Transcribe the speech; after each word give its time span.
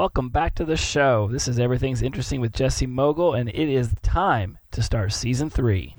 Welcome 0.00 0.30
back 0.30 0.54
to 0.54 0.64
the 0.64 0.78
show. 0.78 1.28
This 1.30 1.46
is 1.46 1.58
Everything's 1.58 2.00
Interesting 2.00 2.40
with 2.40 2.54
Jesse 2.54 2.86
Mogul, 2.86 3.34
and 3.34 3.50
it 3.50 3.68
is 3.68 3.92
time 4.00 4.56
to 4.70 4.82
start 4.82 5.12
season 5.12 5.50
three. 5.50 5.94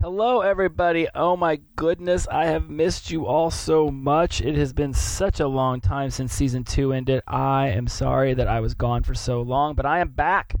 Hello, 0.00 0.40
everybody. 0.40 1.06
Oh 1.14 1.36
my 1.36 1.60
goodness, 1.76 2.26
I 2.26 2.46
have 2.46 2.68
missed 2.68 3.12
you 3.12 3.24
all 3.24 3.52
so 3.52 3.88
much. 3.88 4.40
It 4.40 4.56
has 4.56 4.72
been 4.72 4.92
such 4.92 5.38
a 5.38 5.46
long 5.46 5.80
time 5.80 6.10
since 6.10 6.32
season 6.32 6.64
two 6.64 6.92
ended. 6.92 7.22
I 7.28 7.68
am 7.68 7.86
sorry 7.86 8.34
that 8.34 8.48
I 8.48 8.58
was 8.58 8.74
gone 8.74 9.04
for 9.04 9.14
so 9.14 9.42
long, 9.42 9.76
but 9.76 9.86
I 9.86 10.00
am 10.00 10.08
back 10.08 10.56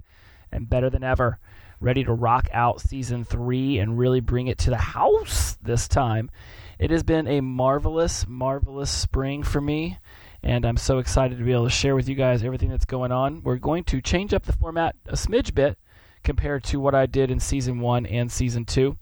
and 0.52 0.68
better 0.68 0.90
than 0.90 1.04
ever, 1.04 1.38
ready 1.80 2.04
to 2.04 2.12
rock 2.12 2.48
out 2.52 2.80
season 2.80 3.24
three 3.24 3.78
and 3.78 3.98
really 3.98 4.20
bring 4.20 4.46
it 4.46 4.58
to 4.58 4.70
the 4.70 4.76
house 4.76 5.56
this 5.62 5.88
time. 5.88 6.30
It 6.78 6.90
has 6.90 7.02
been 7.02 7.26
a 7.26 7.40
marvelous, 7.40 8.26
marvelous 8.28 8.90
spring 8.90 9.42
for 9.42 9.60
me, 9.60 9.98
and 10.42 10.64
I'm 10.64 10.76
so 10.76 10.98
excited 10.98 11.38
to 11.38 11.44
be 11.44 11.52
able 11.52 11.64
to 11.64 11.70
share 11.70 11.94
with 11.94 12.08
you 12.08 12.14
guys 12.14 12.44
everything 12.44 12.70
that's 12.70 12.84
going 12.84 13.12
on. 13.12 13.42
We're 13.42 13.56
going 13.56 13.84
to 13.84 14.00
change 14.00 14.32
up 14.32 14.44
the 14.44 14.52
format 14.52 14.96
a 15.06 15.14
smidge 15.14 15.54
bit 15.54 15.78
compared 16.22 16.64
to 16.64 16.78
what 16.78 16.94
I 16.94 17.06
did 17.06 17.30
in 17.30 17.40
season 17.40 17.80
one 17.80 18.06
and 18.06 18.30
season 18.30 18.64
two. 18.64 18.96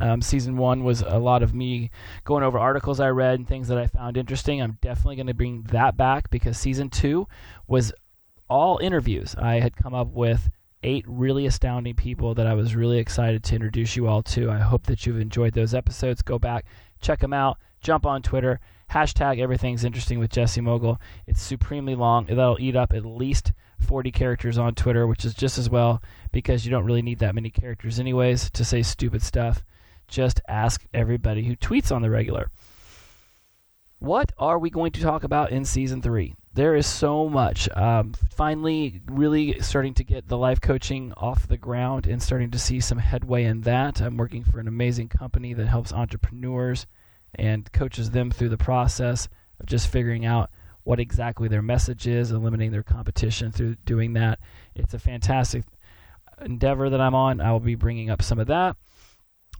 Um, 0.00 0.22
season 0.22 0.56
one 0.56 0.84
was 0.84 1.02
a 1.02 1.18
lot 1.18 1.42
of 1.42 1.52
me 1.52 1.90
going 2.24 2.44
over 2.44 2.56
articles 2.56 3.00
I 3.00 3.08
read 3.08 3.38
and 3.38 3.48
things 3.48 3.66
that 3.66 3.78
I 3.78 3.88
found 3.88 4.16
interesting. 4.16 4.62
I'm 4.62 4.78
definitely 4.80 5.16
going 5.16 5.26
to 5.26 5.34
bring 5.34 5.64
that 5.70 5.96
back 5.96 6.30
because 6.30 6.56
season 6.56 6.88
two 6.88 7.26
was 7.66 7.92
all 8.48 8.78
interviews. 8.78 9.34
I 9.36 9.58
had 9.58 9.76
come 9.76 9.94
up 9.94 10.08
with 10.08 10.50
eight 10.82 11.04
really 11.08 11.46
astounding 11.46 11.94
people 11.94 12.34
that 12.34 12.46
I 12.46 12.54
was 12.54 12.76
really 12.76 12.98
excited 12.98 13.42
to 13.44 13.54
introduce 13.54 13.96
you 13.96 14.06
all 14.06 14.22
to. 14.24 14.50
I 14.50 14.58
hope 14.58 14.86
that 14.86 15.06
you've 15.06 15.20
enjoyed 15.20 15.54
those 15.54 15.74
episodes. 15.74 16.22
Go 16.22 16.38
back, 16.38 16.66
check 17.00 17.20
them 17.20 17.32
out, 17.32 17.58
jump 17.80 18.06
on 18.06 18.22
Twitter, 18.22 18.60
hashtag 18.90 19.40
everything's 19.40 19.84
interesting 19.84 20.18
with 20.18 20.30
Jesse 20.30 20.60
Mogul. 20.60 21.00
It's 21.26 21.42
supremely 21.42 21.94
long. 21.94 22.26
That'll 22.26 22.60
eat 22.60 22.76
up 22.76 22.92
at 22.92 23.04
least 23.04 23.52
40 23.80 24.10
characters 24.12 24.58
on 24.58 24.74
Twitter, 24.74 25.06
which 25.06 25.24
is 25.24 25.34
just 25.34 25.58
as 25.58 25.68
well 25.68 26.02
because 26.32 26.64
you 26.64 26.70
don't 26.70 26.84
really 26.84 27.02
need 27.02 27.18
that 27.20 27.34
many 27.34 27.50
characters, 27.50 27.98
anyways, 27.98 28.50
to 28.50 28.64
say 28.64 28.82
stupid 28.82 29.22
stuff 29.22 29.62
just 30.08 30.40
ask 30.48 30.84
everybody 30.92 31.44
who 31.44 31.54
tweets 31.54 31.94
on 31.94 32.02
the 32.02 32.10
regular. 32.10 32.50
What 34.00 34.32
are 34.38 34.58
we 34.58 34.70
going 34.70 34.92
to 34.92 35.00
talk 35.00 35.22
about 35.22 35.52
in 35.52 35.64
season 35.64 36.02
three? 36.02 36.34
There 36.54 36.74
is 36.74 36.86
so 36.86 37.28
much. 37.28 37.68
Um, 37.76 38.14
finally, 38.30 39.00
really 39.06 39.60
starting 39.60 39.94
to 39.94 40.04
get 40.04 40.28
the 40.28 40.38
life 40.38 40.60
coaching 40.60 41.12
off 41.16 41.46
the 41.46 41.56
ground 41.56 42.06
and 42.06 42.22
starting 42.22 42.50
to 42.50 42.58
see 42.58 42.80
some 42.80 42.98
headway 42.98 43.44
in 43.44 43.60
that. 43.62 44.00
I'm 44.00 44.16
working 44.16 44.44
for 44.44 44.58
an 44.58 44.66
amazing 44.68 45.08
company 45.08 45.52
that 45.54 45.66
helps 45.66 45.92
entrepreneurs 45.92 46.86
and 47.34 47.70
coaches 47.72 48.10
them 48.10 48.30
through 48.30 48.48
the 48.48 48.56
process 48.56 49.28
of 49.60 49.66
just 49.66 49.88
figuring 49.88 50.24
out 50.24 50.50
what 50.84 50.98
exactly 50.98 51.48
their 51.48 51.62
message 51.62 52.06
is, 52.06 52.30
eliminating 52.30 52.72
their 52.72 52.82
competition 52.82 53.52
through 53.52 53.76
doing 53.84 54.14
that. 54.14 54.38
It's 54.74 54.94
a 54.94 54.98
fantastic 54.98 55.64
endeavor 56.40 56.88
that 56.88 57.00
I'm 57.00 57.14
on. 57.14 57.40
I 57.40 57.52
will 57.52 57.60
be 57.60 57.74
bringing 57.74 58.10
up 58.10 58.22
some 58.22 58.38
of 58.38 58.46
that. 58.46 58.76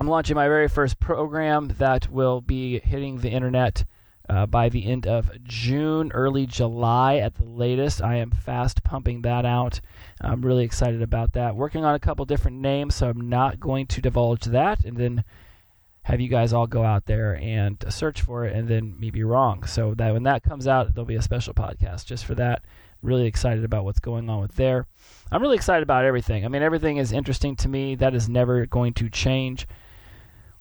I'm 0.01 0.09
launching 0.09 0.37
my 0.37 0.49
very 0.49 0.69
first 0.69 0.99
program 1.01 1.75
that 1.79 2.11
will 2.11 2.41
be 2.41 2.81
hitting 2.81 3.19
the 3.19 3.31
internet 3.31 3.85
uh, 4.29 4.47
by 4.47 4.69
the 4.69 4.87
end 4.87 5.07
of 5.07 5.31
June, 5.45 6.13
early 6.13 6.47
July 6.47 7.17
at 7.17 7.35
the 7.37 7.45
latest. 7.45 8.03
I 8.03 8.17
am 8.17 8.31
fast 8.31 8.85
pumping 8.85 9.23
that 9.23 9.47
out. 9.47 9.81
I'm 10.21 10.43
really 10.43 10.65
excited 10.65 11.03
about 11.03 11.33
that. 11.33 11.57
Working 11.57 11.85
on 11.85 11.95
a 11.95 12.01
couple 12.01 12.25
different 12.25 12.59
names, 12.59 12.95
so 12.95 13.09
I'm 13.09 13.29
not 13.29 13.59
going 13.61 13.87
to 13.87 14.03
divulge 14.03 14.45
that 14.45 14.85
and 14.85 14.97
then 14.97 15.25
have 16.03 16.21
you 16.21 16.29
guys 16.29 16.55
all 16.55 16.67
go 16.67 16.85
out 16.85 17.05
there 17.05 17.37
and 17.37 17.85
search 17.91 18.23
for 18.23 18.47
it 18.47 18.57
and 18.57 18.67
then 18.67 18.99
me 18.99 19.11
be 19.11 19.25
wrong. 19.25 19.65
So 19.65 19.95
that 19.95 20.13
when 20.13 20.23
that 20.23 20.43
comes 20.43 20.67
out, 20.67 20.95
there'll 20.95 21.05
be 21.07 21.17
a 21.17 21.23
special 21.23 21.55
podcast 21.55 22.07
just 22.07 22.25
for 22.25 22.35
that. 22.35 22.63
Really 23.03 23.27
excited 23.27 23.63
about 23.63 23.85
what's 23.85 24.01
going 24.01 24.29
on 24.29 24.41
with 24.41 24.57
there. 24.57 24.87
I'm 25.31 25.43
really 25.43 25.57
excited 25.57 25.83
about 25.83 26.05
everything. 26.05 26.45
I 26.45 26.49
mean, 26.49 26.63
everything 26.63 26.97
is 26.97 27.13
interesting 27.13 27.57
to 27.57 27.69
me. 27.69 27.95
That 27.95 28.15
is 28.15 28.29
never 28.29 28.67
going 28.67 28.95
to 28.95 29.11
change 29.11 29.69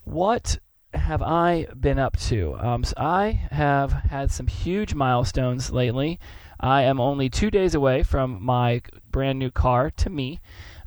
what 0.03 0.59
have 0.93 1.21
I 1.21 1.67
been 1.79 1.99
up 1.99 2.17
to? 2.21 2.55
Um, 2.59 2.83
so 2.83 2.93
I 2.97 3.47
have 3.51 3.91
had 3.91 4.31
some 4.31 4.47
huge 4.47 4.93
milestones 4.93 5.71
lately. 5.71 6.19
I 6.59 6.83
am 6.83 6.99
only 6.99 7.29
two 7.29 7.51
days 7.51 7.75
away 7.75 8.03
from 8.03 8.43
my 8.43 8.81
brand 9.11 9.37
new 9.39 9.51
car 9.51 9.91
to 9.91 10.09
me. 10.09 10.39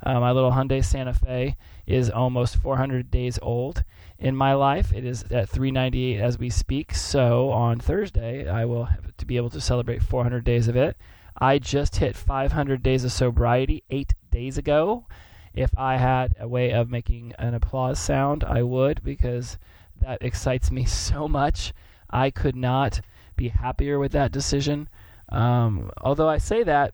Uh, 0.03 0.19
my 0.19 0.31
little 0.31 0.51
Hyundai 0.51 0.83
Santa 0.83 1.13
Fe 1.13 1.55
is 1.85 2.09
almost 2.09 2.57
400 2.57 3.11
days 3.11 3.39
old 3.41 3.83
in 4.17 4.35
my 4.35 4.53
life. 4.53 4.91
It 4.91 5.05
is 5.05 5.23
at 5.31 5.49
398 5.49 6.19
as 6.19 6.37
we 6.37 6.49
speak. 6.49 6.93
So 6.93 7.51
on 7.51 7.79
Thursday, 7.79 8.49
I 8.49 8.65
will 8.65 8.85
have 8.85 9.15
to 9.17 9.25
be 9.25 9.37
able 9.37 9.49
to 9.51 9.61
celebrate 9.61 10.01
400 10.01 10.43
days 10.43 10.67
of 10.67 10.75
it. 10.75 10.97
I 11.39 11.59
just 11.59 11.97
hit 11.97 12.15
500 12.15 12.83
days 12.83 13.03
of 13.03 13.11
sobriety 13.11 13.83
eight 13.89 14.13
days 14.29 14.57
ago. 14.57 15.05
If 15.53 15.71
I 15.77 15.97
had 15.97 16.35
a 16.39 16.47
way 16.47 16.71
of 16.71 16.89
making 16.89 17.33
an 17.37 17.53
applause 17.53 17.99
sound, 17.99 18.43
I 18.43 18.63
would 18.63 19.03
because 19.03 19.57
that 20.01 20.21
excites 20.21 20.71
me 20.71 20.85
so 21.07 21.27
much. 21.27 21.73
I 22.09 22.29
could 22.29 22.55
not 22.55 23.01
be 23.35 23.49
happier 23.49 23.97
with 23.97 24.11
that 24.11 24.31
decision. 24.31 24.89
Um, 25.29 25.91
although 26.01 26.27
I 26.27 26.37
say 26.37 26.63
that 26.63 26.93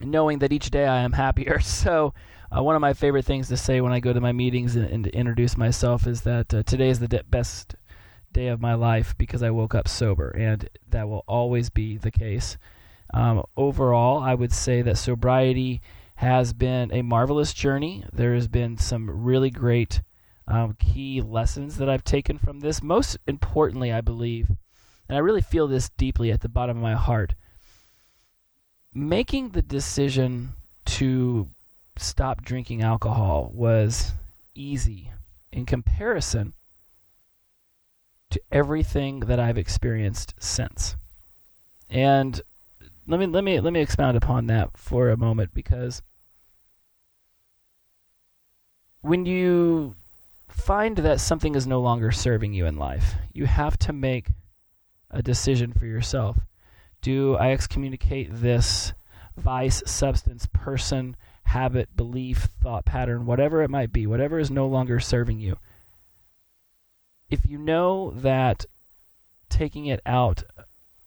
knowing 0.00 0.38
that 0.38 0.52
each 0.52 0.70
day 0.70 0.86
I 0.86 1.00
am 1.00 1.12
happier. 1.12 1.60
So, 1.64 2.14
uh, 2.56 2.62
one 2.62 2.76
of 2.76 2.80
my 2.80 2.92
favorite 2.92 3.24
things 3.24 3.48
to 3.48 3.56
say 3.56 3.80
when 3.80 3.92
I 3.92 4.00
go 4.00 4.12
to 4.12 4.20
my 4.20 4.32
meetings 4.32 4.76
and, 4.76 4.86
and 4.86 5.06
introduce 5.08 5.56
myself 5.56 6.06
is 6.06 6.20
that 6.22 6.54
uh, 6.54 6.62
today 6.62 6.88
is 6.88 7.00
the 7.00 7.08
de- 7.08 7.24
best 7.24 7.74
day 8.32 8.48
of 8.48 8.60
my 8.60 8.74
life 8.74 9.16
because 9.18 9.42
I 9.42 9.50
woke 9.50 9.74
up 9.74 9.88
sober, 9.88 10.28
and 10.30 10.68
that 10.88 11.08
will 11.08 11.24
always 11.26 11.70
be 11.70 11.96
the 11.96 12.12
case. 12.12 12.56
Um, 13.12 13.44
overall, 13.56 14.22
I 14.22 14.34
would 14.34 14.52
say 14.52 14.82
that 14.82 14.98
sobriety 14.98 15.82
has 16.16 16.52
been 16.52 16.92
a 16.92 17.02
marvelous 17.02 17.52
journey. 17.52 18.04
There 18.12 18.34
has 18.34 18.46
been 18.46 18.76
some 18.78 19.10
really 19.10 19.50
great 19.50 20.02
um, 20.46 20.76
key 20.78 21.20
lessons 21.20 21.76
that 21.78 21.88
I've 21.88 22.04
taken 22.04 22.38
from 22.38 22.60
this. 22.60 22.82
Most 22.82 23.16
importantly, 23.26 23.92
I 23.92 24.00
believe, 24.00 24.50
and 25.08 25.16
I 25.16 25.20
really 25.20 25.42
feel 25.42 25.66
this 25.66 25.88
deeply 25.90 26.30
at 26.30 26.40
the 26.40 26.48
bottom 26.48 26.76
of 26.76 26.82
my 26.82 26.94
heart, 26.94 27.34
making 28.92 29.50
the 29.50 29.62
decision 29.62 30.50
to 30.86 31.48
stop 31.96 32.42
drinking 32.42 32.82
alcohol 32.82 33.50
was 33.54 34.12
easy 34.54 35.12
in 35.52 35.64
comparison 35.64 36.52
to 38.30 38.40
everything 38.50 39.20
that 39.20 39.38
I've 39.38 39.58
experienced 39.58 40.34
since. 40.38 40.96
And 41.88 42.40
let 43.06 43.20
me 43.20 43.26
let 43.26 43.44
me 43.44 43.60
let 43.60 43.72
me 43.72 43.80
expound 43.80 44.16
upon 44.16 44.46
that 44.46 44.76
for 44.76 45.10
a 45.10 45.16
moment 45.16 45.54
because 45.54 46.02
when 49.02 49.26
you 49.26 49.94
find 50.54 50.96
that 50.98 51.20
something 51.20 51.54
is 51.54 51.66
no 51.66 51.80
longer 51.80 52.10
serving 52.10 52.54
you 52.54 52.66
in 52.66 52.76
life, 52.76 53.14
you 53.32 53.46
have 53.46 53.78
to 53.80 53.92
make 53.92 54.28
a 55.10 55.22
decision 55.22 55.72
for 55.72 55.86
yourself. 55.86 56.38
Do 57.02 57.36
I 57.36 57.50
excommunicate 57.50 58.28
this 58.32 58.92
vice, 59.36 59.82
substance, 59.86 60.46
person, 60.52 61.16
habit, 61.44 61.94
belief, 61.96 62.48
thought 62.62 62.84
pattern, 62.84 63.26
whatever 63.26 63.62
it 63.62 63.70
might 63.70 63.92
be, 63.92 64.06
whatever 64.06 64.38
is 64.38 64.50
no 64.50 64.66
longer 64.66 65.00
serving 65.00 65.40
you? 65.40 65.58
If 67.28 67.46
you 67.46 67.58
know 67.58 68.12
that 68.16 68.64
taking 69.48 69.86
it 69.86 70.00
out 70.06 70.44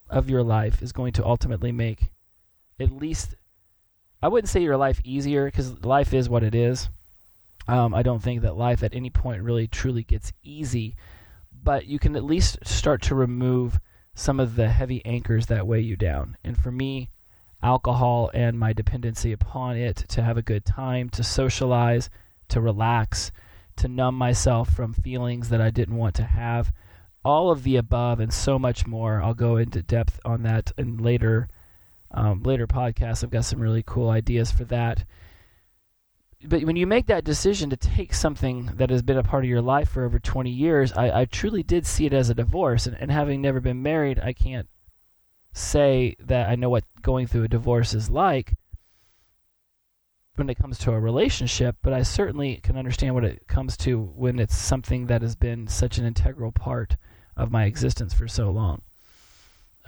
of 0.09 0.29
your 0.29 0.43
life 0.43 0.81
is 0.81 0.91
going 0.91 1.13
to 1.13 1.25
ultimately 1.25 1.71
make 1.71 2.11
at 2.79 2.91
least 2.91 3.35
I 4.21 4.27
wouldn't 4.27 4.50
say 4.50 4.61
your 4.61 4.77
life 4.77 5.00
easier 5.03 5.45
because 5.45 5.83
life 5.83 6.13
is 6.13 6.29
what 6.29 6.43
it 6.43 6.55
is. 6.55 6.89
Um, 7.67 7.93
I 7.93 8.01
don't 8.01 8.23
think 8.23 8.41
that 8.41 8.57
life 8.57 8.83
at 8.83 8.95
any 8.95 9.09
point 9.09 9.43
really 9.43 9.67
truly 9.67 10.03
gets 10.03 10.31
easy, 10.43 10.95
but 11.63 11.85
you 11.85 11.99
can 11.99 12.15
at 12.15 12.23
least 12.23 12.59
start 12.65 13.01
to 13.03 13.15
remove 13.15 13.79
some 14.15 14.39
of 14.39 14.55
the 14.55 14.69
heavy 14.69 15.05
anchors 15.05 15.47
that 15.47 15.67
weigh 15.67 15.81
you 15.81 15.95
down. 15.95 16.37
And 16.43 16.57
for 16.57 16.71
me, 16.71 17.09
alcohol 17.61 18.31
and 18.33 18.57
my 18.57 18.73
dependency 18.73 19.31
upon 19.31 19.77
it 19.77 19.97
to 20.09 20.23
have 20.23 20.37
a 20.37 20.41
good 20.41 20.65
time, 20.65 21.09
to 21.09 21.23
socialize, 21.23 22.09
to 22.49 22.61
relax, 22.61 23.31
to 23.77 23.87
numb 23.87 24.15
myself 24.15 24.69
from 24.69 24.93
feelings 24.93 25.49
that 25.49 25.61
I 25.61 25.69
didn't 25.69 25.97
want 25.97 26.15
to 26.15 26.23
have 26.23 26.71
all 27.23 27.51
of 27.51 27.63
the 27.63 27.75
above 27.75 28.19
and 28.19 28.33
so 28.33 28.57
much 28.57 28.87
more. 28.87 29.21
I'll 29.21 29.33
go 29.33 29.57
into 29.57 29.81
depth 29.83 30.19
on 30.23 30.43
that 30.43 30.71
in 30.77 30.97
later 30.97 31.49
um, 32.11 32.41
later 32.43 32.67
podcasts. 32.67 33.23
I've 33.23 33.31
got 33.31 33.43
some 33.43 33.59
really 33.59 33.83
cool 33.85 34.09
ideas 34.09 34.49
for 34.49 34.63
that. 34.65 35.03
But 36.44 36.63
when 36.63 36.75
you 36.75 36.86
make 36.86 37.07
that 37.07 37.24
decision 37.24 37.69
to 37.72 37.78
take 37.78 38.13
something 38.13 38.68
that 38.75 38.92
has 38.92 39.01
been 39.01 39.18
a 39.18 39.24
part 39.24 39.44
of 39.44 39.50
your 39.50 39.62
life 39.62 39.89
for 39.89 40.06
over 40.06 40.19
20 40.19 40.50
years, 40.51 40.94
I, 40.94 41.22
I 41.22 41.25
truly 41.25 41.63
did 41.63 41.88
see 41.88 42.06
it 42.06 42.13
as 42.13 42.30
a 42.30 42.36
divorce. 42.36 42.86
And, 42.86 42.95
and 43.00 43.12
having 43.12 43.42
never 43.42 43.60
been 43.60 43.81
married, 43.81 44.19
I 44.19 44.34
can't 44.34 44.69
say 45.51 46.16
that 46.19 46.48
I 46.48 46.56
know 46.56 46.69
what 46.69 46.84
going 47.01 47.25
through 47.25 47.44
a 47.45 47.48
divorce 47.48 47.94
is 47.95 48.10
like. 48.10 48.54
when 50.36 50.50
it 50.50 50.60
comes 50.60 50.78
to 50.80 50.92
a 50.92 51.00
relationship, 51.00 51.78
but 51.81 51.94
I 51.94 52.04
certainly 52.04 52.57
can 52.57 52.78
understand 52.78 53.16
what 53.16 53.24
it 53.24 53.48
comes 53.48 53.75
to 53.78 54.00
when 54.00 54.38
it's 54.38 54.56
something 54.56 55.07
that 55.07 55.24
has 55.24 55.36
been 55.36 55.68
such 55.68 55.98
an 55.98 56.06
integral 56.06 56.51
part 56.51 56.98
of 57.36 57.51
my 57.51 57.66
existence 57.66 58.13
for 58.13 58.28
so 58.28 58.51
long. 58.51 58.84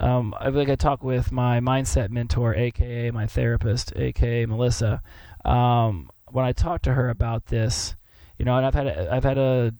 Um, 0.00 0.34
I 0.40 0.48
like 0.48 0.68
I 0.70 0.76
talk 0.76 1.04
with 1.04 1.30
my 1.30 1.60
mindset 1.60 2.10
mentor, 2.10 2.54
aka 2.54 3.10
my 3.10 3.26
therapist, 3.26 3.92
aka 3.94 4.46
Melissa. 4.46 5.02
Um, 5.44 6.10
when 6.32 6.44
I 6.44 6.52
talk 6.52 6.82
to 6.82 6.94
her 6.94 7.08
about 7.08 7.46
this, 7.46 7.94
you 8.38 8.44
know, 8.44 8.56
and 8.56 8.66
I've 8.66 8.74
had 8.74 8.88
I've 8.88 9.24
had 9.24 9.34
to 9.34 9.74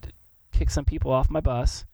kick 0.52 0.70
some 0.70 0.84
people 0.84 1.10
off 1.10 1.30
my 1.30 1.40
bus 1.40 1.84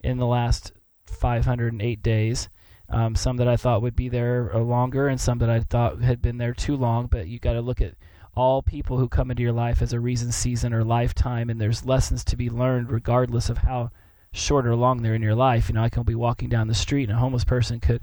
in 0.00 0.18
the 0.18 0.26
last 0.26 0.72
508 1.06 2.02
days. 2.02 2.48
Um, 2.88 3.16
some 3.16 3.36
that 3.38 3.48
I 3.48 3.56
thought 3.56 3.82
would 3.82 3.96
be 3.96 4.08
there 4.08 4.52
longer, 4.54 5.08
and 5.08 5.20
some 5.20 5.38
that 5.38 5.50
I 5.50 5.60
thought 5.60 6.00
had 6.02 6.22
been 6.22 6.38
there 6.38 6.54
too 6.54 6.76
long. 6.76 7.06
But 7.06 7.26
you 7.26 7.38
got 7.38 7.54
to 7.54 7.60
look 7.60 7.80
at 7.80 7.94
all 8.36 8.62
people 8.62 8.98
who 8.98 9.08
come 9.08 9.30
into 9.30 9.42
your 9.42 9.52
life 9.52 9.82
as 9.82 9.92
a 9.92 10.00
reason, 10.00 10.30
season, 10.30 10.72
or 10.72 10.84
lifetime, 10.84 11.50
and 11.50 11.60
there's 11.60 11.86
lessons 11.86 12.22
to 12.24 12.36
be 12.36 12.50
learned 12.50 12.90
regardless 12.90 13.48
of 13.48 13.58
how 13.58 13.90
short 14.32 14.66
or 14.66 14.76
long 14.76 15.02
they're 15.02 15.14
in 15.14 15.22
your 15.22 15.34
life. 15.34 15.68
You 15.68 15.74
know, 15.74 15.82
I 15.82 15.88
can 15.88 16.02
be 16.04 16.14
walking 16.14 16.48
down 16.48 16.68
the 16.68 16.74
street 16.74 17.08
and 17.08 17.18
a 17.18 17.20
homeless 17.20 17.44
person 17.44 17.80
could 17.80 18.02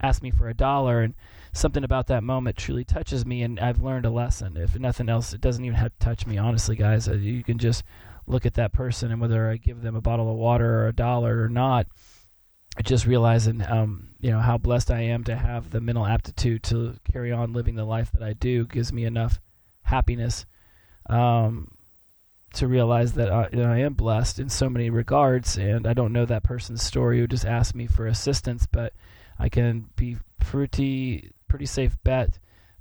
ask 0.00 0.22
me 0.22 0.30
for 0.30 0.48
a 0.48 0.54
dollar, 0.54 1.00
and 1.00 1.14
something 1.52 1.84
about 1.84 2.06
that 2.06 2.24
moment 2.24 2.56
truly 2.56 2.84
touches 2.84 3.26
me, 3.26 3.42
and 3.42 3.60
I've 3.60 3.82
learned 3.82 4.06
a 4.06 4.10
lesson. 4.10 4.56
If 4.56 4.78
nothing 4.78 5.08
else, 5.08 5.32
it 5.32 5.40
doesn't 5.40 5.64
even 5.64 5.76
have 5.76 5.92
to 5.92 6.04
touch 6.04 6.26
me, 6.26 6.38
honestly, 6.38 6.76
guys. 6.76 7.08
Uh, 7.08 7.14
you 7.14 7.44
can 7.44 7.58
just 7.58 7.84
look 8.26 8.46
at 8.46 8.54
that 8.54 8.72
person, 8.72 9.12
and 9.12 9.20
whether 9.20 9.50
I 9.50 9.56
give 9.56 9.82
them 9.82 9.96
a 9.96 10.00
bottle 10.00 10.30
of 10.30 10.36
water 10.36 10.80
or 10.80 10.88
a 10.88 10.94
dollar 10.94 11.42
or 11.42 11.48
not, 11.48 11.86
just 12.82 13.06
realizing 13.06 13.62
um, 13.62 14.08
you 14.20 14.30
know 14.30 14.40
how 14.40 14.56
blessed 14.56 14.90
I 14.90 15.02
am 15.02 15.24
to 15.24 15.36
have 15.36 15.70
the 15.70 15.80
mental 15.80 16.06
aptitude 16.06 16.62
to 16.64 16.96
carry 17.10 17.30
on 17.30 17.52
living 17.52 17.74
the 17.74 17.84
life 17.84 18.10
that 18.12 18.22
I 18.22 18.32
do 18.32 18.66
gives 18.66 18.92
me 18.92 19.04
enough 19.04 19.40
happiness 19.82 20.46
um, 21.10 21.76
to 22.54 22.66
realize 22.66 23.12
that 23.14 23.30
I, 23.30 23.48
you 23.52 23.58
know, 23.58 23.72
I, 23.72 23.78
am 23.78 23.94
blessed 23.94 24.38
in 24.38 24.48
so 24.48 24.70
many 24.70 24.88
regards, 24.88 25.58
and 25.58 25.86
I 25.86 25.92
don't 25.92 26.12
know 26.12 26.24
that 26.24 26.44
person's 26.44 26.82
story 26.82 27.18
who 27.18 27.26
just 27.26 27.44
asked 27.44 27.74
me 27.74 27.86
for 27.86 28.06
assistance, 28.06 28.66
but 28.70 28.94
I 29.38 29.48
can 29.48 29.90
be 29.96 30.16
pretty 30.38 31.32
pretty 31.52 31.66
safe 31.66 31.98
bet 32.02 32.38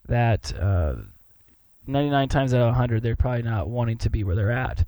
that 0.08 0.58
uh, 0.58 0.96
99 1.88 2.30
times 2.30 2.54
out 2.54 2.62
of 2.62 2.68
100 2.68 3.04
they're 3.04 3.18
probably 3.18 3.44
not 3.44 3.68
wanting 3.68 3.98
to 3.98 4.10
be 4.10 4.24
where 4.24 4.34
they're 4.34 4.50
at. 4.50 4.86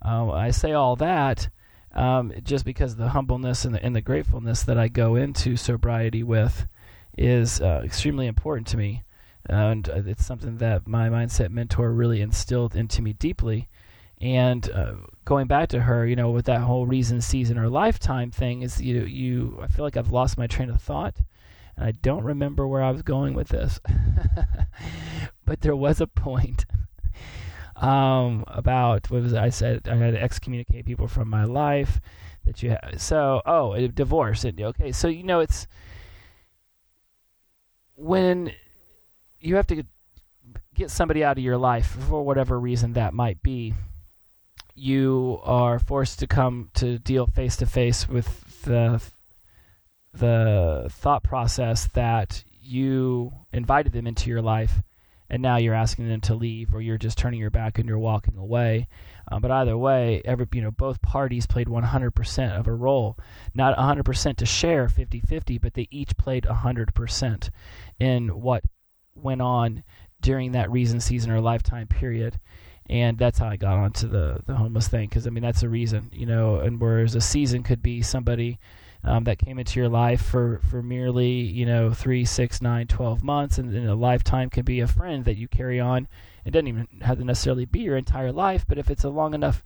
Um, 0.00 0.30
I 0.30 0.52
say 0.52 0.72
all 0.72 0.96
that 0.96 1.50
um, 1.94 2.32
just 2.42 2.64
because 2.64 2.96
the 2.96 3.10
humbleness 3.10 3.66
and 3.66 3.74
the, 3.74 3.84
and 3.84 3.94
the 3.94 4.00
gratefulness 4.00 4.62
that 4.62 4.78
I 4.78 4.88
go 4.88 5.16
into 5.16 5.54
sobriety 5.54 6.22
with 6.22 6.66
is 7.18 7.60
uh, 7.60 7.82
extremely 7.84 8.26
important 8.26 8.68
to 8.68 8.78
me 8.78 9.02
and 9.44 9.86
uh, 9.90 10.00
it's 10.06 10.24
something 10.24 10.56
that 10.56 10.88
my 10.88 11.10
mindset 11.10 11.50
mentor 11.50 11.92
really 11.92 12.22
instilled 12.22 12.74
into 12.74 13.02
me 13.02 13.12
deeply. 13.12 13.68
And 14.18 14.70
uh, 14.70 14.94
going 15.26 15.46
back 15.46 15.68
to 15.68 15.82
her, 15.82 16.06
you 16.06 16.16
know, 16.16 16.30
with 16.30 16.46
that 16.46 16.62
whole 16.62 16.86
reason, 16.86 17.20
season, 17.20 17.58
or 17.58 17.68
lifetime 17.68 18.30
thing, 18.30 18.62
is 18.62 18.80
you 18.80 19.02
you 19.02 19.58
I 19.62 19.66
feel 19.66 19.84
like 19.84 19.98
I've 19.98 20.10
lost 20.10 20.38
my 20.38 20.46
train 20.46 20.70
of 20.70 20.80
thought, 20.80 21.16
I 21.78 21.92
don't 21.92 22.24
remember 22.24 22.66
where 22.66 22.82
I 22.82 22.90
was 22.90 23.02
going 23.02 23.34
with 23.34 23.48
this. 23.48 23.80
but 25.44 25.60
there 25.60 25.76
was 25.76 26.00
a 26.00 26.06
point 26.06 26.64
um, 27.76 28.44
about 28.46 29.10
what 29.10 29.22
was 29.22 29.32
it? 29.32 29.38
I 29.38 29.50
said 29.50 29.88
I 29.88 29.96
had 29.96 30.14
to 30.14 30.22
excommunicate 30.22 30.86
people 30.86 31.08
from 31.08 31.28
my 31.28 31.44
life. 31.44 32.00
That 32.44 32.62
you 32.62 32.70
have 32.70 32.94
so 33.00 33.42
oh 33.44 33.72
a 33.72 33.88
divorce. 33.88 34.44
Okay, 34.44 34.92
so 34.92 35.08
you 35.08 35.24
know 35.24 35.40
it's 35.40 35.66
when 37.96 38.52
you 39.40 39.56
have 39.56 39.66
to 39.66 39.84
get 40.74 40.90
somebody 40.90 41.24
out 41.24 41.38
of 41.38 41.44
your 41.44 41.56
life 41.56 41.86
for 41.86 42.22
whatever 42.22 42.58
reason 42.58 42.94
that 42.94 43.14
might 43.14 43.42
be. 43.42 43.74
You 44.74 45.40
are 45.42 45.78
forced 45.78 46.18
to 46.20 46.26
come 46.26 46.70
to 46.74 46.98
deal 46.98 47.26
face 47.26 47.56
to 47.56 47.66
face 47.66 48.08
with 48.08 48.62
the 48.62 49.00
the 50.18 50.86
thought 50.90 51.22
process 51.22 51.88
that 51.94 52.44
you 52.62 53.32
invited 53.52 53.92
them 53.92 54.06
into 54.06 54.30
your 54.30 54.42
life 54.42 54.82
and 55.28 55.42
now 55.42 55.56
you're 55.56 55.74
asking 55.74 56.08
them 56.08 56.20
to 56.20 56.34
leave 56.34 56.74
or 56.74 56.80
you're 56.80 56.98
just 56.98 57.18
turning 57.18 57.40
your 57.40 57.50
back 57.50 57.78
and 57.78 57.88
you're 57.88 57.98
walking 57.98 58.36
away 58.36 58.88
um, 59.30 59.40
but 59.40 59.50
either 59.50 59.76
way 59.76 60.20
every 60.24 60.46
you 60.52 60.62
know 60.62 60.70
both 60.70 61.00
parties 61.02 61.46
played 61.46 61.68
100% 61.68 62.58
of 62.58 62.66
a 62.66 62.74
role 62.74 63.16
not 63.54 63.76
100% 63.76 64.36
to 64.36 64.46
share 64.46 64.88
50-50 64.88 65.60
but 65.60 65.74
they 65.74 65.88
each 65.90 66.16
played 66.16 66.44
100% 66.44 67.50
in 67.98 68.40
what 68.40 68.64
went 69.16 69.40
on 69.42 69.82
during 70.20 70.52
that 70.52 70.70
reason, 70.70 71.00
season, 71.00 71.30
or 71.30 71.40
lifetime 71.40 71.86
period. 71.86 72.38
And 72.88 73.18
that's 73.18 73.38
how 73.38 73.48
I 73.48 73.56
got 73.56 73.78
onto 73.78 74.08
the, 74.08 74.40
the 74.46 74.54
homeless 74.54 74.88
thing. 74.88 75.08
Because, 75.08 75.26
I 75.26 75.30
mean, 75.30 75.42
that's 75.42 75.62
a 75.62 75.68
reason, 75.68 76.10
you 76.12 76.26
know, 76.26 76.60
and 76.60 76.80
whereas 76.80 77.14
a 77.14 77.20
season 77.20 77.62
could 77.62 77.82
be 77.82 78.02
somebody 78.02 78.58
um, 79.04 79.24
that 79.24 79.38
came 79.38 79.58
into 79.58 79.78
your 79.78 79.88
life 79.88 80.22
for, 80.22 80.60
for 80.68 80.82
merely, 80.82 81.28
you 81.28 81.66
know, 81.66 81.92
three, 81.92 82.24
six, 82.24 82.60
nine, 82.60 82.86
twelve 82.86 83.22
months, 83.22 83.58
and, 83.58 83.74
and 83.74 83.88
a 83.88 83.94
lifetime 83.94 84.50
can 84.50 84.64
be 84.64 84.80
a 84.80 84.86
friend 84.86 85.24
that 85.24 85.36
you 85.36 85.48
carry 85.48 85.80
on. 85.80 86.08
It 86.44 86.50
doesn't 86.50 86.68
even 86.68 86.88
have 87.02 87.18
to 87.18 87.24
necessarily 87.24 87.64
be 87.64 87.80
your 87.80 87.96
entire 87.96 88.32
life, 88.32 88.64
but 88.68 88.78
if 88.78 88.90
it's 88.90 89.04
a 89.04 89.10
long 89.10 89.34
enough 89.34 89.64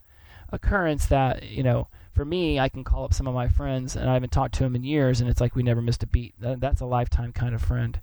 occurrence 0.50 1.06
that, 1.06 1.42
you 1.44 1.62
know, 1.62 1.88
for 2.12 2.24
me, 2.24 2.58
I 2.58 2.68
can 2.68 2.84
call 2.84 3.04
up 3.04 3.14
some 3.14 3.26
of 3.26 3.34
my 3.34 3.48
friends 3.48 3.96
and 3.96 4.10
I 4.10 4.14
haven't 4.14 4.32
talked 4.32 4.54
to 4.54 4.64
them 4.64 4.74
in 4.74 4.82
years, 4.82 5.20
and 5.20 5.30
it's 5.30 5.40
like 5.40 5.54
we 5.54 5.62
never 5.62 5.80
missed 5.80 6.02
a 6.02 6.06
beat. 6.06 6.34
That's 6.38 6.80
a 6.80 6.86
lifetime 6.86 7.32
kind 7.32 7.54
of 7.54 7.62
friend 7.62 8.00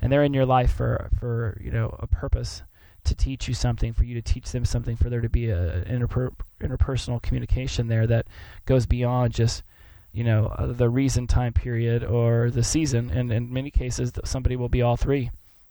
and 0.00 0.10
they're 0.10 0.24
in 0.24 0.34
your 0.34 0.46
life 0.46 0.72
for 0.72 1.08
for 1.18 1.58
you 1.60 1.70
know 1.70 1.94
a 1.98 2.06
purpose 2.06 2.62
to 3.02 3.14
teach 3.14 3.48
you 3.48 3.54
something, 3.54 3.94
for 3.94 4.04
you 4.04 4.14
to 4.14 4.20
teach 4.20 4.52
them 4.52 4.64
something, 4.64 4.94
for 4.94 5.08
there 5.08 5.22
to 5.22 5.28
be 5.30 5.48
a 5.48 5.82
interper- 5.86 6.34
interpersonal 6.60 7.20
communication 7.22 7.88
there 7.88 8.06
that 8.06 8.26
goes 8.66 8.84
beyond 8.84 9.32
just 9.32 9.62
you 10.12 10.24
know 10.24 10.46
uh, 10.46 10.66
the 10.66 10.88
reason 10.88 11.26
time 11.26 11.52
period 11.52 12.04
or 12.04 12.50
the 12.50 12.64
season. 12.64 13.10
And 13.10 13.32
in 13.32 13.52
many 13.52 13.70
cases, 13.70 14.12
somebody 14.24 14.56
will 14.56 14.68
be 14.68 14.82
all 14.82 14.96
three, 14.96 15.30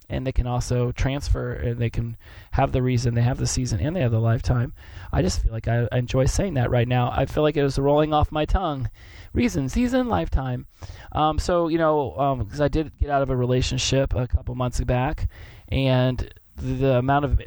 and 0.10 0.26
they 0.26 0.32
can 0.32 0.48
also 0.48 0.92
transfer 0.92 1.54
and 1.54 1.80
they 1.80 1.90
can 1.90 2.18
have 2.52 2.72
the 2.72 2.82
reason, 2.82 3.14
they 3.14 3.22
have 3.22 3.38
the 3.38 3.48
season, 3.48 3.80
and 3.80 3.96
they 3.96 4.02
have 4.02 4.12
the 4.12 4.20
lifetime. 4.20 4.74
I 5.12 5.22
just 5.22 5.44
feel 5.44 5.52
like 5.52 5.68
I, 5.68 5.88
enjoy 5.92 6.26
saying 6.26 6.56
that 6.56 6.72
right 6.72 6.88
now. 6.88 7.12
I 7.14 7.26
feel 7.26 7.44
like 7.44 7.58
it 7.58 7.64
was 7.64 7.78
rolling 7.78 8.14
off 8.14 8.32
my 8.32 8.46
tongue 8.46 8.90
reason, 9.34 9.70
season, 9.70 10.08
lifetime. 10.08 10.66
Um, 11.12 11.40
so 11.40 11.68
you 11.68 11.78
know, 11.78 12.38
because 12.40 12.60
um, 12.60 12.66
I 12.66 12.68
did 12.68 12.98
get 13.00 13.10
out 13.10 13.22
of 13.22 13.30
a 13.30 13.36
relationship 13.36 14.14
a 14.14 14.28
couple 14.28 14.56
months 14.56 14.82
back, 14.82 15.30
and 15.70 16.34
the 16.56 16.98
amount 16.98 17.26
of 17.26 17.42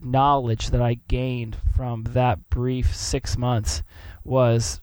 knowledge 0.00 0.70
that 0.70 0.82
I 0.82 0.94
gained 1.08 1.56
from 1.76 2.04
that 2.10 2.50
brief 2.50 2.94
six 2.94 3.36
months 3.36 3.82
was, 4.24 4.80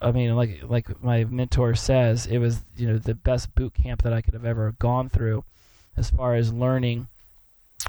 I 0.00 0.12
mean, 0.12 0.34
like 0.36 0.62
like 0.68 1.02
my 1.02 1.24
mentor 1.24 1.74
says, 1.74 2.26
it 2.26 2.38
was 2.38 2.60
you 2.76 2.86
know 2.86 2.98
the 2.98 3.14
best 3.14 3.54
boot 3.54 3.74
camp 3.74 4.02
that 4.02 4.12
I 4.12 4.20
could 4.20 4.34
have 4.34 4.44
ever 4.44 4.74
gone 4.78 5.08
through, 5.08 5.44
as 5.96 6.10
far 6.10 6.34
as 6.34 6.52
learning 6.52 7.08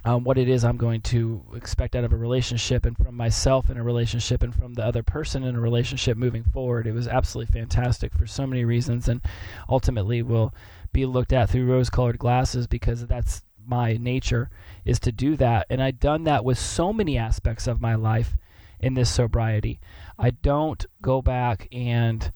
um, 0.05 0.23
what 0.23 0.37
it 0.37 0.47
is 0.47 0.63
I'm 0.63 0.77
going 0.77 1.01
to 1.01 1.43
expect 1.55 1.95
out 1.95 2.03
of 2.03 2.13
a 2.13 2.17
relationship 2.17 2.85
and 2.85 2.95
from 2.97 3.15
myself 3.15 3.69
in 3.69 3.77
a 3.77 3.83
relationship 3.83 4.43
and 4.43 4.53
from 4.53 4.73
the 4.73 4.85
other 4.85 5.03
person 5.03 5.43
in 5.43 5.55
a 5.55 5.59
relationship 5.59 6.17
moving 6.17 6.43
forward. 6.43 6.87
It 6.87 6.93
was 6.93 7.07
absolutely 7.07 7.51
fantastic 7.51 8.13
for 8.13 8.27
so 8.27 8.45
many 8.47 8.63
reasons 8.63 9.07
and 9.07 9.21
ultimately 9.69 10.21
will 10.21 10.53
be 10.93 11.05
looked 11.05 11.33
at 11.33 11.49
through 11.49 11.65
rose 11.65 11.89
colored 11.89 12.19
glasses 12.19 12.67
because 12.67 13.05
that's 13.07 13.43
my 13.65 13.97
nature 13.97 14.49
is 14.85 14.99
to 15.01 15.11
do 15.11 15.35
that. 15.37 15.65
And 15.69 15.81
I've 15.81 15.99
done 15.99 16.23
that 16.23 16.45
with 16.45 16.57
so 16.57 16.93
many 16.93 17.17
aspects 17.17 17.67
of 17.67 17.81
my 17.81 17.95
life 17.95 18.37
in 18.79 18.93
this 18.93 19.13
sobriety. 19.13 19.79
I 20.17 20.31
don't 20.31 20.85
go 21.01 21.21
back 21.21 21.67
and 21.71 22.31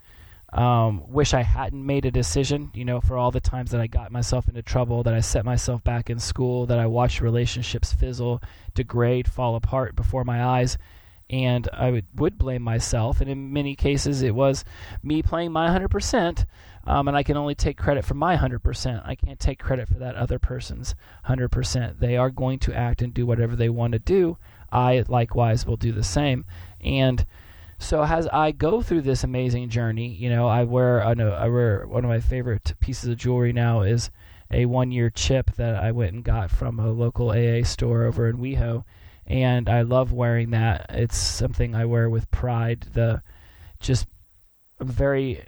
um, 0.54 1.04
wish 1.08 1.34
I 1.34 1.44
hadn't 1.44 1.86
made 1.86 2.06
a 2.06 2.12
decision, 2.12 2.72
you 2.74 2.84
know, 2.84 3.00
for 3.00 3.18
all 3.18 3.32
the 3.32 3.40
times 3.40 3.72
that 3.72 3.80
I 3.80 3.88
got 3.88 4.12
myself 4.12 4.50
into 4.50 4.62
trouble, 4.62 5.04
that 5.04 5.14
I 5.14 5.22
set 5.22 5.46
myself 5.46 5.84
back 5.84 6.10
in 6.10 6.20
school, 6.20 6.66
that 6.66 6.80
I 6.80 6.88
watched 6.88 7.22
relationships 7.22 7.94
fizzle, 7.94 8.42
degrade, 8.74 9.30
fall 9.30 9.56
apart 9.56 9.96
before 9.96 10.26
my 10.26 10.44
eyes. 10.44 10.78
And 11.30 11.70
I 11.72 11.92
would, 11.92 12.06
would 12.16 12.38
blame 12.38 12.62
myself. 12.62 13.22
And 13.22 13.30
in 13.30 13.54
many 13.54 13.74
cases, 13.74 14.22
it 14.22 14.36
was 14.36 14.66
me 15.02 15.22
playing 15.22 15.54
my 15.54 15.70
100%. 15.70 16.46
Um, 16.86 17.08
and 17.08 17.16
I 17.16 17.24
can 17.24 17.38
only 17.38 17.56
take 17.56 17.78
credit 17.78 18.04
for 18.04 18.16
my 18.16 18.36
100%. 18.36 19.08
I 19.08 19.16
can't 19.16 19.40
take 19.40 19.60
credit 19.60 19.88
for 19.88 20.00
that 20.00 20.16
other 20.16 20.40
person's 20.40 20.94
100%. 21.28 22.00
They 22.00 22.18
are 22.18 22.30
going 22.30 22.60
to 22.60 22.74
act 22.74 23.02
and 23.02 23.14
do 23.14 23.26
whatever 23.26 23.56
they 23.56 23.70
want 23.70 23.94
to 23.94 24.00
do. 24.00 24.38
I 24.72 25.04
likewise 25.08 25.66
will 25.66 25.78
do 25.78 25.92
the 25.92 26.04
same. 26.04 26.46
And 26.80 27.26
so 27.78 28.04
as 28.04 28.28
I 28.28 28.52
go 28.52 28.82
through 28.82 29.02
this 29.02 29.24
amazing 29.24 29.70
journey, 29.70 30.08
you 30.08 30.30
know, 30.30 30.48
I 30.48 30.64
wear 30.64 31.04
I 31.04 31.14
know 31.14 31.32
I 31.32 31.48
wear 31.48 31.88
one 31.88 32.04
of 32.04 32.10
my 32.10 32.20
favorite 32.20 32.74
pieces 32.80 33.10
of 33.10 33.18
jewelry 33.18 33.54
now 33.54 33.82
is 33.82 34.12
a 34.52 34.66
one 34.66 34.92
year 34.92 35.10
chip 35.10 35.56
that 35.56 35.76
I 35.76 35.92
went 35.92 36.14
and 36.14 36.24
got 36.24 36.52
from 36.52 36.80
a 36.80 36.92
local 36.92 37.32
AA 37.32 37.64
store 37.64 38.04
over 38.04 38.30
in 38.30 38.38
WeHo, 38.38 38.84
and 39.26 39.70
I 39.70 39.82
love 39.82 40.12
wearing 40.12 40.52
that. 40.52 40.86
It's 40.90 41.18
something 41.18 41.74
I 41.74 41.86
wear 41.86 42.10
with 42.10 42.30
pride. 42.32 42.88
The 42.94 43.24
just 43.80 44.08
I'm 44.80 44.88
very 44.88 45.44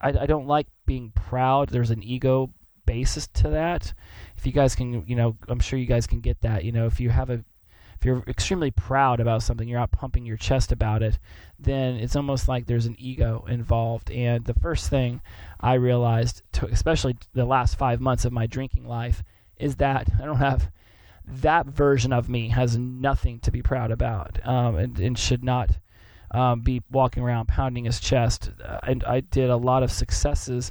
I, 0.00 0.08
I 0.10 0.26
don't 0.26 0.46
like 0.46 0.68
being 0.84 1.12
proud. 1.14 1.68
There's 1.68 1.90
an 1.90 2.02
ego 2.02 2.52
basis 2.84 3.26
to 3.28 3.50
that. 3.50 3.92
If 4.36 4.46
you 4.46 4.52
guys 4.52 4.74
can, 4.74 5.04
you 5.06 5.16
know, 5.16 5.36
I'm 5.48 5.60
sure 5.60 5.78
you 5.78 5.86
guys 5.86 6.06
can 6.06 6.20
get 6.20 6.40
that. 6.42 6.64
You 6.64 6.72
know, 6.72 6.86
if 6.86 7.00
you 7.00 7.10
have 7.10 7.30
a 7.30 7.44
if 7.98 8.04
you're 8.04 8.22
extremely 8.28 8.70
proud 8.70 9.20
about 9.20 9.42
something, 9.42 9.68
you're 9.68 9.80
out 9.80 9.92
pumping 9.92 10.26
your 10.26 10.36
chest 10.36 10.70
about 10.70 11.02
it, 11.02 11.18
then 11.58 11.96
it's 11.96 12.16
almost 12.16 12.48
like 12.48 12.66
there's 12.66 12.86
an 12.86 12.96
ego 12.98 13.44
involved. 13.48 14.10
And 14.10 14.44
the 14.44 14.54
first 14.54 14.90
thing 14.90 15.20
I 15.60 15.74
realized, 15.74 16.42
to, 16.52 16.66
especially 16.66 17.16
the 17.32 17.46
last 17.46 17.76
five 17.76 18.00
months 18.00 18.24
of 18.24 18.32
my 18.32 18.46
drinking 18.46 18.86
life, 18.86 19.22
is 19.56 19.76
that 19.76 20.08
I 20.22 20.24
don't 20.26 20.36
have 20.36 20.70
that 21.26 21.66
version 21.66 22.12
of 22.12 22.28
me 22.28 22.50
has 22.50 22.76
nothing 22.76 23.40
to 23.40 23.50
be 23.50 23.62
proud 23.62 23.90
about 23.90 24.38
um, 24.46 24.76
and, 24.76 25.00
and, 25.00 25.18
should 25.18 25.42
not 25.42 25.70
um, 26.30 26.60
be 26.60 26.82
walking 26.92 27.22
around 27.24 27.48
pounding 27.48 27.84
his 27.84 27.98
chest. 27.98 28.50
Uh, 28.64 28.78
and 28.84 29.02
I 29.02 29.20
did 29.20 29.50
a 29.50 29.56
lot 29.56 29.82
of 29.82 29.90
successes 29.90 30.70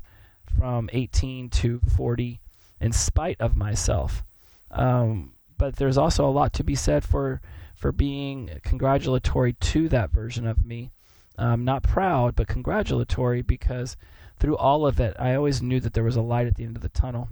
from 0.57 0.89
18 0.93 1.49
to 1.49 1.81
40 1.97 2.39
in 2.79 2.93
spite 2.93 3.41
of 3.41 3.57
myself. 3.57 4.23
Um, 4.71 5.34
but 5.57 5.75
there's 5.77 5.97
also 5.97 6.27
a 6.27 6.31
lot 6.31 6.53
to 6.53 6.63
be 6.63 6.75
said 6.75 7.03
for 7.03 7.41
for 7.75 7.91
being 7.91 8.49
congratulatory 8.63 9.53
to 9.53 9.89
that 9.89 10.11
version 10.11 10.47
of 10.47 10.65
me. 10.65 10.91
Um, 11.37 11.65
not 11.65 11.83
proud, 11.83 12.35
but 12.35 12.47
congratulatory 12.47 13.41
because 13.41 13.97
through 14.39 14.55
all 14.55 14.87
of 14.87 14.99
it, 14.99 15.15
I 15.19 15.35
always 15.35 15.61
knew 15.61 15.79
that 15.81 15.93
there 15.93 16.03
was 16.03 16.15
a 16.15 16.21
light 16.21 16.47
at 16.47 16.55
the 16.55 16.63
end 16.63 16.77
of 16.77 16.81
the 16.81 16.89
tunnel, 16.89 17.29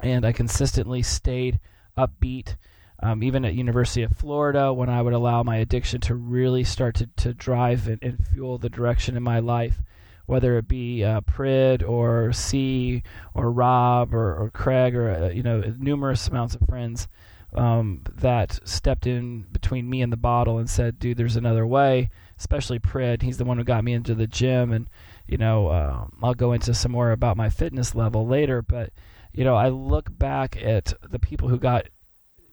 and 0.00 0.24
I 0.24 0.32
consistently 0.32 1.02
stayed 1.02 1.58
upbeat. 1.96 2.56
Um, 3.00 3.22
even 3.22 3.44
at 3.44 3.54
University 3.54 4.02
of 4.02 4.16
Florida, 4.16 4.72
when 4.72 4.88
I 4.88 5.02
would 5.02 5.12
allow 5.12 5.44
my 5.44 5.56
addiction 5.56 6.00
to 6.02 6.16
really 6.16 6.64
start 6.64 6.96
to, 6.96 7.08
to 7.18 7.32
drive 7.32 7.86
and, 7.86 8.02
and 8.02 8.26
fuel 8.26 8.58
the 8.58 8.68
direction 8.68 9.16
in 9.16 9.22
my 9.22 9.38
life, 9.38 9.80
whether 10.28 10.58
it 10.58 10.68
be 10.68 11.02
uh, 11.02 11.22
Prid 11.22 11.82
or 11.82 12.34
C 12.34 13.02
or 13.32 13.50
Rob 13.50 14.14
or, 14.14 14.36
or 14.36 14.50
Craig 14.50 14.94
or 14.94 15.10
uh, 15.10 15.28
you 15.30 15.42
know 15.42 15.62
numerous 15.78 16.28
amounts 16.28 16.54
of 16.54 16.60
friends 16.68 17.08
um, 17.54 18.02
that 18.14 18.60
stepped 18.62 19.06
in 19.06 19.46
between 19.50 19.88
me 19.88 20.02
and 20.02 20.12
the 20.12 20.18
bottle 20.18 20.58
and 20.58 20.68
said, 20.68 20.98
"Dude, 20.98 21.16
there's 21.16 21.36
another 21.36 21.66
way." 21.66 22.10
Especially 22.38 22.78
Prid, 22.78 23.22
he's 23.22 23.38
the 23.38 23.46
one 23.46 23.56
who 23.56 23.64
got 23.64 23.82
me 23.82 23.94
into 23.94 24.14
the 24.14 24.26
gym, 24.26 24.70
and 24.70 24.90
you 25.26 25.38
know 25.38 25.68
uh, 25.68 26.04
I'll 26.22 26.34
go 26.34 26.52
into 26.52 26.74
some 26.74 26.92
more 26.92 27.10
about 27.10 27.38
my 27.38 27.48
fitness 27.48 27.94
level 27.94 28.26
later, 28.26 28.60
but 28.60 28.92
you 29.32 29.44
know 29.44 29.56
I 29.56 29.70
look 29.70 30.16
back 30.18 30.62
at 30.62 30.92
the 31.10 31.18
people 31.18 31.48
who 31.48 31.58
got 31.58 31.88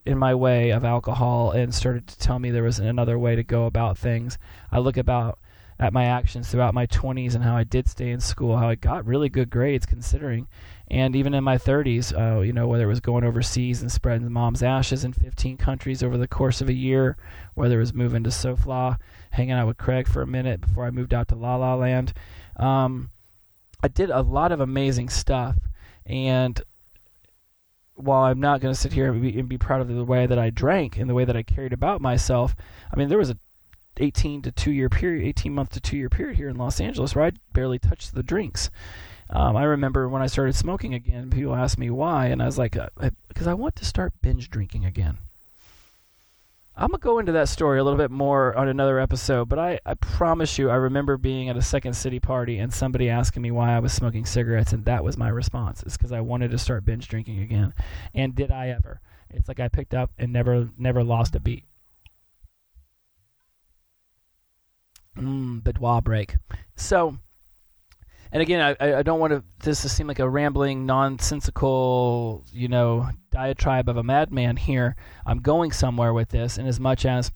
in 0.05 0.17
my 0.17 0.33
way 0.33 0.69
of 0.69 0.85
alcohol 0.85 1.51
and 1.51 1.75
started 1.75 2.07
to 2.07 2.17
tell 2.19 2.39
me 2.39 2.51
there 2.51 2.63
was 2.63 2.79
another 2.79 3.19
way 3.19 3.35
to 3.35 3.43
go 3.43 3.65
about 3.65 3.97
things. 3.97 4.37
I 4.71 4.79
look 4.79 4.95
about 4.95 5.39
at 5.79 5.93
my 5.93 6.05
actions 6.05 6.49
throughout 6.49 6.73
my 6.73 6.87
20s 6.87 7.35
and 7.35 7.43
how 7.43 7.55
I 7.55 7.63
did 7.63 7.87
stay 7.87 8.11
in 8.11 8.21
school, 8.21 8.57
how 8.57 8.69
I 8.69 8.75
got 8.75 9.05
really 9.05 9.27
good 9.27 9.49
grades 9.49 9.85
considering, 9.85 10.47
and 10.89 11.15
even 11.15 11.33
in 11.33 11.43
my 11.43 11.57
30s, 11.57 12.13
uh, 12.17 12.41
you 12.41 12.53
know, 12.53 12.67
whether 12.67 12.85
it 12.85 12.87
was 12.87 13.01
going 13.01 13.23
overseas 13.23 13.81
and 13.81 13.91
spreading 13.91 14.31
mom's 14.31 14.63
ashes 14.63 15.03
in 15.03 15.11
15 15.11 15.57
countries 15.57 16.01
over 16.03 16.17
the 16.17 16.27
course 16.27 16.61
of 16.61 16.69
a 16.69 16.73
year, 16.73 17.17
whether 17.55 17.75
it 17.75 17.79
was 17.79 17.93
moving 17.93 18.23
to 18.23 18.29
SoFla, 18.29 18.97
hanging 19.31 19.53
out 19.53 19.67
with 19.67 19.77
Craig 19.77 20.07
for 20.07 20.21
a 20.21 20.27
minute 20.27 20.61
before 20.61 20.85
I 20.85 20.91
moved 20.91 21.13
out 21.13 21.27
to 21.29 21.35
La 21.35 21.55
La 21.55 21.75
Land. 21.75 22.13
Um, 22.55 23.09
I 23.83 23.89
did 23.89 24.09
a 24.09 24.21
lot 24.21 24.51
of 24.51 24.61
amazing 24.61 25.09
stuff, 25.09 25.57
and 26.05 26.61
while 27.95 28.23
I'm 28.23 28.39
not 28.39 28.61
going 28.61 28.73
to 28.73 28.79
sit 28.79 28.93
here 28.93 29.11
and 29.11 29.21
be, 29.21 29.39
and 29.39 29.49
be, 29.49 29.57
proud 29.57 29.81
of 29.81 29.87
the 29.87 30.03
way 30.03 30.27
that 30.27 30.37
I 30.37 30.49
drank 30.49 30.97
and 30.97 31.09
the 31.09 31.13
way 31.13 31.25
that 31.25 31.35
I 31.35 31.43
carried 31.43 31.73
about 31.73 32.01
myself, 32.01 32.55
I 32.91 32.97
mean, 32.97 33.07
there 33.07 33.17
was 33.17 33.29
a 33.29 33.37
18 33.97 34.41
to 34.43 34.51
two 34.51 34.71
year 34.71 34.89
period, 34.89 35.25
18 35.25 35.53
month 35.53 35.69
to 35.71 35.79
two 35.79 35.97
year 35.97 36.09
period 36.09 36.37
here 36.37 36.49
in 36.49 36.57
Los 36.57 36.79
Angeles 36.79 37.15
where 37.15 37.25
I 37.25 37.31
barely 37.53 37.79
touched 37.79 38.13
the 38.13 38.23
drinks. 38.23 38.69
Um, 39.29 39.55
I 39.55 39.63
remember 39.63 40.07
when 40.07 40.21
I 40.21 40.27
started 40.27 40.55
smoking 40.55 40.93
again, 40.93 41.29
people 41.31 41.55
asked 41.55 41.79
me 41.79 41.89
why, 41.89 42.27
and 42.27 42.41
I 42.41 42.45
was 42.45 42.59
like, 42.59 42.73
because 42.73 43.47
uh, 43.47 43.51
I 43.51 43.55
want 43.55 43.75
to 43.77 43.85
start 43.85 44.13
binge 44.21 44.49
drinking 44.49 44.85
again. 44.85 45.17
I'm 46.77 46.89
gonna 46.89 46.99
go 46.99 47.19
into 47.19 47.31
that 47.31 47.47
story 47.47 47.79
a 47.79 47.83
little 47.83 47.97
bit 47.97 48.11
more 48.11 48.55
on 48.57 48.67
another 48.67 48.99
episode, 48.99 49.47
but 49.47 49.57
I, 49.57 49.79
I 49.85 49.93
promise 49.93 50.59
you, 50.59 50.69
I 50.69 50.75
remember 50.75 51.15
being 51.15 51.47
at 51.47 51.55
a 51.55 51.61
Second 51.61 51.93
City 51.93 52.19
party 52.19 52.59
and 52.59 52.73
somebody 52.73 53.09
asking 53.09 53.43
me 53.43 53.51
why 53.51 53.73
I 53.73 53.79
was 53.79 53.93
smoking 53.93 54.25
cigarettes, 54.25 54.73
and 54.73 54.83
that 54.83 55.03
was 55.03 55.17
my 55.17 55.29
response. 55.29 55.83
It's 55.83 55.95
because 55.95 56.11
I 56.11 56.19
wanted 56.19 56.51
to 56.51 56.57
start 56.57 56.83
binge 56.83 57.07
drinking 57.07 57.39
again. 57.39 57.73
And 58.13 58.35
did 58.35 58.51
I 58.51 58.69
ever? 58.69 58.99
It's 59.29 59.47
like 59.47 59.61
I 59.61 59.69
picked 59.69 59.93
up 59.93 60.11
and 60.17 60.33
never 60.33 60.69
never 60.77 61.03
lost 61.03 61.35
a 61.35 61.39
beat. 61.39 61.63
Mmm, 65.17 65.63
boudoir 65.63 66.01
break. 66.01 66.35
So 66.75 67.17
and 68.31 68.41
again, 68.41 68.75
I, 68.81 68.97
I 68.97 69.01
don't 69.01 69.21
want 69.21 69.31
to, 69.31 69.43
this 69.63 69.83
to 69.83 69.89
seem 69.89 70.07
like 70.07 70.19
a 70.19 70.29
rambling, 70.29 70.85
nonsensical, 70.85 72.43
you 72.51 72.67
know, 72.67 73.09
diatribe 73.31 73.87
of 73.87 73.95
a 73.95 74.03
madman 74.03 74.57
here. 74.57 74.97
I'm 75.25 75.39
going 75.39 75.71
somewhere 75.71 76.13
with 76.13 76.29
this, 76.29 76.57
in 76.57 76.67
as 76.67 76.77
much 76.77 77.05
as 77.05 77.31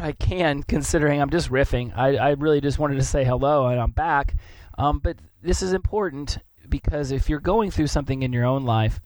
I 0.00 0.12
can, 0.12 0.62
considering 0.62 1.20
I'm 1.20 1.30
just 1.30 1.50
riffing, 1.50 1.92
I, 1.96 2.16
I 2.16 2.30
really 2.34 2.60
just 2.60 2.78
wanted 2.78 2.94
to 2.96 3.02
say 3.02 3.24
hello 3.24 3.66
and 3.66 3.80
I'm 3.80 3.90
back. 3.90 4.36
Um, 4.78 5.00
but 5.00 5.16
this 5.42 5.62
is 5.62 5.72
important 5.72 6.38
because 6.68 7.10
if 7.10 7.28
you're 7.28 7.40
going 7.40 7.72
through 7.72 7.86
something 7.88 8.22
in 8.22 8.32
your 8.32 8.44
own 8.44 8.64
life 8.64 9.00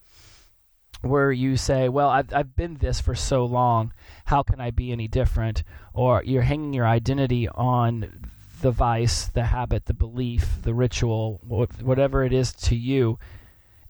where 1.03 1.33
you 1.33 1.57
say, 1.57 1.89
Well, 1.89 2.09
I've, 2.09 2.33
I've 2.33 2.57
been 2.57 2.77
this 2.77 3.01
for 3.01 3.15
so 3.15 3.45
long, 3.45 3.93
how 4.27 4.43
can 4.43 4.61
I 4.61 4.71
be 4.71 4.93
any 4.93 5.09
different? 5.09 5.63
Or 5.93 6.23
you're 6.25 6.43
hanging 6.43 6.73
your 6.73 6.87
identity 6.87 7.49
on 7.49 8.31
the 8.61 8.71
vice, 8.71 9.27
the 9.27 9.45
habit, 9.45 9.87
the 9.87 9.95
belief, 9.95 10.59
the 10.63 10.75
ritual, 10.75 11.41
whatever 11.43 12.25
it 12.25 12.33
is 12.33 12.53
to 12.53 12.77
you, 12.77 13.19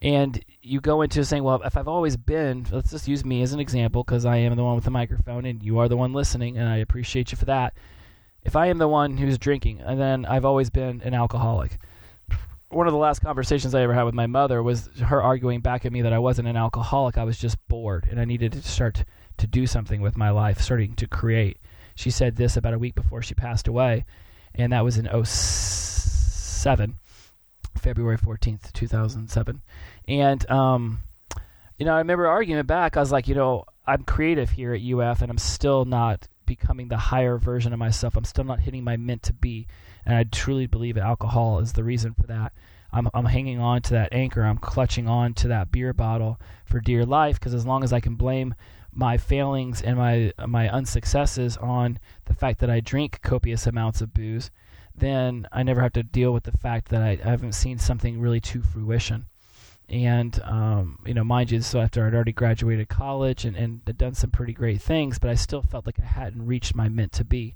and 0.03 0.43
you 0.63 0.81
go 0.81 1.03
into 1.03 1.25
saying, 1.25 1.43
well, 1.43 1.61
if 1.63 1.77
I've 1.77 1.89
always 1.89 2.17
been, 2.17 2.67
let's 2.71 2.91
just 2.91 3.09
use 3.09 3.25
me 3.25 3.43
as 3.43 3.53
an 3.53 3.61
example 3.61 4.03
because 4.03 4.25
I 4.25 4.37
am 4.37 4.57
the 4.57 4.65
one 4.65 4.75
with 4.75 4.85
the 4.85 4.91
microphone 4.91 5.45
and 5.45 5.63
you 5.63 5.79
are 5.79 5.89
the 5.89 5.97
one 5.97 6.13
listening, 6.13 6.57
and 6.57 6.69
I 6.69 6.77
appreciate 6.77 7.33
you 7.33 7.39
for 7.39 7.45
that. 7.47 7.75
If 8.43 8.57
I 8.57 8.67
am 8.67 8.79
the 8.79 8.89
one 8.89 9.19
who's 9.19 9.37
drinking, 9.37 9.81
and 9.81 10.01
then 10.01 10.25
I've 10.25 10.47
always 10.47 10.71
been 10.71 11.03
an 11.03 11.13
alcoholic. 11.13 11.79
One 12.71 12.87
of 12.87 12.93
the 12.93 12.99
last 12.99 13.21
conversations 13.21 13.75
I 13.75 13.83
ever 13.83 13.95
had 13.95 14.05
with 14.05 14.15
my 14.15 14.27
mother 14.27 14.63
was 14.63 14.89
her 15.05 15.23
arguing 15.23 15.61
back 15.61 15.85
at 15.85 15.93
me 15.93 16.03
that 16.03 16.13
I 16.13 16.19
wasn't 16.19 16.49
an 16.49 16.57
alcoholic. 16.57 17.19
I 17.19 17.25
was 17.25 17.37
just 17.37 17.57
bored 17.69 18.07
and 18.11 18.21
I 18.21 18.25
needed 18.25 18.53
to 18.53 18.63
start 18.63 19.05
to 19.39 19.47
do 19.47 19.67
something 19.67 20.01
with 20.01 20.17
my 20.17 20.31
life, 20.31 20.61
starting 20.61 20.95
to 20.95 21.07
create. 21.07 21.59
She 21.95 22.11
said 22.11 22.37
this 22.37 22.57
about 22.57 22.75
a 22.75 22.79
week 22.79 22.95
before 22.95 23.23
she 23.23 23.35
passed 23.35 23.67
away 23.67 24.05
and 24.55 24.73
that 24.73 24.85
was 24.85 24.99
in 24.99 25.09
07, 25.25 26.97
February 27.77 28.19
14th, 28.19 28.73
2007. 28.73 29.63
And, 30.09 30.51
um, 30.51 31.01
you 31.79 31.87
know, 31.87 31.95
I 31.95 31.99
remember 31.99 32.27
arguing 32.27 32.65
back. 32.67 32.97
I 32.97 33.01
was 33.01 33.13
like, 33.13 33.29
you 33.29 33.35
know, 33.35 33.65
I'm 33.87 34.05
creative 34.05 34.51
here 34.51 34.75
at 34.75 34.83
UF, 34.83 35.23
and 35.23 35.31
I'm 35.31 35.39
still 35.39 35.85
not 35.85 36.29
becoming 36.47 36.89
the 36.89 36.97
higher 36.97 37.39
version 37.39 37.73
of 37.73 37.79
myself. 37.79 38.17
I'm 38.17 38.25
still 38.25 38.45
not 38.45 38.61
hitting 38.61 38.85
my 38.85 38.97
meant 38.97 39.23
to 39.25 39.33
be. 39.33 39.67
And 40.11 40.19
I 40.19 40.25
truly 40.25 40.67
believe 40.67 40.99
alcohol 40.99 41.61
is 41.61 41.75
the 41.75 41.85
reason 41.85 42.15
for 42.15 42.25
that. 42.25 42.53
I'm, 42.93 43.09
I'm 43.15 43.27
hanging 43.27 43.61
on 43.61 43.81
to 43.83 43.91
that 43.93 44.13
anchor. 44.13 44.43
I'm 44.43 44.59
clutching 44.59 45.07
on 45.07 45.35
to 45.35 45.47
that 45.47 45.71
beer 45.71 45.93
bottle 45.93 46.41
for 46.65 46.81
dear 46.81 47.07
life 47.07 47.39
because 47.39 47.55
as 47.55 47.65
long 47.65 47.85
as 47.85 47.93
I 47.93 48.01
can 48.01 48.17
blame 48.17 48.57
my 48.93 49.17
failings 49.17 49.81
and 49.81 49.97
my 49.97 50.33
my 50.49 50.69
unsuccesses 50.69 51.57
on 51.59 52.01
the 52.25 52.35
fact 52.35 52.59
that 52.59 52.69
I 52.69 52.81
drink 52.81 53.21
copious 53.23 53.69
amounts 53.69 54.01
of 54.01 54.13
booze, 54.13 54.51
then 54.97 55.47
I 55.53 55.63
never 55.63 55.81
have 55.81 55.93
to 55.93 56.03
deal 56.03 56.33
with 56.33 56.43
the 56.43 56.59
fact 56.59 56.89
that 56.89 57.03
I, 57.03 57.11
I 57.25 57.29
haven't 57.29 57.53
seen 57.53 57.79
something 57.79 58.21
really 58.21 58.41
to 58.41 58.63
fruition. 58.63 59.27
And 59.89 60.43
um, 60.43 60.99
you 61.07 61.15
know, 61.15 61.23
mind 61.23 61.53
you, 61.53 61.61
so 61.61 61.79
after 61.79 62.05
I'd 62.05 62.17
already 62.17 62.33
graduated 62.33 62.89
college 62.89 63.45
and, 63.45 63.55
and 63.55 63.85
done 63.97 64.15
some 64.15 64.33
pretty 64.33 64.55
great 64.55 64.83
things, 64.83 65.21
but 65.21 65.31
I 65.31 65.37
still 65.37 65.63
felt 65.63 65.87
like 65.87 66.01
I 66.01 66.05
hadn't 66.05 66.47
reached 66.47 66.75
my 66.75 66.89
meant 66.89 67.13
to 67.13 67.25
be. 67.25 67.55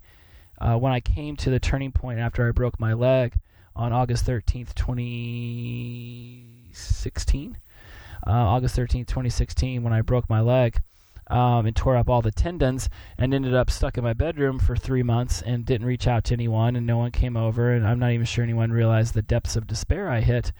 Uh, 0.58 0.76
when 0.76 0.92
I 0.92 1.00
came 1.00 1.36
to 1.36 1.50
the 1.50 1.60
turning 1.60 1.92
point 1.92 2.18
after 2.18 2.46
I 2.46 2.52
broke 2.52 2.78
my 2.80 2.92
leg 2.92 3.38
on 3.76 3.92
August 3.92 4.26
13th, 4.26 4.74
2016, 4.74 7.58
uh, 8.26 8.30
August 8.30 8.76
13th, 8.76 9.06
2016, 9.06 9.82
when 9.82 9.92
I 9.92 10.00
broke 10.00 10.30
my 10.30 10.40
leg, 10.40 10.80
um, 11.28 11.66
and 11.66 11.74
tore 11.74 11.96
up 11.96 12.08
all 12.08 12.22
the 12.22 12.30
tendons 12.30 12.88
and 13.16 13.32
ended 13.32 13.54
up 13.54 13.70
stuck 13.70 13.96
in 13.96 14.04
my 14.04 14.12
bedroom 14.12 14.58
for 14.58 14.76
three 14.76 15.02
months 15.02 15.42
and 15.42 15.64
didn't 15.64 15.86
reach 15.86 16.06
out 16.06 16.24
to 16.24 16.34
anyone 16.34 16.76
and 16.76 16.86
no 16.86 16.98
one 16.98 17.10
came 17.10 17.36
over 17.36 17.70
and 17.70 17.86
I'm 17.86 17.98
not 17.98 18.12
even 18.12 18.26
sure 18.26 18.44
anyone 18.44 18.70
realized 18.70 19.14
the 19.14 19.22
depths 19.22 19.56
of 19.56 19.66
despair 19.66 20.10
I 20.10 20.20
hit. 20.20 20.52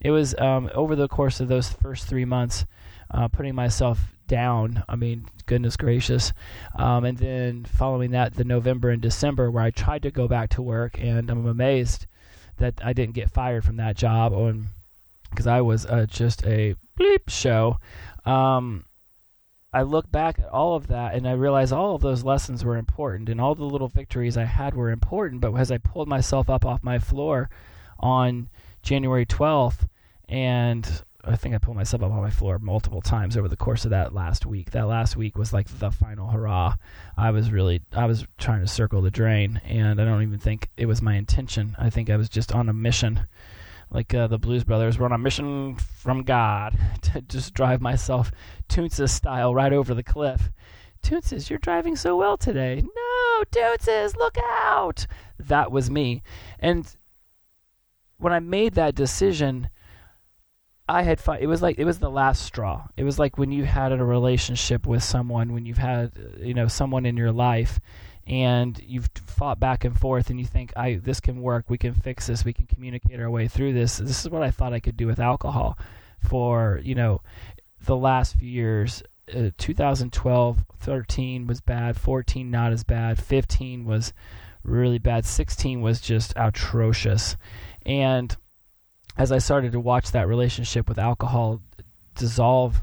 It 0.00 0.10
was 0.10 0.34
um, 0.38 0.70
over 0.74 0.96
the 0.96 1.08
course 1.08 1.40
of 1.40 1.48
those 1.48 1.70
first 1.70 2.06
three 2.06 2.24
months, 2.24 2.66
uh, 3.10 3.28
putting 3.28 3.54
myself 3.54 4.14
down. 4.32 4.82
I 4.88 4.96
mean, 4.96 5.26
goodness 5.44 5.76
gracious. 5.76 6.32
Um, 6.74 7.04
and 7.04 7.18
then 7.18 7.64
following 7.66 8.12
that, 8.12 8.34
the 8.34 8.44
November 8.44 8.88
and 8.88 9.02
December, 9.02 9.50
where 9.50 9.62
I 9.62 9.70
tried 9.70 10.02
to 10.04 10.10
go 10.10 10.26
back 10.26 10.48
to 10.50 10.62
work, 10.62 10.98
and 10.98 11.28
I'm 11.28 11.46
amazed 11.46 12.06
that 12.56 12.80
I 12.82 12.94
didn't 12.94 13.14
get 13.14 13.30
fired 13.30 13.62
from 13.62 13.76
that 13.76 13.94
job, 13.94 14.32
because 15.28 15.46
I 15.46 15.60
was 15.60 15.84
uh, 15.84 16.06
just 16.08 16.46
a 16.46 16.76
bleep 16.98 17.28
show. 17.28 17.76
Um, 18.24 18.86
I 19.70 19.82
look 19.82 20.10
back 20.10 20.38
at 20.38 20.48
all 20.48 20.76
of 20.76 20.86
that 20.88 21.14
and 21.14 21.26
I 21.26 21.32
realize 21.32 21.72
all 21.72 21.94
of 21.94 22.02
those 22.02 22.24
lessons 22.24 22.62
were 22.62 22.76
important 22.76 23.30
and 23.30 23.40
all 23.40 23.54
the 23.54 23.64
little 23.64 23.88
victories 23.88 24.36
I 24.36 24.44
had 24.44 24.74
were 24.74 24.90
important. 24.90 25.40
But 25.40 25.54
as 25.54 25.72
I 25.72 25.78
pulled 25.78 26.08
myself 26.08 26.50
up 26.50 26.66
off 26.66 26.82
my 26.82 26.98
floor 26.98 27.48
on 27.98 28.50
January 28.82 29.24
12th 29.24 29.88
and 30.28 31.02
I 31.24 31.36
think 31.36 31.54
I 31.54 31.58
pulled 31.58 31.76
myself 31.76 32.02
up 32.02 32.10
on 32.10 32.20
my 32.20 32.30
floor 32.30 32.58
multiple 32.58 33.00
times 33.00 33.36
over 33.36 33.46
the 33.46 33.56
course 33.56 33.84
of 33.84 33.90
that 33.92 34.12
last 34.12 34.44
week. 34.44 34.72
That 34.72 34.88
last 34.88 35.16
week 35.16 35.38
was 35.38 35.52
like 35.52 35.68
the 35.78 35.92
final 35.92 36.28
hurrah. 36.28 36.74
I 37.16 37.30
was 37.30 37.52
really 37.52 37.80
I 37.92 38.06
was 38.06 38.26
trying 38.38 38.60
to 38.60 38.66
circle 38.66 39.02
the 39.02 39.10
drain, 39.10 39.60
and 39.64 40.00
I 40.00 40.04
don't 40.04 40.22
even 40.22 40.40
think 40.40 40.68
it 40.76 40.86
was 40.86 41.00
my 41.00 41.14
intention. 41.14 41.76
I 41.78 41.90
think 41.90 42.10
I 42.10 42.16
was 42.16 42.28
just 42.28 42.52
on 42.52 42.68
a 42.68 42.72
mission, 42.72 43.26
like 43.88 44.12
uh, 44.12 44.26
the 44.26 44.38
Blues 44.38 44.64
Brothers 44.64 44.98
were 44.98 45.06
on 45.06 45.12
a 45.12 45.18
mission 45.18 45.76
from 45.76 46.24
God 46.24 46.76
to 47.02 47.20
just 47.20 47.54
drive 47.54 47.80
myself 47.80 48.32
Toonces 48.68 49.10
style 49.10 49.54
right 49.54 49.72
over 49.72 49.94
the 49.94 50.02
cliff. 50.02 50.50
Toonces, 51.04 51.50
you're 51.50 51.58
driving 51.60 51.94
so 51.94 52.16
well 52.16 52.36
today. 52.36 52.82
No, 52.82 53.44
Toonces, 53.52 54.16
look 54.16 54.36
out! 54.38 55.06
That 55.38 55.70
was 55.70 55.88
me, 55.88 56.22
and 56.58 56.84
when 58.18 58.32
I 58.32 58.40
made 58.40 58.74
that 58.74 58.96
decision 58.96 59.68
I 60.92 61.02
had 61.02 61.20
fun. 61.20 61.38
It 61.40 61.46
was 61.46 61.62
like 61.62 61.78
it 61.78 61.86
was 61.86 61.98
the 61.98 62.10
last 62.10 62.42
straw. 62.42 62.86
It 62.98 63.04
was 63.04 63.18
like 63.18 63.38
when 63.38 63.50
you 63.50 63.64
had 63.64 63.92
a 63.92 64.04
relationship 64.04 64.86
with 64.86 65.02
someone, 65.02 65.54
when 65.54 65.64
you've 65.64 65.78
had 65.78 66.12
you 66.38 66.52
know 66.52 66.68
someone 66.68 67.06
in 67.06 67.16
your 67.16 67.32
life, 67.32 67.80
and 68.26 68.78
you've 68.86 69.08
fought 69.24 69.58
back 69.58 69.86
and 69.86 69.98
forth, 69.98 70.28
and 70.28 70.38
you 70.38 70.44
think, 70.44 70.70
"I 70.76 70.96
this 70.96 71.18
can 71.18 71.40
work. 71.40 71.70
We 71.70 71.78
can 71.78 71.94
fix 71.94 72.26
this. 72.26 72.44
We 72.44 72.52
can 72.52 72.66
communicate 72.66 73.18
our 73.20 73.30
way 73.30 73.48
through 73.48 73.72
this." 73.72 73.96
This 73.96 74.22
is 74.22 74.30
what 74.30 74.42
I 74.42 74.50
thought 74.50 74.74
I 74.74 74.80
could 74.80 74.98
do 74.98 75.06
with 75.06 75.18
alcohol, 75.18 75.78
for 76.20 76.78
you 76.84 76.94
know, 76.94 77.22
the 77.86 77.96
last 77.96 78.36
few 78.36 78.50
years. 78.50 79.02
Uh, 79.34 79.50
2012, 79.56 80.64
13 80.78 81.46
was 81.46 81.62
bad. 81.62 81.96
14 81.96 82.50
not 82.50 82.70
as 82.70 82.84
bad. 82.84 83.18
15 83.18 83.86
was 83.86 84.12
really 84.62 84.98
bad. 84.98 85.24
16 85.24 85.80
was 85.80 86.02
just 86.02 86.34
atrocious, 86.36 87.36
and 87.86 88.36
as 89.16 89.32
I 89.32 89.38
started 89.38 89.72
to 89.72 89.80
watch 89.80 90.10
that 90.12 90.28
relationship 90.28 90.88
with 90.88 90.98
alcohol 90.98 91.60
dissolve 92.14 92.82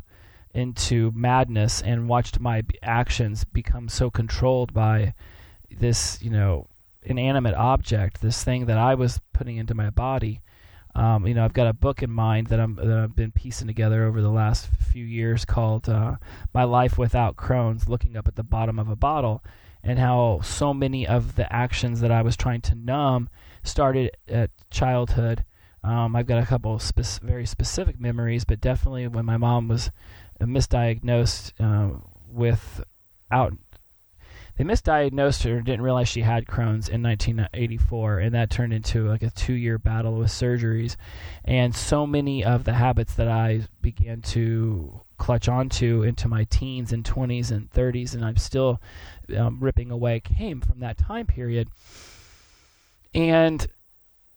into 0.53 1.12
madness 1.15 1.81
and 1.81 2.09
watched 2.09 2.39
my 2.39 2.63
actions 2.81 3.43
become 3.43 3.88
so 3.88 4.09
controlled 4.09 4.74
by 4.74 5.13
this, 5.69 6.21
you 6.21 6.29
know, 6.29 6.67
inanimate 7.03 7.55
object, 7.55 8.21
this 8.21 8.43
thing 8.43 8.65
that 8.65 8.77
I 8.77 8.95
was 8.95 9.21
putting 9.33 9.57
into 9.57 9.74
my 9.74 9.89
body. 9.89 10.41
Um, 10.95 11.27
you 11.27 11.33
know, 11.33 11.45
I've 11.45 11.53
got 11.53 11.67
a 11.67 11.74
book 11.74 12.01
in 12.01 12.09
mind 12.09 12.48
that, 12.48 12.59
I'm, 12.59 12.75
that 12.75 12.88
I've 12.88 13.15
been 13.15 13.31
piecing 13.31 13.67
together 13.67 14.05
over 14.05 14.21
the 14.21 14.31
last 14.31 14.67
few 14.91 15.05
years 15.05 15.45
called 15.45 15.88
uh, 15.88 16.15
My 16.53 16.63
Life 16.63 16.98
Without 16.98 17.36
Crohn's, 17.36 17.88
looking 17.88 18.17
up 18.17 18.27
at 18.27 18.36
the 18.36 18.43
bottom 18.43 18.79
of 18.79 18.89
a 18.89 18.95
bottle, 18.95 19.43
and 19.83 20.00
how 20.00 20.41
so 20.43 20.74
many 20.74 21.07
of 21.07 21.36
the 21.36 21.51
actions 21.53 22.01
that 22.01 22.12
I 22.12 22.21
was 22.21 22.36
trying 22.36 22.62
to 22.62 22.75
numb 22.75 23.29
started 23.63 24.12
at 24.27 24.50
childhood 24.71 25.45
um, 25.83 26.15
I've 26.15 26.27
got 26.27 26.41
a 26.41 26.45
couple 26.45 26.77
spe- 26.79 27.21
very 27.21 27.45
specific 27.45 28.00
memories, 28.00 28.45
but 28.45 28.62
definitely 28.62 29.07
when 29.07 29.25
my 29.25 29.38
mom 29.38 29.67
was 29.67 29.91
misdiagnosed 30.41 31.53
uh, 31.59 31.98
with 32.31 32.83
out. 33.31 33.53
They 34.57 34.65
misdiagnosed 34.65 35.43
her, 35.43 35.62
didn't 35.62 35.83
realize 35.83 36.09
she 36.09 36.19
had 36.21 36.45
Crohn's 36.45 36.89
in 36.89 37.01
1984, 37.01 38.19
and 38.19 38.36
that 38.36 38.50
turned 38.50 38.74
into 38.74 39.07
like 39.07 39.24
a 39.24 39.29
two-year 39.29 39.77
battle 39.77 40.15
with 40.17 40.31
surgeries. 40.31 40.98
And 41.45 41.74
so 41.74 42.05
many 42.05 42.43
of 42.43 42.65
the 42.65 42.74
habits 42.74 43.13
that 43.13 43.29
I 43.29 43.62
began 43.81 44.21
to 44.24 45.00
clutch 45.17 45.48
onto 45.48 46.03
into 46.03 46.27
my 46.27 46.43
teens 46.43 46.91
and 46.91 47.05
20s 47.05 47.51
and 47.51 47.71
30s, 47.71 48.13
and 48.13 48.25
I'm 48.25 48.36
still 48.36 48.81
um, 49.38 49.59
ripping 49.62 49.91
away, 49.91 50.19
came 50.19 50.59
from 50.59 50.81
that 50.81 50.98
time 50.98 51.25
period. 51.25 51.69
And 53.13 53.65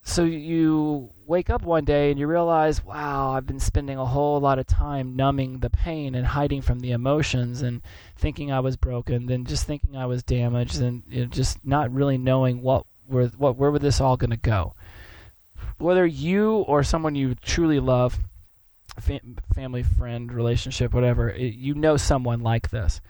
so 0.05 0.25
you 0.25 1.11
wake 1.27 1.49
up 1.49 1.63
one 1.63 1.85
day 1.85 2.11
and 2.11 2.19
you 2.19 2.27
realize, 2.27 2.85
wow, 2.85 3.31
I've 3.31 3.47
been 3.47 3.61
spending 3.61 3.99
a 3.99 4.05
whole 4.05 4.41
lot 4.41 4.59
of 4.59 4.67
time 4.67 5.15
numbing 5.15 5.61
the 5.61 5.71
pain 5.71 6.15
and 6.17 6.27
hiding 6.27 6.61
from 6.61 6.81
the 6.81 6.91
emotions 6.91 7.63
and 7.63 7.83
thinking 8.17 8.51
I 8.51 8.61
was 8.61 8.77
broken, 8.77 9.27
then 9.27 9.45
just 9.45 9.65
thinking 9.65 9.97
I 9.97 10.07
was 10.07 10.25
damaged, 10.25 10.81
and 10.81 11.05
you 11.09 11.21
know, 11.21 11.27
just 11.27 11.65
not 11.65 11.93
really 11.93 12.19
knowing 12.19 12.63
what 12.63 12.85
where 13.07 13.27
what 13.29 13.57
where 13.57 13.71
was 13.71 13.81
this 13.81 14.01
all 14.01 14.17
going 14.17 14.31
to 14.31 14.37
go. 14.37 14.75
Whether 15.79 16.05
you 16.05 16.57
or 16.57 16.83
someone 16.83 17.15
you 17.15 17.37
truly 17.37 17.79
love, 17.79 18.19
fam- 18.99 19.39
family, 19.55 19.85
friend, 19.85 20.33
relationship, 20.33 20.93
whatever, 20.93 21.31
it, 21.31 21.55
you 21.55 21.75
know 21.75 21.97
someone 21.97 22.41
like 22.41 22.71
this 22.71 23.01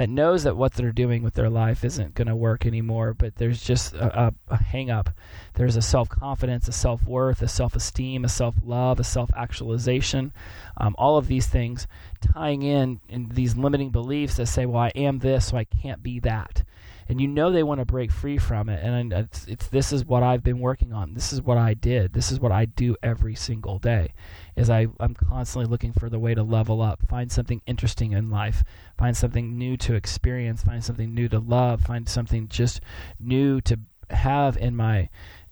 that 0.00 0.08
knows 0.08 0.44
that 0.44 0.56
what 0.56 0.72
they're 0.72 0.92
doing 0.92 1.22
with 1.22 1.34
their 1.34 1.50
life 1.50 1.84
isn't 1.84 2.14
going 2.14 2.26
to 2.26 2.34
work 2.34 2.64
anymore, 2.64 3.12
but 3.12 3.34
there's 3.34 3.62
just 3.62 3.92
a, 3.92 4.28
a, 4.28 4.34
a 4.48 4.56
hang 4.56 4.90
up. 4.90 5.10
There's 5.56 5.76
a 5.76 5.82
self 5.82 6.08
confidence, 6.08 6.66
a 6.68 6.72
self 6.72 7.04
worth, 7.04 7.42
a 7.42 7.48
self 7.48 7.76
esteem, 7.76 8.24
a 8.24 8.28
self 8.30 8.54
love, 8.64 8.98
a 8.98 9.04
self 9.04 9.30
actualization. 9.36 10.32
Um, 10.78 10.94
all 10.96 11.18
of 11.18 11.26
these 11.26 11.48
things 11.48 11.86
tying 12.32 12.62
in 12.62 13.00
in 13.10 13.28
these 13.28 13.58
limiting 13.58 13.90
beliefs 13.90 14.36
that 14.36 14.46
say, 14.46 14.64
well, 14.64 14.84
I 14.84 14.92
am 14.94 15.18
this, 15.18 15.48
so 15.48 15.58
I 15.58 15.64
can't 15.64 16.02
be 16.02 16.18
that 16.20 16.64
and 17.10 17.20
you 17.20 17.26
know 17.26 17.50
they 17.50 17.64
want 17.64 17.80
to 17.80 17.84
break 17.84 18.12
free 18.12 18.38
from 18.38 18.68
it 18.68 18.82
and 18.84 19.12
it's, 19.12 19.44
it's 19.48 19.66
this 19.66 19.92
is 19.92 20.04
what 20.04 20.22
i've 20.22 20.44
been 20.44 20.60
working 20.60 20.92
on. 20.92 21.12
This 21.12 21.32
is 21.32 21.42
what 21.42 21.58
i 21.58 21.74
did. 21.74 22.12
This 22.12 22.30
is 22.30 22.38
what 22.38 22.52
i 22.52 22.64
do 22.64 22.96
every 23.02 23.34
single 23.34 23.80
day 23.80 24.14
is 24.56 24.70
I, 24.70 24.86
i'm 25.00 25.14
constantly 25.14 25.68
looking 25.68 25.92
for 25.92 26.08
the 26.08 26.20
way 26.20 26.34
to 26.34 26.44
level 26.44 26.80
up 26.80 27.00
find 27.08 27.30
something 27.32 27.62
interesting 27.66 28.12
in 28.12 28.30
life 28.30 28.62
find 28.96 29.16
something 29.16 29.58
new 29.58 29.76
to 29.78 29.94
experience 29.94 30.62
find 30.62 30.84
something 30.84 31.12
new 31.12 31.28
to 31.28 31.40
love 31.40 31.82
find 31.82 32.08
something 32.08 32.46
just 32.46 32.80
new 33.18 33.60
to 33.62 33.80
have 34.10 34.56
in 34.56 34.76
my 34.76 35.08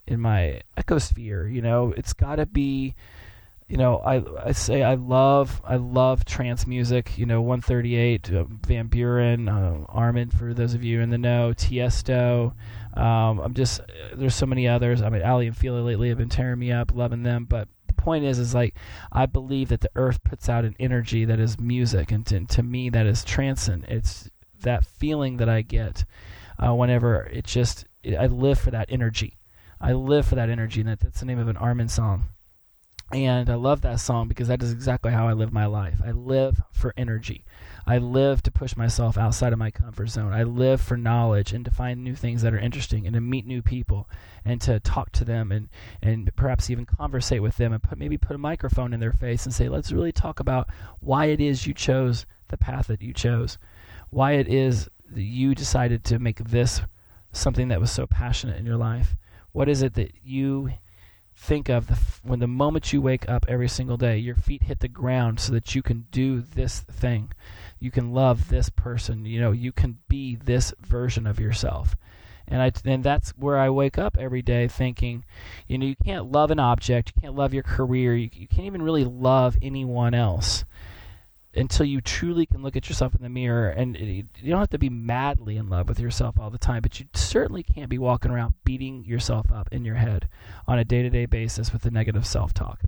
in 0.07 0.21
my 0.21 0.61
ecosphere 0.77 1.53
you 1.53 1.61
know? 1.61 1.92
It's 1.97 2.12
got 2.12 2.37
to 2.37 2.47
be 2.47 2.94
you 3.68 3.76
know, 3.76 3.98
I 3.98 4.22
I 4.48 4.52
say 4.52 4.83
I 4.83 4.94
love 4.94 5.61
I 5.62 5.76
love 5.76 6.24
trance 6.24 6.66
music. 6.66 7.18
You 7.18 7.26
know, 7.26 7.42
138, 7.42 8.33
uh, 8.33 8.44
Van 8.66 8.88
Buuren, 8.88 9.48
uh, 9.48 9.85
Armin. 9.88 10.31
For 10.31 10.54
those 10.54 10.72
of 10.72 10.83
you 10.83 11.00
in 11.00 11.11
the 11.11 11.18
know, 11.18 11.52
Tiesto. 11.54 12.54
Um, 12.94 13.38
I'm 13.40 13.54
just 13.54 13.81
there's 14.14 14.35
so 14.35 14.46
many 14.46 14.66
others. 14.66 15.02
I 15.02 15.11
mean, 15.11 15.22
Aly 15.22 15.46
and 15.46 15.57
Fila 15.57 15.81
lately 15.81 16.09
have 16.09 16.18
been 16.18 16.31
tearing 16.31 16.59
me 16.59 16.72
up, 16.72 16.94
loving 16.94 17.22
them. 17.22 17.44
But 17.44 17.68
the 17.87 17.92
point 17.94 18.24
is, 18.24 18.38
is 18.38 18.54
like 18.54 18.74
I 19.12 19.26
believe 19.26 19.68
that 19.68 19.83
the 19.83 19.90
earth 19.96 20.24
puts 20.24 20.48
out 20.48 20.64
an 20.64 20.74
energy 20.81 21.26
that 21.26 21.38
is 21.38 21.61
music, 21.61 22.11
and 22.11 22.26
to, 22.26 22.46
to 22.46 22.62
me 22.62 22.88
that 22.88 23.07
is 23.07 23.22
transcend. 23.22 23.85
It's 23.88 24.31
that 24.62 24.87
feeling 24.87 25.37
that 25.37 25.48
I 25.48 25.61
get 25.61 26.07
uh, 26.59 26.74
whenever 26.74 27.24
it 27.24 27.44
just 27.44 27.85
it, 28.02 28.16
I 28.16 28.26
live 28.26 28.59
for 28.59 28.70
that 28.70 28.87
energy. 28.88 29.37
I 29.78 29.92
live 29.92 30.26
for 30.26 30.37
that 30.37 30.48
energy, 30.48 30.81
and 30.81 30.88
that, 30.88 31.00
that's 31.00 31.20
the 31.20 31.26
name 31.26 31.38
of 31.38 31.48
an 31.48 31.57
Armin 31.59 31.88
song. 31.88 32.31
And 33.11 33.49
I 33.49 33.55
love 33.55 33.81
that 33.83 34.01
song 34.01 34.29
because 34.29 34.49
that 34.49 34.62
is 34.62 34.71
exactly 34.71 35.12
how 35.12 35.29
I 35.29 35.33
live 35.33 35.51
my 35.51 35.64
life. 35.64 35.99
I 36.05 36.11
live 36.11 36.61
for 36.73 36.92
energy. 36.94 37.44
I 37.87 37.97
live 37.97 38.42
to 38.42 38.51
push 38.51 38.77
myself 38.77 39.16
outside 39.16 39.55
of 39.55 39.59
my 39.59 39.71
comfort 39.71 40.09
zone. 40.09 40.31
I 40.31 40.42
live 40.42 40.83
for 40.83 40.99
knowledge 40.99 41.55
and 41.55 41.64
to 41.64 41.71
find 41.71 42.05
new 42.05 42.14
things 42.14 42.42
that 42.42 42.53
are 42.53 42.59
interesting 42.59 43.07
and 43.07 43.14
to 43.14 43.21
meet 43.23 43.47
new 43.47 43.62
people 43.62 44.11
and 44.44 44.61
to 44.61 44.79
talk 44.81 45.11
to 45.12 45.25
them 45.25 45.51
and, 45.51 45.71
and 46.03 46.31
perhaps 46.37 46.68
even 46.68 46.85
conversate 46.85 47.40
with 47.40 47.57
them 47.57 47.73
and 47.73 47.83
put 47.83 47.97
maybe 47.97 48.18
put 48.18 48.37
a 48.37 48.38
microphone 48.38 48.92
in 48.92 49.01
their 49.01 49.14
face 49.14 49.47
and 49.47 49.55
say, 49.55 49.71
let's 49.71 49.90
really 49.90 50.12
talk 50.12 50.38
about 50.38 50.68
why 51.01 51.27
it 51.27 51.40
is 51.40 51.66
you 51.66 51.73
chose 51.73 52.27
the 52.49 52.59
path 52.59 52.88
that 52.88 53.01
you 53.01 53.14
chose, 53.14 53.57
why 54.11 54.33
it 54.33 54.49
is 54.49 54.87
that 55.11 55.23
you 55.23 55.55
decided 55.55 56.05
to 56.05 56.18
make 56.18 56.44
this 56.44 56.83
something 57.33 57.68
that 57.68 57.81
was 57.81 57.90
so 57.90 58.07
passionate 58.07 58.59
in 58.59 58.66
your 58.66 58.77
life. 58.77 59.16
What 59.53 59.71
is 59.71 59.81
it 59.81 59.94
that 59.94 60.12
you 60.23 60.73
think 61.38 61.68
of 61.68 61.87
the, 61.87 61.98
when 62.22 62.40
the 62.40 62.48
moment 62.48 62.92
you 62.92 63.01
wake 63.01 63.29
up 63.29 63.46
every 63.48 63.68
single 63.68 63.96
day, 63.96 64.18
your 64.18 64.35
feet 64.35 64.64
hit 64.64 64.81
the 64.81 64.88
ground 64.88 65.38
so 65.40 65.53
that 65.53 65.74
you 65.74 65.83
can 65.83 66.07
do 66.11 66.40
this 66.40 66.81
thing. 66.81 67.33
You 67.79 67.90
can 67.90 68.12
love 68.12 68.48
this 68.48 68.68
person. 68.68 69.24
You 69.24 69.40
know, 69.40 69.53
you 69.53 69.72
can 69.72 69.98
be 70.09 70.35
this 70.35 70.74
version 70.81 71.27
of 71.27 71.38
yourself. 71.40 71.96
And 72.48 72.61
I 72.62 72.72
and 72.85 73.05
that's 73.05 73.31
where 73.31 73.59
I 73.59 73.70
wake 73.70 73.98
up 73.98 74.16
every 74.18 74.42
day 74.42 74.68
thinking, 74.68 75.24
you 75.66 75.79
know, 75.79 75.87
you 75.87 75.96
can't 76.05 76.33
love 76.33 76.51
an 76.51 76.59
object, 76.59 77.12
you 77.14 77.20
can't 77.20 77.35
love 77.35 77.53
your 77.53 77.62
career, 77.62 78.16
you, 78.16 78.31
you 78.33 78.48
can't 78.48 78.66
even 78.66 78.83
really 78.83 79.05
love 79.05 79.57
anyone 79.61 80.14
else 80.14 80.64
until 81.55 81.87
you 81.87 82.01
truly 82.01 82.47
can 82.47 82.63
look 82.63 82.77
at 82.77 82.89
yourself 82.89 83.15
in 83.15 83.23
the 83.23 83.29
mirror 83.29 83.69
and 83.69 83.97
you 83.97 84.51
don't 84.51 84.61
have 84.61 84.71
to 84.71 84.79
be 84.79 84.91
madly 84.91 85.57
in 85.57 85.69
love 85.69 85.89
with 85.89 85.99
yourself 85.99 86.39
all 86.39 86.51
the 86.51 86.59
time 86.59 86.83
but 86.83 87.01
you 87.01 87.07
certainly 87.15 87.63
can't 87.63 87.89
be 87.89 87.99
walking 87.99 88.31
around 88.31 88.55
beating 88.65 89.05
yourself 89.05 89.51
up 89.51 89.69
in 89.73 89.85
your 89.85 89.95
head 89.97 90.29
on 90.67 90.79
a 90.79 90.85
day-to-day 90.85 91.27
basis 91.27 91.73
with 91.73 91.83
the 91.83 91.91
negative 91.91 92.27
self-talk. 92.27 92.83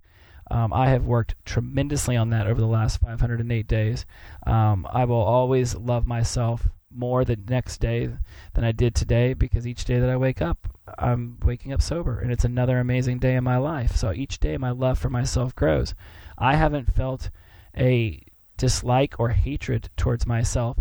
Um, 0.51 0.73
i 0.73 0.89
have 0.89 1.05
worked 1.05 1.35
tremendously 1.45 2.17
on 2.17 2.31
that 2.31 2.47
over 2.47 2.61
the 2.61 2.67
last 2.67 3.01
508 3.01 3.67
days. 3.67 4.05
Um, 4.47 4.87
i 4.91 5.05
will 5.05 5.23
always 5.23 5.75
love 5.75 6.07
myself 6.07 6.69
more 6.93 7.25
the 7.25 7.39
next 7.49 7.79
day 7.79 8.11
than 8.55 8.65
i 8.65 8.73
did 8.73 8.95
today 8.95 9.33
because 9.33 9.67
each 9.67 9.85
day 9.85 10.01
that 10.01 10.11
i 10.11 10.17
wake 10.17 10.43
up 10.43 10.69
i'm 10.99 11.39
waking 11.45 11.73
up 11.73 11.81
sober 11.81 12.19
and 12.19 12.33
it's 12.33 12.45
another 12.45 12.79
amazing 12.79 13.19
day 13.19 13.37
in 13.37 13.45
my 13.45 13.57
life. 13.57 13.97
So 13.97 14.13
each 14.13 14.39
day 14.39 14.57
my 14.57 14.71
love 14.71 14.99
for 14.99 15.11
myself 15.11 15.55
grows. 15.55 15.95
I 16.37 16.57
haven't 16.57 16.95
felt 16.95 17.31
a 17.77 18.21
dislike 18.61 19.19
or 19.19 19.31
hatred 19.31 19.89
towards 19.97 20.27
myself 20.27 20.77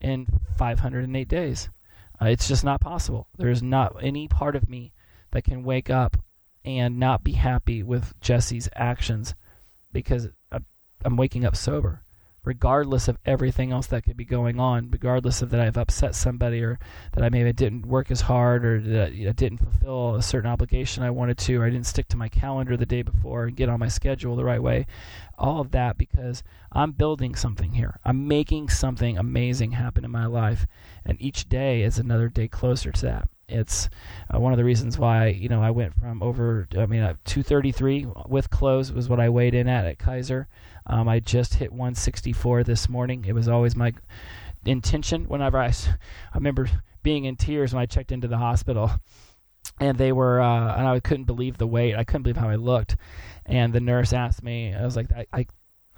in 0.00 0.26
508 0.58 1.28
days. 1.28 1.70
Uh, 2.20 2.26
it's 2.26 2.48
just 2.48 2.64
not 2.64 2.80
possible. 2.80 3.28
There's 3.38 3.62
not 3.62 3.94
any 4.02 4.26
part 4.26 4.56
of 4.56 4.68
me 4.68 4.92
that 5.30 5.44
can 5.44 5.62
wake 5.62 5.88
up 5.88 6.16
and 6.64 6.98
not 6.98 7.22
be 7.22 7.32
happy 7.32 7.84
with 7.84 8.20
Jesse's 8.20 8.68
actions 8.74 9.36
because 9.92 10.28
uh, 10.50 10.58
I'm 11.04 11.16
waking 11.16 11.44
up 11.44 11.54
sober 11.54 12.02
regardless 12.44 13.08
of 13.08 13.18
everything 13.26 13.72
else 13.72 13.86
that 13.88 14.04
could 14.04 14.16
be 14.16 14.24
going 14.24 14.58
on, 14.58 14.90
regardless 14.90 15.42
of 15.42 15.50
that 15.50 15.60
I've 15.60 15.76
upset 15.76 16.14
somebody 16.14 16.62
or 16.62 16.78
that 17.12 17.22
I 17.22 17.28
maybe 17.28 17.52
didn't 17.52 17.86
work 17.86 18.10
as 18.10 18.22
hard 18.22 18.64
or 18.64 18.80
that 18.80 19.12
I 19.12 19.32
didn't 19.32 19.58
fulfill 19.58 20.14
a 20.16 20.22
certain 20.22 20.50
obligation 20.50 21.02
I 21.02 21.10
wanted 21.10 21.38
to, 21.38 21.56
or 21.56 21.66
I 21.66 21.70
didn't 21.70 21.86
stick 21.86 22.08
to 22.08 22.16
my 22.16 22.28
calendar 22.28 22.76
the 22.76 22.86
day 22.86 23.02
before 23.02 23.44
and 23.44 23.56
get 23.56 23.68
on 23.68 23.80
my 23.80 23.88
schedule 23.88 24.36
the 24.36 24.44
right 24.44 24.62
way. 24.62 24.86
All 25.38 25.60
of 25.60 25.70
that 25.72 25.98
because 25.98 26.42
I'm 26.72 26.92
building 26.92 27.34
something 27.34 27.72
here. 27.72 27.98
I'm 28.04 28.28
making 28.28 28.68
something 28.68 29.18
amazing 29.18 29.72
happen 29.72 30.04
in 30.04 30.10
my 30.10 30.26
life, 30.26 30.66
and 31.04 31.20
each 31.20 31.48
day 31.48 31.82
is 31.82 31.98
another 31.98 32.28
day 32.28 32.48
closer 32.48 32.92
to 32.92 33.02
that. 33.02 33.28
It's 33.48 33.90
uh, 34.32 34.38
one 34.38 34.52
of 34.52 34.58
the 34.58 34.64
reasons 34.64 34.98
why 34.98 35.28
you 35.28 35.48
know 35.48 35.62
I 35.62 35.70
went 35.70 35.94
from 35.94 36.22
over. 36.22 36.68
I 36.76 36.86
mean, 36.86 37.02
uh, 37.02 37.14
233 37.24 38.06
with 38.28 38.50
clothes 38.50 38.92
was 38.92 39.08
what 39.08 39.20
I 39.20 39.28
weighed 39.28 39.54
in 39.54 39.68
at 39.68 39.86
at 39.86 39.98
Kaiser. 39.98 40.46
Um, 40.86 41.08
I 41.08 41.20
just 41.20 41.54
hit 41.54 41.72
164 41.72 42.64
this 42.64 42.88
morning. 42.88 43.24
It 43.26 43.34
was 43.34 43.48
always 43.48 43.76
my 43.76 43.92
intention 44.64 45.24
whenever 45.24 45.58
I, 45.58 45.68
I 45.68 46.36
remember 46.36 46.68
being 47.02 47.24
in 47.24 47.36
tears 47.36 47.72
when 47.72 47.82
I 47.82 47.86
checked 47.86 48.12
into 48.12 48.28
the 48.28 48.38
hospital. 48.38 48.90
And 49.78 49.96
they 49.96 50.12
were, 50.12 50.40
uh, 50.40 50.76
and 50.76 50.86
I 50.86 51.00
couldn't 51.00 51.24
believe 51.24 51.58
the 51.58 51.66
weight. 51.66 51.96
I 51.96 52.04
couldn't 52.04 52.22
believe 52.22 52.36
how 52.36 52.48
I 52.48 52.56
looked. 52.56 52.96
And 53.46 53.72
the 53.72 53.80
nurse 53.80 54.12
asked 54.12 54.42
me, 54.42 54.74
I 54.74 54.84
was 54.84 54.96
like, 54.96 55.10
I, 55.12 55.26
I, 55.32 55.46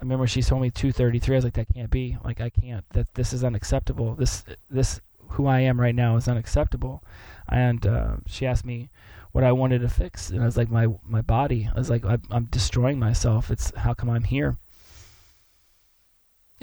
remember 0.01 0.27
she 0.27 0.41
told 0.41 0.61
me 0.61 0.69
233. 0.69 1.35
I 1.35 1.37
was 1.37 1.43
like, 1.43 1.53
that 1.53 1.73
can't 1.73 1.91
be. 1.91 2.17
Like, 2.23 2.41
I 2.41 2.49
can't. 2.49 2.87
That 2.89 3.13
this 3.13 3.33
is 3.33 3.43
unacceptable. 3.43 4.15
This, 4.15 4.43
this, 4.69 5.01
who 5.29 5.47
I 5.47 5.61
am 5.61 5.79
right 5.79 5.95
now 5.95 6.15
is 6.15 6.27
unacceptable. 6.27 7.03
And 7.49 7.85
uh, 7.85 8.17
she 8.25 8.45
asked 8.45 8.65
me 8.65 8.89
what 9.33 9.43
I 9.43 9.51
wanted 9.51 9.81
to 9.81 9.89
fix, 9.89 10.29
and 10.29 10.41
I 10.41 10.45
was 10.45 10.55
like, 10.55 10.69
my 10.69 10.87
my 11.03 11.21
body. 11.21 11.69
I 11.73 11.77
was 11.77 11.89
like, 11.89 12.05
I, 12.05 12.17
I'm 12.31 12.45
destroying 12.45 12.99
myself. 12.99 13.51
It's 13.51 13.75
how 13.75 13.93
come 13.93 14.09
I'm 14.09 14.23
here? 14.23 14.57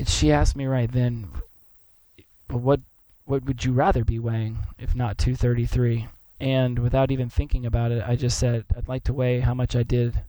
And 0.01 0.09
she 0.09 0.33
asked 0.33 0.57
me 0.57 0.65
right 0.65 0.91
then, 0.91 1.29
what 2.49 2.81
what 3.27 3.45
would 3.45 3.67
you 3.67 3.73
rather 3.73 4.03
be 4.03 4.19
weighing 4.19 4.57
if 4.79 4.95
not 4.95 5.19
233? 5.19 6.09
And 6.41 6.79
without 6.79 7.11
even 7.11 7.29
thinking 7.29 7.67
about 7.67 7.93
it, 7.93 8.03
I 8.07 8.17
just 8.17 8.39
said 8.39 8.65
I'd 8.75 8.89
like 8.89 9.05
to 9.05 9.13
weigh 9.13 9.41
how 9.41 9.53
much 9.53 9.77
I 9.77 9.83
did 9.83 10.25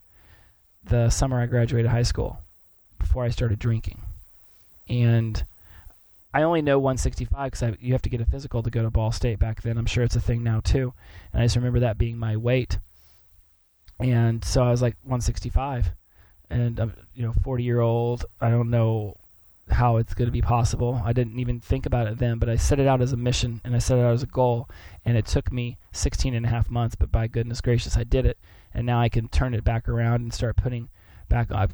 the 0.84 1.10
summer 1.10 1.40
I 1.40 1.46
graduated 1.46 1.90
high 1.90 2.04
school 2.04 2.42
before 3.00 3.24
I 3.24 3.30
started 3.30 3.60
drinking. 3.60 4.02
And 4.90 5.42
I 6.34 6.44
only 6.44 6.62
know 6.62 6.78
165 6.78 7.52
because 7.52 7.78
you 7.80 7.94
have 7.94 8.02
to 8.02 8.10
get 8.10 8.20
a 8.20 8.26
physical 8.26 8.62
to 8.64 8.70
go 8.70 8.84
to 8.84 8.90
Ball 8.90 9.14
State 9.14 9.40
back 9.40 9.62
then. 9.62 9.78
I'm 9.78 9.86
sure 9.86 10.04
it's 10.04 10.18
a 10.18 10.20
thing 10.20 10.44
now 10.44 10.60
too. 10.60 10.94
And 11.32 11.42
I 11.42 11.46
just 11.46 11.56
remember 11.56 11.80
that 11.80 11.98
being 11.98 12.18
my 12.18 12.36
weight. 12.36 12.78
And 14.02 14.44
so 14.44 14.64
I 14.64 14.70
was 14.70 14.82
like 14.82 14.98
165, 15.04 15.92
and 16.50 16.78
I'm 16.78 16.94
you 17.14 17.24
know 17.24 17.32
40 17.42 17.64
year 17.64 17.80
old. 17.80 18.26
I 18.42 18.50
don't 18.50 18.70
know 18.70 19.16
how 19.72 19.98
it's 19.98 20.14
going 20.14 20.28
to 20.28 20.32
be 20.32 20.42
possible. 20.42 21.02
I 21.04 21.14
didn't 21.14 21.40
even 21.40 21.60
think 21.60 21.86
about 21.86 22.08
it 22.08 22.18
then, 22.18 22.38
but 22.40 22.50
I 22.50 22.56
set 22.56 22.80
it 22.80 22.88
out 22.88 23.02
as 23.02 23.14
a 23.14 23.18
mission 23.18 23.62
and 23.64 23.76
I 23.76 23.80
set 23.80 23.98
it 23.98 24.04
out 24.04 24.14
as 24.14 24.24
a 24.24 24.28
goal. 24.28 24.70
And 25.06 25.18
it 25.18 25.26
took 25.26 25.52
me 25.52 25.78
16 25.92 26.34
and 26.34 26.46
a 26.46 26.50
half 26.50 26.70
months, 26.70 26.96
but 26.96 27.12
by 27.12 27.28
goodness 27.28 27.62
gracious, 27.62 27.98
I 27.98 28.04
did 28.04 28.26
it. 28.26 28.38
And 28.74 28.86
now 28.86 29.00
I 29.00 29.10
can 29.10 29.28
turn 29.28 29.54
it 29.54 29.64
back 29.64 29.90
around 29.90 30.22
and 30.22 30.34
start 30.34 30.58
putting 30.58 30.90
back. 31.30 31.52
I've 31.52 31.74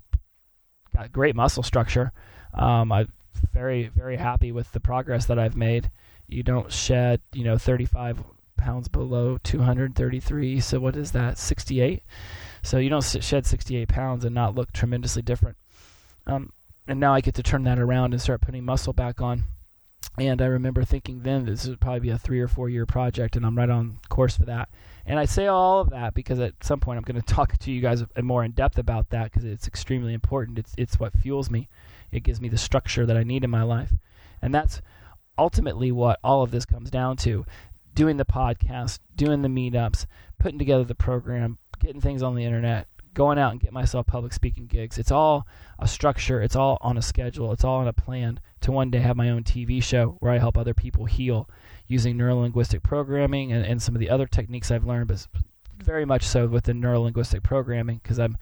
got 0.96 1.12
great 1.12 1.36
muscle 1.36 1.64
structure. 1.64 2.12
Um, 2.54 2.92
I'm 2.92 3.12
very, 3.54 3.88
very 3.88 4.18
happy 4.18 4.52
with 4.52 4.72
the 4.72 4.80
progress 4.80 5.26
that 5.26 5.40
I've 5.40 5.56
made. 5.56 5.92
You 6.28 6.44
don't 6.44 6.72
shed, 6.72 7.22
you 7.34 7.44
know, 7.44 7.58
35 7.58 8.24
pounds 8.58 8.88
below 8.88 9.38
233. 9.44 10.60
So 10.60 10.80
what 10.80 10.96
is 10.96 11.12
that? 11.12 11.38
68. 11.38 12.04
So 12.64 12.80
you 12.80 12.90
don't 12.90 13.04
shed 13.04 13.46
68 13.46 13.88
pounds 13.88 14.26
and 14.26 14.36
not 14.36 14.56
look 14.56 14.74
tremendously 14.74 15.22
different. 15.22 15.58
Um, 16.26 16.52
and 16.88 17.00
now 17.00 17.13
I 17.13 17.21
get 17.21 17.36
to 17.36 17.43
turn 17.43 17.63
that 17.63 17.80
around 17.80 18.13
and 18.13 18.21
start 18.21 18.41
putting 18.41 18.63
muscle 18.63 18.93
back 18.93 19.21
on. 19.21 19.43
And 20.17 20.41
I 20.41 20.45
remember 20.45 20.84
thinking 20.84 21.21
then 21.21 21.45
this 21.45 21.67
would 21.67 21.80
probably 21.80 22.00
be 22.00 22.10
a 22.10 22.17
three 22.17 22.39
or 22.39 22.47
four 22.47 22.69
year 22.69 22.86
project, 22.86 23.36
and 23.36 23.45
I'm 23.45 23.58
right 23.58 23.69
on 23.69 24.00
course 24.10 24.38
for 24.38 24.45
that. 24.45 24.69
And 25.06 25.19
I 25.19 25.26
say 25.26 25.47
all 25.47 25.80
of 25.80 25.91
that 25.91 26.13
because 26.13 26.39
at 26.39 26.63
some 26.63 26.80
point 26.80 26.97
I'm 26.97 27.04
going 27.04 27.21
to 27.21 27.34
talk 27.34 27.58
to 27.58 27.71
you 27.71 27.82
guys 27.82 28.04
more 28.21 28.43
in 28.43 28.52
depth 28.52 28.78
about 28.78 29.10
that 29.12 29.26
because 29.26 29.43
it's 29.43 29.67
extremely 29.67 30.13
important. 30.13 30.58
It's 30.58 30.73
it's 30.78 31.00
what 31.00 31.17
fuels 31.17 31.50
me. 31.50 31.69
It 32.12 32.23
gives 32.23 32.41
me 32.41 32.50
the 32.50 32.58
structure 32.58 33.06
that 33.06 33.17
I 33.17 33.23
need 33.23 33.43
in 33.43 33.50
my 33.50 33.63
life, 33.63 33.93
and 34.41 34.54
that's 34.54 34.82
ultimately 35.38 35.91
what 35.91 36.19
all 36.23 36.41
of 36.41 36.52
this 36.52 36.65
comes 36.65 36.89
down 36.89 37.17
to: 37.17 37.45
doing 37.93 38.17
the 38.17 38.26
podcast, 38.26 39.00
doing 39.15 39.43
the 39.43 39.50
meetups, 39.50 40.06
putting 40.39 40.58
together 40.58 40.84
the 40.84 40.95
program, 40.95 41.60
getting 41.80 42.02
things 42.02 42.23
on 42.23 42.34
the 42.34 42.45
internet, 42.45 42.88
going 43.18 43.40
out 43.40 43.52
and 43.52 43.60
get 43.60 43.74
myself 43.74 44.06
public 44.06 44.32
speaking 44.32 44.68
gigs. 44.68 45.00
It's 45.00 45.12
all 45.12 45.48
a 45.80 45.88
structure, 45.88 46.40
it's 46.40 46.56
all 46.56 46.78
on 46.82 46.98
a 46.98 47.02
schedule, 47.02 47.52
it's 47.52 47.64
all 47.64 47.80
on 47.80 47.88
a 47.88 47.94
plan 47.94 48.40
to 48.62 48.72
one 48.72 48.92
day 48.92 49.00
have 49.00 49.18
my 49.18 49.32
own 49.32 49.44
TV 49.44 49.82
show 49.82 50.18
where 50.20 50.32
I 50.32 50.38
help 50.38 50.56
other 50.56 50.76
people 50.76 51.06
heal 51.06 51.50
using 51.88 52.16
neurolinguistic 52.16 52.84
programming 52.84 53.52
and, 53.52 53.66
and 53.66 53.82
some 53.82 53.96
of 53.96 54.00
the 54.00 54.12
other 54.12 54.28
techniques 54.28 54.70
I've 54.70 54.86
learned, 54.86 55.08
but 55.08 55.26
very 55.84 56.06
much 56.06 56.24
so 56.26 56.46
with 56.46 56.66
the 56.66 56.74
neurolinguistic 56.74 57.42
programming 57.42 58.00
because 58.04 58.20
I'm 58.20 58.38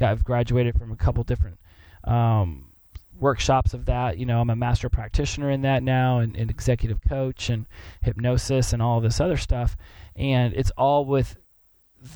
I've 0.00 0.24
graduated 0.24 0.78
from 0.78 0.90
a 0.90 0.96
couple 0.96 1.22
different 1.24 1.58
um, 2.04 2.70
workshops 3.18 3.74
of 3.74 3.84
that. 3.86 4.16
You 4.16 4.24
know, 4.24 4.40
I'm 4.40 4.48
a 4.48 4.56
master 4.56 4.88
practitioner 4.88 5.50
in 5.50 5.62
that 5.62 5.82
now, 5.82 6.20
and, 6.20 6.34
and 6.34 6.48
executive 6.50 7.00
coach, 7.06 7.50
and 7.50 7.66
hypnosis, 8.00 8.72
and 8.72 8.80
all 8.80 9.00
this 9.00 9.20
other 9.20 9.36
stuff. 9.36 9.76
And 10.16 10.54
it's 10.54 10.70
all 10.78 11.04
with 11.04 11.36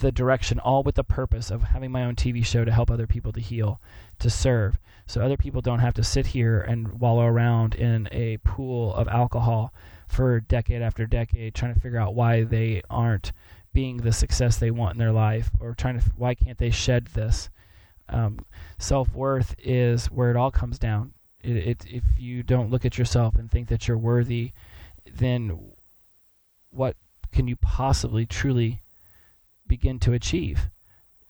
the 0.01 0.13
direction, 0.13 0.59
all 0.59 0.83
with 0.83 0.95
the 0.95 1.05
purpose 1.05 1.51
of 1.51 1.63
having 1.63 1.91
my 1.91 2.05
own 2.05 2.15
TV 2.15 2.45
show 2.45 2.65
to 2.65 2.73
help 2.73 2.91
other 2.91 3.07
people 3.07 3.33
to 3.33 3.41
heal, 3.41 3.81
to 4.21 4.31
serve. 4.31 4.79
So 5.07 5.21
other 5.21 5.37
people 5.37 5.61
don't 5.61 5.81
have 5.81 5.95
to 5.95 6.05
sit 6.05 6.29
here 6.29 6.61
and 6.61 7.01
wallow 7.01 7.25
around 7.27 7.75
in 7.75 8.09
a 8.13 8.39
pool 8.39 8.95
of 8.95 9.09
alcohol 9.09 9.73
for 10.07 10.41
decade 10.41 10.83
after 10.83 11.07
decade 11.07 11.55
trying 11.55 11.75
to 11.75 11.81
figure 11.81 11.99
out 11.99 12.15
why 12.15 12.45
they 12.45 12.83
aren't 12.91 13.33
being 13.73 13.99
the 13.99 14.13
success 14.13 14.59
they 14.59 14.71
want 14.71 14.95
in 14.95 14.99
their 14.99 15.13
life 15.13 15.51
or 15.59 15.75
trying 15.75 15.99
to 15.99 16.05
why 16.17 16.35
can't 16.35 16.59
they 16.59 16.71
shed 16.71 17.07
this 17.15 17.49
um, 18.11 18.39
self-worth 18.79 19.55
is 19.59 20.07
where 20.07 20.31
it 20.31 20.37
all 20.37 20.51
comes 20.51 20.79
down 20.79 21.13
it, 21.43 21.57
it, 21.57 21.87
if 21.89 22.05
you 22.19 22.43
don't 22.43 22.71
look 22.71 22.85
at 22.85 22.99
yourself 22.99 23.37
and 23.37 23.51
think 23.51 23.69
that 23.69 23.89
you're 23.89 23.97
worthy 23.97 24.53
then 25.11 25.59
what 26.71 26.95
can 27.33 27.49
you 27.49 27.57
possibly 27.57 28.27
truly 28.27 28.83
begin 29.73 29.99
to 29.99 30.13
achieve. 30.13 30.69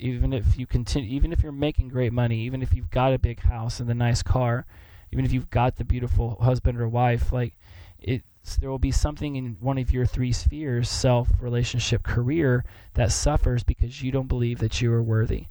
Even 0.00 0.32
if 0.32 0.58
you 0.58 0.66
continue, 0.66 1.08
even 1.14 1.32
if 1.32 1.44
you're 1.44 1.52
making 1.52 1.86
great 1.86 2.12
money, 2.12 2.40
even 2.40 2.60
if 2.60 2.74
you've 2.74 2.90
got 2.90 3.12
a 3.12 3.18
big 3.18 3.38
house 3.38 3.78
and 3.78 3.88
a 3.88 3.94
nice 3.94 4.20
car, 4.20 4.66
even 5.12 5.24
if 5.24 5.32
you've 5.32 5.48
got 5.48 5.76
the 5.76 5.84
beautiful 5.84 6.36
husband 6.40 6.80
or 6.80 6.88
wife, 6.88 7.30
like 7.30 7.56
it, 8.00 8.24
there 8.58 8.68
will 8.68 8.80
be 8.80 8.90
something 8.90 9.36
in 9.36 9.56
one 9.60 9.78
of 9.78 9.92
your 9.92 10.04
three 10.06 10.32
spheres 10.32 10.88
self, 10.90 11.28
relationship, 11.38 12.02
career 12.02 12.64
that 12.94 13.12
suffers 13.12 13.62
because 13.62 14.02
you 14.02 14.10
don't 14.10 14.26
believe 14.26 14.58
that 14.58 14.80
you 14.80 14.92
are 14.92 15.04
worthy. 15.04 15.46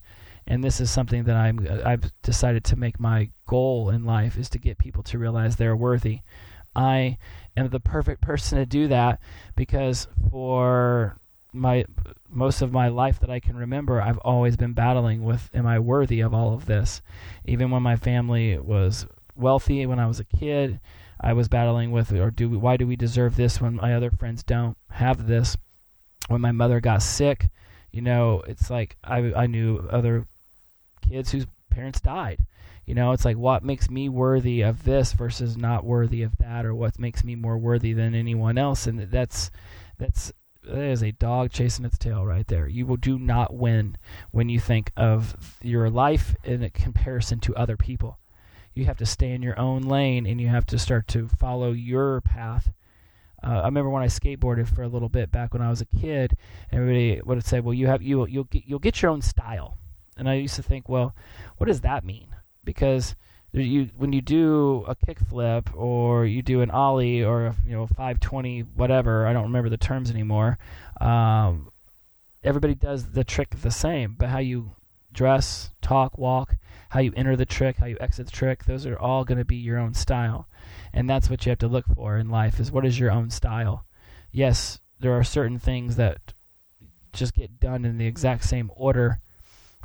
And 0.45 0.61
this 0.61 0.81
is 0.81 0.91
something 0.91 1.23
that 1.23 1.37
I'm, 1.37 1.65
uh, 1.65 1.83
I've 1.85 2.11
decided 2.23 2.65
to 2.65 2.75
make 2.75 2.99
my 2.99 3.29
goal 3.45 3.89
in 3.89 4.03
life 4.03 4.37
is 4.37 4.49
to 4.49 4.59
get 4.59 4.77
people 4.77 5.03
to 5.03 5.17
realize 5.17 5.55
they're 5.55 5.77
worthy. 5.77 6.19
I 6.75 7.19
am 7.55 7.69
the 7.69 7.79
perfect 7.79 8.21
person 8.21 8.57
to 8.57 8.65
do 8.65 8.89
that 8.89 9.21
because 9.55 10.09
for 10.29 11.20
my 11.53 11.85
most 12.29 12.61
of 12.61 12.71
my 12.71 12.87
life 12.87 13.19
that 13.19 13.29
I 13.29 13.39
can 13.39 13.57
remember, 13.57 14.01
I've 14.01 14.17
always 14.19 14.55
been 14.55 14.73
battling 14.73 15.23
with 15.23 15.49
am 15.53 15.67
I 15.67 15.79
worthy 15.79 16.21
of 16.21 16.33
all 16.33 16.53
of 16.53 16.65
this? 16.65 17.01
Even 17.45 17.71
when 17.71 17.83
my 17.83 17.95
family 17.95 18.57
was 18.57 19.05
wealthy 19.35 19.85
when 19.85 19.99
I 19.99 20.07
was 20.07 20.19
a 20.19 20.25
kid, 20.25 20.79
I 21.19 21.33
was 21.33 21.47
battling 21.47 21.91
with 21.91 22.11
or 22.13 22.31
do 22.31 22.49
we, 22.49 22.57
why 22.57 22.77
do 22.77 22.87
we 22.87 22.95
deserve 22.95 23.35
this 23.35 23.59
when 23.59 23.75
my 23.75 23.93
other 23.93 24.11
friends 24.11 24.43
don't 24.43 24.77
have 24.89 25.27
this? 25.27 25.57
When 26.27 26.41
my 26.41 26.51
mother 26.51 26.79
got 26.79 27.03
sick, 27.03 27.49
you 27.91 28.01
know, 28.01 28.43
it's 28.47 28.69
like 28.69 28.95
I 29.03 29.33
I 29.33 29.47
knew 29.47 29.87
other 29.89 30.27
kids 31.01 31.31
whose 31.31 31.47
parents 31.69 31.99
died. 31.99 32.45
You 32.85 32.95
know, 32.95 33.11
it's 33.11 33.25
like 33.25 33.37
what 33.37 33.63
makes 33.63 33.89
me 33.89 34.09
worthy 34.09 34.61
of 34.61 34.83
this 34.83 35.13
versus 35.13 35.57
not 35.57 35.85
worthy 35.85 36.23
of 36.23 36.37
that 36.37 36.65
or 36.65 36.73
what 36.73 36.99
makes 36.99 37.23
me 37.23 37.35
more 37.35 37.57
worthy 37.57 37.93
than 37.93 38.15
anyone 38.15 38.57
else 38.57 38.87
and 38.87 38.99
that's 39.11 39.51
that's 39.97 40.33
that 40.63 40.77
is 40.77 41.01
a 41.01 41.11
dog 41.11 41.51
chasing 41.51 41.85
its 41.85 41.97
tail 41.97 42.25
right 42.25 42.47
there. 42.47 42.67
You 42.67 42.85
will 42.85 42.97
do 42.97 43.17
not 43.17 43.53
win 43.53 43.97
when 44.31 44.49
you 44.49 44.59
think 44.59 44.91
of 44.95 45.35
your 45.61 45.89
life 45.89 46.35
in 46.43 46.69
comparison 46.69 47.39
to 47.41 47.55
other 47.55 47.77
people. 47.77 48.19
You 48.73 48.85
have 48.85 48.97
to 48.97 49.05
stay 49.05 49.31
in 49.31 49.41
your 49.41 49.59
own 49.59 49.81
lane 49.81 50.25
and 50.25 50.39
you 50.39 50.47
have 50.47 50.65
to 50.67 50.79
start 50.79 51.07
to 51.09 51.27
follow 51.27 51.71
your 51.71 52.21
path. 52.21 52.71
Uh, 53.43 53.61
I 53.61 53.65
remember 53.65 53.89
when 53.89 54.03
I 54.03 54.07
skateboarded 54.07 54.73
for 54.73 54.83
a 54.83 54.87
little 54.87 55.09
bit 55.09 55.31
back 55.31 55.53
when 55.53 55.63
I 55.63 55.69
was 55.69 55.81
a 55.81 55.85
kid. 55.85 56.37
Everybody 56.71 57.19
would 57.23 57.43
say, 57.43 57.59
"Well, 57.59 57.73
you 57.73 57.87
have 57.87 58.03
you 58.03 58.27
you'll 58.27 58.43
get, 58.45 58.63
you'll 58.67 58.79
get 58.79 59.01
your 59.01 59.09
own 59.09 59.21
style," 59.21 59.77
and 60.15 60.29
I 60.29 60.35
used 60.35 60.55
to 60.55 60.63
think, 60.63 60.87
"Well, 60.87 61.15
what 61.57 61.65
does 61.65 61.81
that 61.81 62.05
mean?" 62.05 62.35
Because 62.63 63.15
you 63.53 63.89
when 63.97 64.13
you 64.13 64.21
do 64.21 64.85
a 64.87 64.95
kickflip 64.95 65.75
or 65.75 66.25
you 66.25 66.41
do 66.41 66.61
an 66.61 66.71
ollie 66.71 67.23
or 67.23 67.47
a, 67.47 67.55
you 67.65 67.73
know 67.73 67.85
520 67.85 68.61
whatever 68.75 69.27
I 69.27 69.33
don't 69.33 69.43
remember 69.43 69.69
the 69.69 69.77
terms 69.77 70.09
anymore. 70.09 70.57
Um, 70.99 71.71
everybody 72.43 72.75
does 72.75 73.11
the 73.11 73.23
trick 73.23 73.49
the 73.61 73.71
same, 73.71 74.15
but 74.17 74.29
how 74.29 74.39
you 74.39 74.71
dress, 75.13 75.71
talk, 75.81 76.17
walk, 76.17 76.55
how 76.89 76.99
you 76.99 77.13
enter 77.15 77.35
the 77.35 77.45
trick, 77.45 77.77
how 77.77 77.85
you 77.85 77.97
exit 77.99 78.27
the 78.27 78.31
trick, 78.31 78.65
those 78.65 78.85
are 78.85 78.97
all 78.97 79.23
going 79.23 79.37
to 79.37 79.45
be 79.45 79.55
your 79.55 79.77
own 79.77 79.93
style. 79.93 80.47
And 80.93 81.09
that's 81.09 81.29
what 81.29 81.45
you 81.45 81.49
have 81.49 81.59
to 81.59 81.67
look 81.67 81.85
for 81.93 82.17
in 82.17 82.29
life 82.29 82.59
is 82.59 82.71
what 82.71 82.85
is 82.85 82.99
your 82.99 83.11
own 83.11 83.29
style. 83.29 83.85
Yes, 84.31 84.79
there 84.99 85.13
are 85.13 85.23
certain 85.23 85.59
things 85.59 85.95
that 85.95 86.33
just 87.13 87.33
get 87.33 87.59
done 87.59 87.85
in 87.85 87.97
the 87.97 88.07
exact 88.07 88.43
same 88.43 88.71
order 88.75 89.19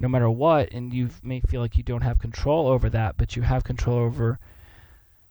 no 0.01 0.09
matter 0.09 0.29
what 0.31 0.73
and 0.73 0.93
you 0.93 1.09
may 1.23 1.41
feel 1.41 1.61
like 1.61 1.77
you 1.77 1.83
don't 1.83 2.03
have 2.03 2.19
control 2.19 2.69
over 2.69 2.91
that, 2.91 3.17
but 3.17 3.37
you 3.37 3.43
have 3.43 3.65
control 3.65 3.99
over 3.99 4.39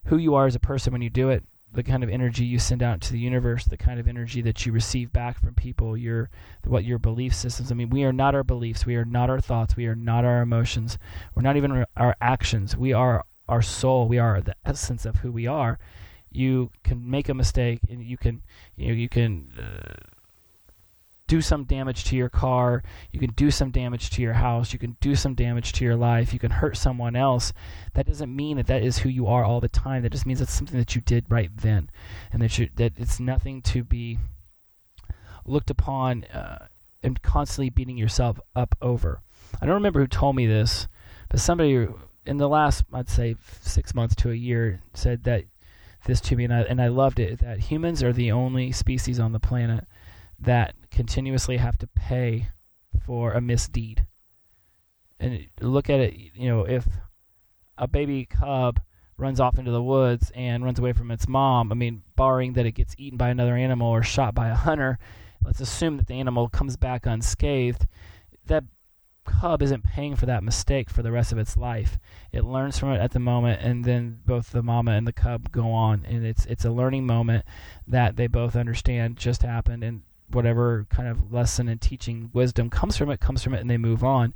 who 0.05 0.17
you 0.17 0.35
are 0.35 0.45
as 0.45 0.55
a 0.55 0.59
person 0.59 0.93
when 0.93 1.01
you 1.01 1.09
do 1.09 1.29
it 1.29 1.43
the 1.75 1.83
kind 1.83 2.03
of 2.03 2.09
energy 2.09 2.45
you 2.45 2.57
send 2.57 2.81
out 2.81 3.01
to 3.01 3.11
the 3.11 3.19
universe, 3.19 3.65
the 3.65 3.77
kind 3.77 3.99
of 3.99 4.07
energy 4.07 4.41
that 4.41 4.65
you 4.65 4.71
receive 4.71 5.11
back 5.11 5.39
from 5.39 5.53
people, 5.53 5.97
your 5.97 6.29
what 6.63 6.85
your 6.85 6.97
belief 6.97 7.35
systems. 7.35 7.71
I 7.71 7.75
mean, 7.75 7.89
we 7.89 8.03
are 8.03 8.13
not 8.13 8.33
our 8.33 8.43
beliefs, 8.43 8.85
we 8.85 8.95
are 8.95 9.05
not 9.05 9.29
our 9.29 9.41
thoughts, 9.41 9.75
we 9.75 9.85
are 9.85 9.95
not 9.95 10.25
our 10.25 10.41
emotions, 10.41 10.97
we're 11.35 11.41
not 11.41 11.57
even 11.57 11.85
our 11.97 12.15
actions. 12.21 12.77
We 12.77 12.93
are 12.93 13.25
our 13.47 13.61
soul. 13.61 14.07
We 14.07 14.17
are 14.17 14.41
the 14.41 14.55
essence 14.65 15.05
of 15.05 15.17
who 15.17 15.31
we 15.31 15.47
are. 15.47 15.77
You 16.31 16.71
can 16.83 17.09
make 17.09 17.29
a 17.29 17.33
mistake, 17.33 17.81
and 17.89 18.03
you 18.03 18.17
can 18.17 18.41
you 18.75 18.87
know 18.87 18.93
you 18.93 19.09
can. 19.09 19.51
Uh, 19.57 20.14
do 21.27 21.41
some 21.41 21.63
damage 21.63 22.03
to 22.05 22.15
your 22.15 22.29
car, 22.29 22.83
you 23.11 23.19
can 23.19 23.31
do 23.31 23.49
some 23.49 23.71
damage 23.71 24.09
to 24.11 24.21
your 24.21 24.33
house, 24.33 24.73
you 24.73 24.79
can 24.79 24.95
do 25.01 25.15
some 25.15 25.33
damage 25.33 25.73
to 25.73 25.83
your 25.83 25.95
life, 25.95 26.33
you 26.33 26.39
can 26.39 26.51
hurt 26.51 26.77
someone 26.77 27.15
else. 27.15 27.51
That 27.93 28.05
doesn't 28.05 28.33
mean 28.33 28.57
that 28.57 28.67
that 28.67 28.83
is 28.83 28.99
who 28.99 29.09
you 29.09 29.27
are 29.27 29.43
all 29.43 29.59
the 29.59 29.67
time. 29.69 30.03
That 30.03 30.11
just 30.11 30.25
means 30.25 30.41
it's 30.41 30.53
something 30.53 30.77
that 30.77 30.95
you 30.95 31.01
did 31.01 31.25
right 31.29 31.49
then, 31.55 31.89
and 32.31 32.41
that 32.41 32.57
you, 32.59 32.69
that 32.75 32.93
it's 32.97 33.19
nothing 33.19 33.61
to 33.63 33.83
be 33.83 34.19
looked 35.45 35.69
upon 35.69 36.25
uh, 36.25 36.67
and 37.01 37.21
constantly 37.21 37.69
beating 37.69 37.97
yourself 37.97 38.39
up 38.55 38.75
over. 38.81 39.21
I 39.61 39.65
don't 39.65 39.75
remember 39.75 40.01
who 40.01 40.07
told 40.07 40.35
me 40.35 40.45
this, 40.45 40.87
but 41.29 41.39
somebody 41.39 41.87
in 42.25 42.37
the 42.37 42.49
last 42.49 42.83
I'd 42.93 43.09
say 43.09 43.35
six 43.61 43.95
months 43.95 44.15
to 44.15 44.31
a 44.31 44.35
year 44.35 44.81
said 44.93 45.23
that 45.23 45.45
this 46.05 46.21
to 46.21 46.35
me, 46.35 46.43
and 46.43 46.53
I 46.53 46.61
and 46.61 46.81
I 46.81 46.87
loved 46.87 47.19
it. 47.19 47.39
That 47.39 47.59
humans 47.59 48.03
are 48.03 48.13
the 48.13 48.31
only 48.31 48.71
species 48.71 49.19
on 49.19 49.31
the 49.31 49.39
planet 49.39 49.87
that 50.45 50.75
continuously 50.91 51.57
have 51.57 51.77
to 51.79 51.87
pay 51.87 52.49
for 53.05 53.33
a 53.33 53.41
misdeed. 53.41 54.05
And 55.19 55.47
look 55.61 55.89
at 55.89 55.99
it, 55.99 56.13
you 56.33 56.49
know, 56.49 56.63
if 56.63 56.87
a 57.77 57.87
baby 57.87 58.25
cub 58.25 58.79
runs 59.17 59.39
off 59.39 59.57
into 59.57 59.71
the 59.71 59.83
woods 59.83 60.31
and 60.35 60.63
runs 60.63 60.79
away 60.79 60.93
from 60.93 61.11
its 61.11 61.27
mom, 61.27 61.71
I 61.71 61.75
mean, 61.75 62.03
barring 62.15 62.53
that 62.53 62.65
it 62.65 62.73
gets 62.73 62.95
eaten 62.97 63.17
by 63.17 63.29
another 63.29 63.55
animal 63.55 63.87
or 63.87 64.03
shot 64.03 64.35
by 64.35 64.49
a 64.49 64.55
hunter, 64.55 64.99
let's 65.43 65.61
assume 65.61 65.97
that 65.97 66.07
the 66.07 66.19
animal 66.19 66.49
comes 66.49 66.75
back 66.75 67.05
unscathed. 67.05 67.87
That 68.45 68.65
cub 69.25 69.61
isn't 69.61 69.83
paying 69.83 70.15
for 70.15 70.25
that 70.27 70.43
mistake 70.43 70.89
for 70.89 71.01
the 71.01 71.11
rest 71.11 71.31
of 71.31 71.37
its 71.37 71.57
life. 71.57 71.97
It 72.31 72.43
learns 72.43 72.77
from 72.77 72.91
it 72.91 73.01
at 73.01 73.11
the 73.11 73.19
moment, 73.19 73.61
and 73.61 73.83
then 73.83 74.19
both 74.25 74.51
the 74.51 74.63
mama 74.63 74.91
and 74.91 75.07
the 75.07 75.13
cub 75.13 75.51
go 75.51 75.71
on, 75.71 76.05
and 76.05 76.25
it's 76.25 76.45
it's 76.45 76.65
a 76.65 76.71
learning 76.71 77.05
moment 77.05 77.45
that 77.87 78.15
they 78.15 78.27
both 78.27 78.55
understand 78.55 79.17
just 79.17 79.41
happened, 79.41 79.83
and 79.83 80.03
whatever 80.29 80.85
kind 80.89 81.07
of 81.07 81.31
lesson 81.31 81.67
and 81.67 81.79
teaching 81.79 82.29
wisdom 82.33 82.69
comes 82.69 82.97
from 82.97 83.09
it 83.09 83.19
comes 83.19 83.43
from 83.43 83.53
it 83.53 83.61
and 83.61 83.69
they 83.69 83.77
move 83.77 84.03
on. 84.03 84.33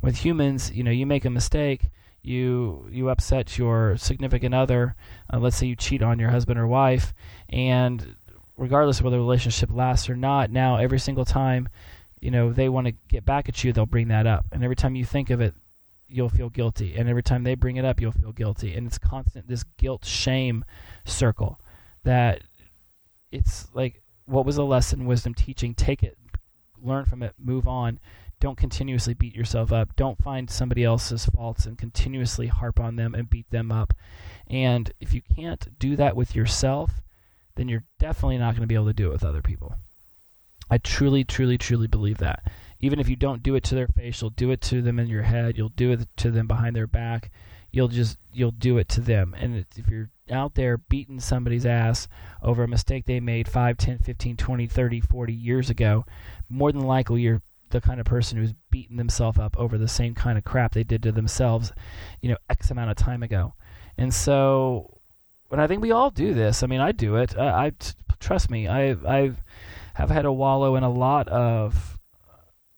With 0.00 0.16
humans 0.16 0.72
you 0.72 0.82
know 0.82 0.90
you 0.90 1.06
make 1.06 1.24
a 1.24 1.30
mistake 1.30 1.90
you 2.22 2.86
you 2.90 3.08
upset 3.08 3.58
your 3.58 3.96
significant 3.96 4.54
other 4.54 4.94
uh, 5.32 5.38
let's 5.38 5.56
say 5.56 5.66
you 5.66 5.74
cheat 5.74 6.02
on 6.02 6.20
your 6.20 6.30
husband 6.30 6.58
or 6.58 6.68
wife 6.68 7.12
and 7.48 8.14
regardless 8.56 9.00
of 9.00 9.04
whether 9.04 9.16
the 9.16 9.22
relationship 9.22 9.70
lasts 9.72 10.08
or 10.08 10.14
not 10.14 10.48
now 10.50 10.76
every 10.76 11.00
single 11.00 11.24
time 11.24 11.68
you 12.22 12.30
know 12.30 12.52
they 12.52 12.68
want 12.70 12.86
to 12.86 12.94
get 13.08 13.26
back 13.26 13.48
at 13.48 13.62
you 13.62 13.72
they'll 13.72 13.84
bring 13.84 14.08
that 14.08 14.26
up. 14.26 14.46
And 14.52 14.64
every 14.64 14.76
time 14.76 14.94
you 14.94 15.04
think 15.04 15.28
of 15.28 15.42
it 15.42 15.54
you'll 16.08 16.28
feel 16.28 16.48
guilty. 16.48 16.94
And 16.96 17.08
every 17.08 17.22
time 17.22 17.42
they 17.42 17.54
bring 17.54 17.76
it 17.76 17.84
up 17.84 18.00
you'll 18.00 18.12
feel 18.12 18.32
guilty. 18.32 18.74
And 18.74 18.86
it's 18.86 18.96
constant 18.96 19.48
this 19.48 19.64
guilt 19.76 20.04
shame 20.06 20.64
circle 21.04 21.60
that 22.04 22.42
it's 23.30 23.68
like 23.74 24.01
what 24.26 24.46
was 24.46 24.56
the 24.56 24.64
lesson, 24.64 25.06
wisdom, 25.06 25.34
teaching? 25.34 25.74
Take 25.74 26.02
it, 26.02 26.16
learn 26.80 27.04
from 27.04 27.22
it, 27.22 27.34
move 27.38 27.66
on. 27.66 28.00
Don't 28.40 28.58
continuously 28.58 29.14
beat 29.14 29.36
yourself 29.36 29.72
up. 29.72 29.94
Don't 29.94 30.20
find 30.20 30.50
somebody 30.50 30.82
else's 30.82 31.26
faults 31.26 31.64
and 31.64 31.78
continuously 31.78 32.48
harp 32.48 32.80
on 32.80 32.96
them 32.96 33.14
and 33.14 33.30
beat 33.30 33.48
them 33.50 33.70
up. 33.70 33.94
And 34.48 34.92
if 35.00 35.14
you 35.14 35.22
can't 35.22 35.78
do 35.78 35.94
that 35.94 36.16
with 36.16 36.34
yourself, 36.34 37.02
then 37.54 37.68
you're 37.68 37.84
definitely 38.00 38.38
not 38.38 38.52
going 38.52 38.62
to 38.62 38.66
be 38.66 38.74
able 38.74 38.86
to 38.86 38.92
do 38.92 39.08
it 39.08 39.12
with 39.12 39.24
other 39.24 39.42
people. 39.42 39.76
I 40.68 40.78
truly, 40.78 41.22
truly, 41.22 41.58
truly 41.58 41.86
believe 41.86 42.18
that. 42.18 42.50
Even 42.80 42.98
if 42.98 43.08
you 43.08 43.14
don't 43.14 43.42
do 43.42 43.54
it 43.54 43.62
to 43.64 43.74
their 43.74 43.88
face, 43.88 44.20
you'll 44.20 44.30
do 44.30 44.50
it 44.50 44.60
to 44.62 44.82
them 44.82 44.98
in 44.98 45.06
your 45.06 45.22
head. 45.22 45.56
You'll 45.56 45.68
do 45.68 45.92
it 45.92 46.08
to 46.16 46.30
them 46.30 46.46
behind 46.46 46.74
their 46.74 46.86
back. 46.86 47.30
You'll 47.70 47.88
just 47.88 48.18
you'll 48.32 48.50
do 48.50 48.78
it 48.78 48.88
to 48.90 49.00
them. 49.00 49.34
And 49.38 49.64
if 49.76 49.88
you're 49.88 50.10
out 50.32 50.54
there 50.54 50.78
beating 50.78 51.20
somebody's 51.20 51.66
ass 51.66 52.08
over 52.42 52.64
a 52.64 52.68
mistake 52.68 53.06
they 53.06 53.20
made 53.20 53.48
5, 53.48 53.76
10, 53.76 53.98
15, 53.98 54.36
20, 54.36 54.66
30, 54.66 55.00
40 55.00 55.32
years 55.32 55.70
ago, 55.70 56.04
more 56.48 56.72
than 56.72 56.82
likely 56.82 57.22
you're 57.22 57.42
the 57.70 57.80
kind 57.80 58.00
of 58.00 58.06
person 58.06 58.38
who's 58.38 58.54
beating 58.70 58.96
themselves 58.96 59.38
up 59.38 59.58
over 59.58 59.78
the 59.78 59.88
same 59.88 60.14
kind 60.14 60.38
of 60.38 60.44
crap 60.44 60.72
they 60.72 60.84
did 60.84 61.02
to 61.02 61.12
themselves, 61.12 61.72
you 62.20 62.30
know, 62.30 62.36
X 62.48 62.70
amount 62.70 62.90
of 62.90 62.96
time 62.96 63.22
ago. 63.22 63.54
And 63.98 64.12
so, 64.12 65.00
when 65.48 65.60
I 65.60 65.66
think 65.66 65.82
we 65.82 65.92
all 65.92 66.10
do 66.10 66.32
this, 66.34 66.62
I 66.62 66.66
mean, 66.66 66.80
I 66.80 66.92
do 66.92 67.16
it. 67.16 67.36
I, 67.36 67.66
I 67.66 67.72
trust 68.20 68.50
me, 68.50 68.68
I 68.68 68.92
I 68.92 69.32
have 69.94 70.10
had 70.10 70.22
to 70.22 70.32
wallow 70.32 70.76
in 70.76 70.82
a 70.82 70.90
lot 70.90 71.28
of 71.28 71.98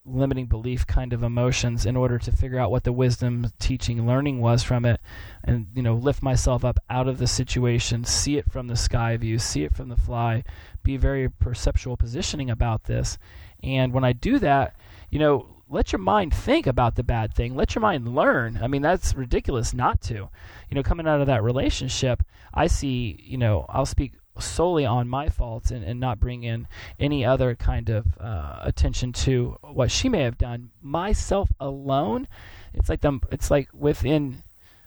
limiting 0.06 0.46
belief 0.46 0.86
kind 0.86 1.12
of 1.12 1.22
emotions 1.22 1.86
in 1.86 1.96
order 1.96 2.18
to 2.18 2.30
figure 2.30 2.58
out 2.58 2.70
what 2.70 2.84
the 2.84 2.92
wisdom 2.92 3.50
teaching 3.58 4.06
learning 4.06 4.38
was 4.38 4.62
from 4.62 4.84
it 4.84 5.00
and 5.42 5.66
you 5.74 5.82
know 5.82 5.94
lift 5.94 6.22
myself 6.22 6.62
up 6.62 6.78
out 6.90 7.08
of 7.08 7.16
the 7.16 7.26
situation 7.26 8.04
see 8.04 8.36
it 8.36 8.50
from 8.50 8.66
the 8.66 8.76
sky 8.76 9.16
view 9.16 9.38
see 9.38 9.64
it 9.64 9.74
from 9.74 9.88
the 9.88 9.96
fly 9.96 10.44
be 10.82 10.98
very 10.98 11.30
perceptual 11.30 11.96
positioning 11.96 12.50
about 12.50 12.84
this. 12.84 13.18
And 13.62 13.92
when 13.92 14.04
i 14.04 14.12
do 14.12 14.38
that 14.40 14.76
you 15.10 15.18
know 15.18 15.46
let 15.70 15.92
your 15.92 16.00
mind 16.00 16.34
think 16.34 16.66
about 16.66 16.94
the 16.94 17.02
bad 17.02 17.34
thing. 17.34 17.56
Let 17.56 17.74
your 17.74 17.80
mind 17.80 18.14
learn. 18.14 18.60
I 18.62 18.66
mean 18.66 18.82
that's 18.82 19.14
ridiculous 19.14 19.72
not 19.72 20.02
to. 20.02 20.14
You 20.14 20.30
know 20.72 20.82
coming 20.82 21.08
out 21.08 21.20
of 21.20 21.26
that 21.28 21.42
relationship 21.42 22.22
i 22.52 22.66
see 22.66 23.18
you 23.24 23.38
know 23.38 23.66
i'll 23.68 23.86
speak 23.86 24.12
solely 24.38 24.85
on 24.85 25.09
my 25.09 25.29
faults 25.29 25.70
and, 25.70 25.85
and 25.85 26.01
not 26.01 26.20
bring 26.20 26.42
in 26.42 26.66
any 26.99 27.25
other 27.25 27.55
kind 27.55 27.88
of 27.88 28.07
uh, 28.18 28.59
attention 28.62 29.12
to 29.12 29.57
what 29.62 29.90
she 29.90 30.09
may 30.09 30.23
have 30.23 30.38
done. 30.38 30.70
Myself 30.83 31.51
alone 31.61 32.27
it's 32.75 32.88
like 32.88 33.01
them 33.01 33.20
it's 33.31 33.51
like 33.51 33.68
within 33.73 34.42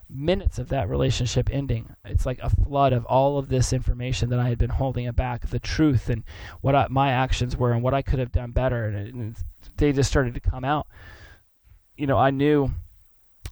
minutes 0.09 0.57
of 0.57 0.69
that 0.69 0.87
relationship 0.87 1.49
ending 1.51 1.93
it's 2.05 2.25
like 2.25 2.39
a 2.41 2.49
flood 2.49 2.93
of 2.93 3.05
all 3.05 3.37
of 3.37 3.49
this 3.49 3.73
information 3.73 4.29
that 4.29 4.39
i 4.39 4.47
had 4.47 4.57
been 4.57 4.69
holding 4.69 5.09
back 5.11 5.47
the 5.47 5.59
truth 5.59 6.09
and 6.09 6.23
what 6.61 6.75
I, 6.75 6.87
my 6.89 7.11
actions 7.11 7.57
were 7.57 7.73
and 7.73 7.83
what 7.83 7.93
i 7.93 8.01
could 8.01 8.19
have 8.19 8.31
done 8.31 8.51
better 8.51 8.85
and, 8.85 8.95
and 9.13 9.35
they 9.77 9.91
just 9.91 10.09
started 10.09 10.33
to 10.33 10.39
come 10.39 10.63
out. 10.63 10.87
You 11.97 12.07
know 12.07 12.17
i 12.17 12.29
knew 12.29 12.71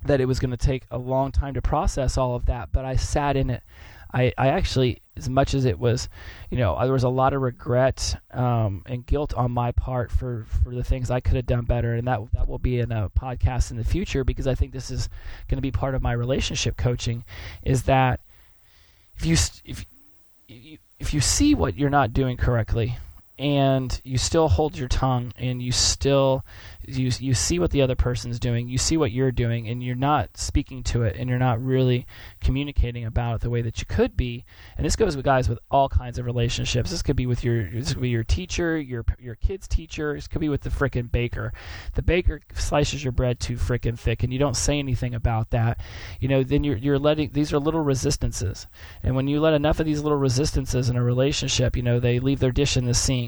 that 0.06 0.22
it 0.22 0.26
was 0.26 0.40
going 0.40 0.52
to 0.52 0.58
take 0.58 0.84
a 0.92 0.98
long 0.98 1.32
time 1.32 1.56
to 1.56 1.62
process 1.62 2.18
all 2.18 2.36
of 2.36 2.46
that 2.46 2.70
but 2.72 2.86
i 2.86 2.96
sat 2.96 3.36
in 3.36 3.50
it 3.50 3.64
I, 4.16 4.32
I 4.38 4.48
actually, 4.48 5.02
as 5.18 5.28
much 5.28 5.54
as 5.54 5.66
it 5.66 5.78
was, 5.78 6.08
you 6.50 6.58
know, 6.58 6.80
there 6.82 6.94
was 6.94 7.04
a 7.04 7.10
lot 7.10 7.34
of 7.34 7.42
regret 7.42 8.16
um, 8.32 8.82
and 8.86 9.06
guilt 9.06 9.34
on 9.34 9.52
my 9.52 9.74
part 9.74 10.10
for, 10.10 10.46
for 10.64 10.74
the 10.74 10.86
things 10.86 11.12
I 11.12 11.20
could 11.20 11.36
have 11.36 11.46
done 11.46 11.66
better, 11.66 11.96
and 11.96 12.08
that 12.08 12.22
that 12.32 12.48
will 12.48 12.58
be 12.58 12.80
in 12.80 12.94
a 12.94 13.10
podcast 13.10 13.72
in 13.72 13.78
the 13.78 13.84
future 13.84 14.24
because 14.24 14.48
I 14.48 14.56
think 14.56 14.72
this 14.72 14.90
is 14.90 15.10
going 15.50 15.58
to 15.58 15.62
be 15.62 15.72
part 15.72 15.96
of 15.96 16.02
my 16.02 16.14
relationship 16.14 16.78
coaching. 16.78 17.26
Is 17.62 17.84
that 17.84 18.22
if 19.18 19.26
you 19.26 19.36
if 19.66 19.86
if 20.98 21.14
you 21.14 21.20
see 21.20 21.54
what 21.54 21.76
you're 21.76 21.90
not 21.90 22.14
doing 22.14 22.38
correctly, 22.38 22.96
and 23.38 24.02
you 24.04 24.18
still 24.18 24.48
hold 24.48 24.78
your 24.78 24.88
tongue 24.88 25.34
and 25.38 25.62
you 25.62 25.72
still 25.72 26.46
you 26.88 27.12
you 27.20 27.34
see 27.34 27.60
what 27.60 27.72
the 27.72 27.82
other 27.82 27.96
person's 27.96 28.40
doing, 28.40 28.68
you 28.68 28.78
see 28.78 28.98
what 28.98 29.12
you're 29.12 29.32
doing, 29.32 29.68
and 29.68 29.84
you're 29.84 29.96
not 29.96 30.38
speaking 30.38 30.84
to 30.84 31.04
it, 31.04 31.16
and 31.18 31.30
you're 31.30 31.40
not 31.40 31.64
really 31.64 32.06
communicating 32.42 33.06
about 33.06 33.36
it 33.36 33.42
the 33.42 33.50
way 33.50 33.62
that 33.62 33.80
you 33.80 33.86
could 33.86 34.16
be. 34.16 34.46
And 34.78 34.86
this 34.86 34.96
goes 34.96 35.16
with 35.16 35.26
guys 35.26 35.50
with 35.50 35.60
all 35.72 35.90
kinds 35.90 36.20
of 36.20 36.26
relationships. 36.26 36.92
This 36.92 37.02
could 37.02 37.16
be 37.16 37.26
with 37.26 37.44
your 37.44 37.70
this 37.70 37.94
could 37.94 38.02
be 38.02 38.10
your 38.10 38.24
teacher, 38.24 38.78
your 38.78 39.04
your 39.20 39.36
kid's 39.36 39.68
teacher. 39.68 40.14
This 40.14 40.28
could 40.28 40.42
be 40.42 40.50
with 40.50 40.62
the 40.62 40.70
frickin' 40.70 41.12
baker. 41.12 41.54
The 41.96 42.02
baker 42.02 42.42
slices 42.54 43.04
your 43.04 43.14
bread 43.14 43.40
too 43.40 43.56
frickin' 43.56 43.98
thick, 43.98 44.24
and 44.24 44.32
you 44.32 44.40
don't 44.40 44.56
say 44.56 44.78
anything 44.80 45.16
about 45.16 45.50
that. 45.52 45.80
You 46.20 46.28
know, 46.28 46.44
then 46.44 46.64
you're 46.64 46.78
you're 46.78 47.00
letting 47.00 47.32
these 47.32 47.52
are 47.52 47.60
little 47.60 47.82
resistances, 47.82 48.68
and 49.02 49.16
when 49.16 49.28
you 49.28 49.40
let 49.40 49.54
enough 49.54 49.80
of 49.80 49.86
these 49.86 50.02
little 50.02 50.18
resistances 50.18 50.90
in 50.90 50.96
a 50.96 51.04
relationship, 51.04 51.76
you 51.76 51.84
know 51.84 52.00
they 52.00 52.20
leave 52.20 52.40
their 52.40 52.52
dish 52.52 52.78
in 52.78 52.86
the 52.86 52.94
sink. 52.94 53.25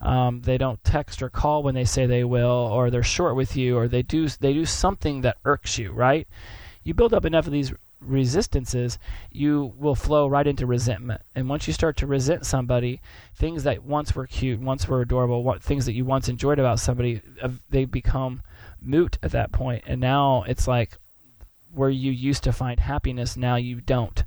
Um, 0.00 0.42
they 0.42 0.58
don't 0.58 0.82
text 0.84 1.22
or 1.22 1.30
call 1.30 1.62
when 1.62 1.74
they 1.74 1.84
say 1.84 2.06
they 2.06 2.24
will, 2.24 2.48
or 2.48 2.90
they're 2.90 3.02
short 3.02 3.36
with 3.36 3.56
you 3.56 3.76
or 3.76 3.88
they 3.88 4.02
do 4.02 4.28
they 4.28 4.52
do 4.52 4.66
something 4.66 5.22
that 5.22 5.38
irks 5.44 5.78
you, 5.78 5.92
right? 5.92 6.26
You 6.82 6.94
build 6.94 7.14
up 7.14 7.24
enough 7.24 7.46
of 7.46 7.52
these 7.52 7.72
resistances, 8.00 8.98
you 9.30 9.74
will 9.76 9.94
flow 9.94 10.26
right 10.26 10.46
into 10.46 10.66
resentment. 10.66 11.20
And 11.34 11.48
once 11.48 11.66
you 11.66 11.72
start 11.72 11.96
to 11.98 12.06
resent 12.06 12.46
somebody, 12.46 13.00
things 13.34 13.64
that 13.64 13.84
once 13.84 14.14
were 14.14 14.26
cute, 14.26 14.60
once 14.60 14.88
were 14.88 15.02
adorable, 15.02 15.44
what, 15.44 15.62
things 15.62 15.86
that 15.86 15.92
you 15.92 16.04
once 16.04 16.28
enjoyed 16.28 16.58
about 16.58 16.80
somebody, 16.80 17.20
uh, 17.42 17.50
they 17.68 17.84
become 17.84 18.42
moot 18.80 19.18
at 19.22 19.32
that 19.32 19.52
point. 19.52 19.84
And 19.86 20.00
now 20.00 20.44
it's 20.46 20.66
like 20.66 20.96
where 21.72 21.90
you 21.90 22.10
used 22.10 22.44
to 22.44 22.52
find 22.52 22.80
happiness, 22.80 23.36
now 23.36 23.56
you 23.56 23.80
don't. 23.80 24.24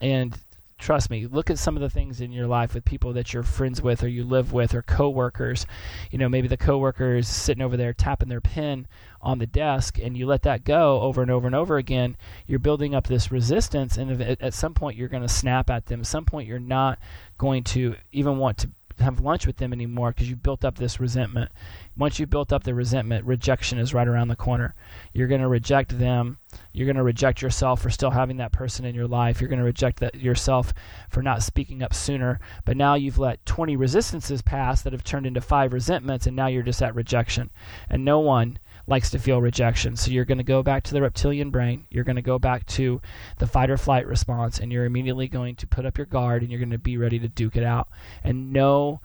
And 0.00 0.36
trust 0.80 1.10
me 1.10 1.26
look 1.26 1.50
at 1.50 1.58
some 1.58 1.76
of 1.76 1.82
the 1.82 1.90
things 1.90 2.20
in 2.20 2.32
your 2.32 2.46
life 2.46 2.74
with 2.74 2.84
people 2.84 3.12
that 3.12 3.32
you're 3.32 3.42
friends 3.42 3.82
with 3.82 4.02
or 4.02 4.08
you 4.08 4.24
live 4.24 4.52
with 4.52 4.74
or 4.74 4.82
coworkers. 4.82 5.66
You 6.10 6.18
know 6.18 6.28
maybe 6.28 6.48
the 6.48 6.56
coworker 6.56 7.16
is 7.16 7.28
sitting 7.28 7.62
over 7.62 7.76
there 7.76 7.92
tapping 7.92 8.28
their 8.28 8.40
pen 8.40 8.88
on 9.20 9.38
the 9.38 9.46
desk 9.46 9.98
and 9.98 10.16
you 10.16 10.26
let 10.26 10.42
that 10.42 10.64
go 10.64 11.00
over 11.02 11.20
and 11.20 11.30
over 11.30 11.46
and 11.46 11.54
over 11.54 11.76
again 11.76 12.16
you're 12.46 12.58
building 12.58 12.94
up 12.94 13.06
this 13.06 13.30
resistance 13.30 13.98
and 13.98 14.22
at 14.22 14.54
some 14.54 14.72
point 14.74 14.96
you're 14.96 15.08
going 15.08 15.22
to 15.22 15.28
snap 15.28 15.70
at 15.70 15.86
them. 15.86 16.00
At 16.00 16.06
some 16.06 16.24
point 16.24 16.48
you're 16.48 16.58
not 16.58 16.98
going 17.38 17.64
to 17.64 17.96
even 18.12 18.38
want 18.38 18.58
to 18.58 18.70
have 19.00 19.20
lunch 19.20 19.46
with 19.46 19.56
them 19.56 19.72
anymore 19.72 20.10
because 20.10 20.28
you've 20.28 20.42
built 20.42 20.64
up 20.64 20.76
this 20.76 21.00
resentment. 21.00 21.50
Once 21.96 22.18
you've 22.18 22.30
built 22.30 22.52
up 22.52 22.64
the 22.64 22.74
resentment, 22.74 23.24
rejection 23.24 23.78
is 23.78 23.94
right 23.94 24.08
around 24.08 24.28
the 24.28 24.36
corner. 24.36 24.74
You're 25.12 25.28
going 25.28 25.40
to 25.40 25.48
reject 25.48 25.98
them. 25.98 26.38
You're 26.72 26.86
going 26.86 26.96
to 26.96 27.02
reject 27.02 27.42
yourself 27.42 27.80
for 27.80 27.90
still 27.90 28.10
having 28.10 28.38
that 28.38 28.52
person 28.52 28.84
in 28.84 28.94
your 28.94 29.06
life. 29.06 29.40
You're 29.40 29.48
going 29.48 29.58
to 29.58 29.64
reject 29.64 30.00
that 30.00 30.14
yourself 30.16 30.72
for 31.08 31.22
not 31.22 31.42
speaking 31.42 31.82
up 31.82 31.94
sooner. 31.94 32.40
But 32.64 32.76
now 32.76 32.94
you've 32.94 33.18
let 33.18 33.44
20 33.46 33.76
resistances 33.76 34.42
pass 34.42 34.82
that 34.82 34.92
have 34.92 35.04
turned 35.04 35.26
into 35.26 35.40
five 35.40 35.72
resentments, 35.72 36.26
and 36.26 36.36
now 36.36 36.46
you're 36.46 36.62
just 36.62 36.82
at 36.82 36.94
rejection. 36.94 37.50
And 37.88 38.04
no 38.04 38.20
one 38.20 38.58
likes 38.90 39.10
to 39.10 39.18
feel 39.18 39.40
rejection. 39.40 39.96
So 39.96 40.10
you're 40.10 40.24
going 40.24 40.38
to 40.38 40.44
go 40.44 40.62
back 40.62 40.82
to 40.84 40.94
the 40.94 41.00
reptilian 41.00 41.50
brain. 41.50 41.86
You're 41.90 42.04
going 42.04 42.16
to 42.16 42.22
go 42.22 42.38
back 42.38 42.66
to 42.66 43.00
the 43.38 43.46
fight 43.46 43.70
or 43.70 43.76
flight 43.76 44.06
response, 44.06 44.58
and 44.58 44.72
you're 44.72 44.84
immediately 44.84 45.28
going 45.28 45.54
to 45.56 45.66
put 45.66 45.86
up 45.86 45.96
your 45.96 46.06
guard 46.06 46.42
and 46.42 46.50
you're 46.50 46.58
going 46.58 46.70
to 46.70 46.78
be 46.78 46.98
ready 46.98 47.20
to 47.20 47.28
duke 47.28 47.56
it 47.56 47.62
out. 47.62 47.88
And 48.24 48.52
no, 48.52 49.00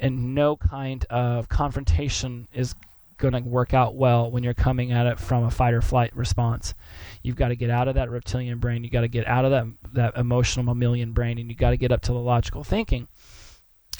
and 0.00 0.34
no 0.34 0.56
kind 0.56 1.04
of 1.08 1.48
confrontation 1.48 2.48
is 2.52 2.74
going 3.18 3.34
to 3.34 3.40
work 3.40 3.72
out 3.72 3.94
well 3.94 4.30
when 4.30 4.42
you're 4.42 4.54
coming 4.54 4.92
at 4.92 5.06
it 5.06 5.20
from 5.20 5.44
a 5.44 5.50
fight 5.50 5.74
or 5.74 5.82
flight 5.82 6.14
response. 6.16 6.74
You've 7.22 7.36
got 7.36 7.48
to 7.48 7.56
get 7.56 7.70
out 7.70 7.86
of 7.86 7.94
that 7.94 8.10
reptilian 8.10 8.58
brain. 8.58 8.82
You've 8.82 8.92
got 8.92 9.02
to 9.02 9.08
get 9.08 9.28
out 9.28 9.44
of 9.44 9.52
that 9.52 9.66
that 9.92 10.16
emotional 10.16 10.64
mammalian 10.64 11.12
brain, 11.12 11.38
and 11.38 11.48
you've 11.48 11.58
got 11.58 11.70
to 11.70 11.76
get 11.76 11.92
up 11.92 12.00
to 12.02 12.12
the 12.12 12.18
logical 12.18 12.64
thinking. 12.64 13.06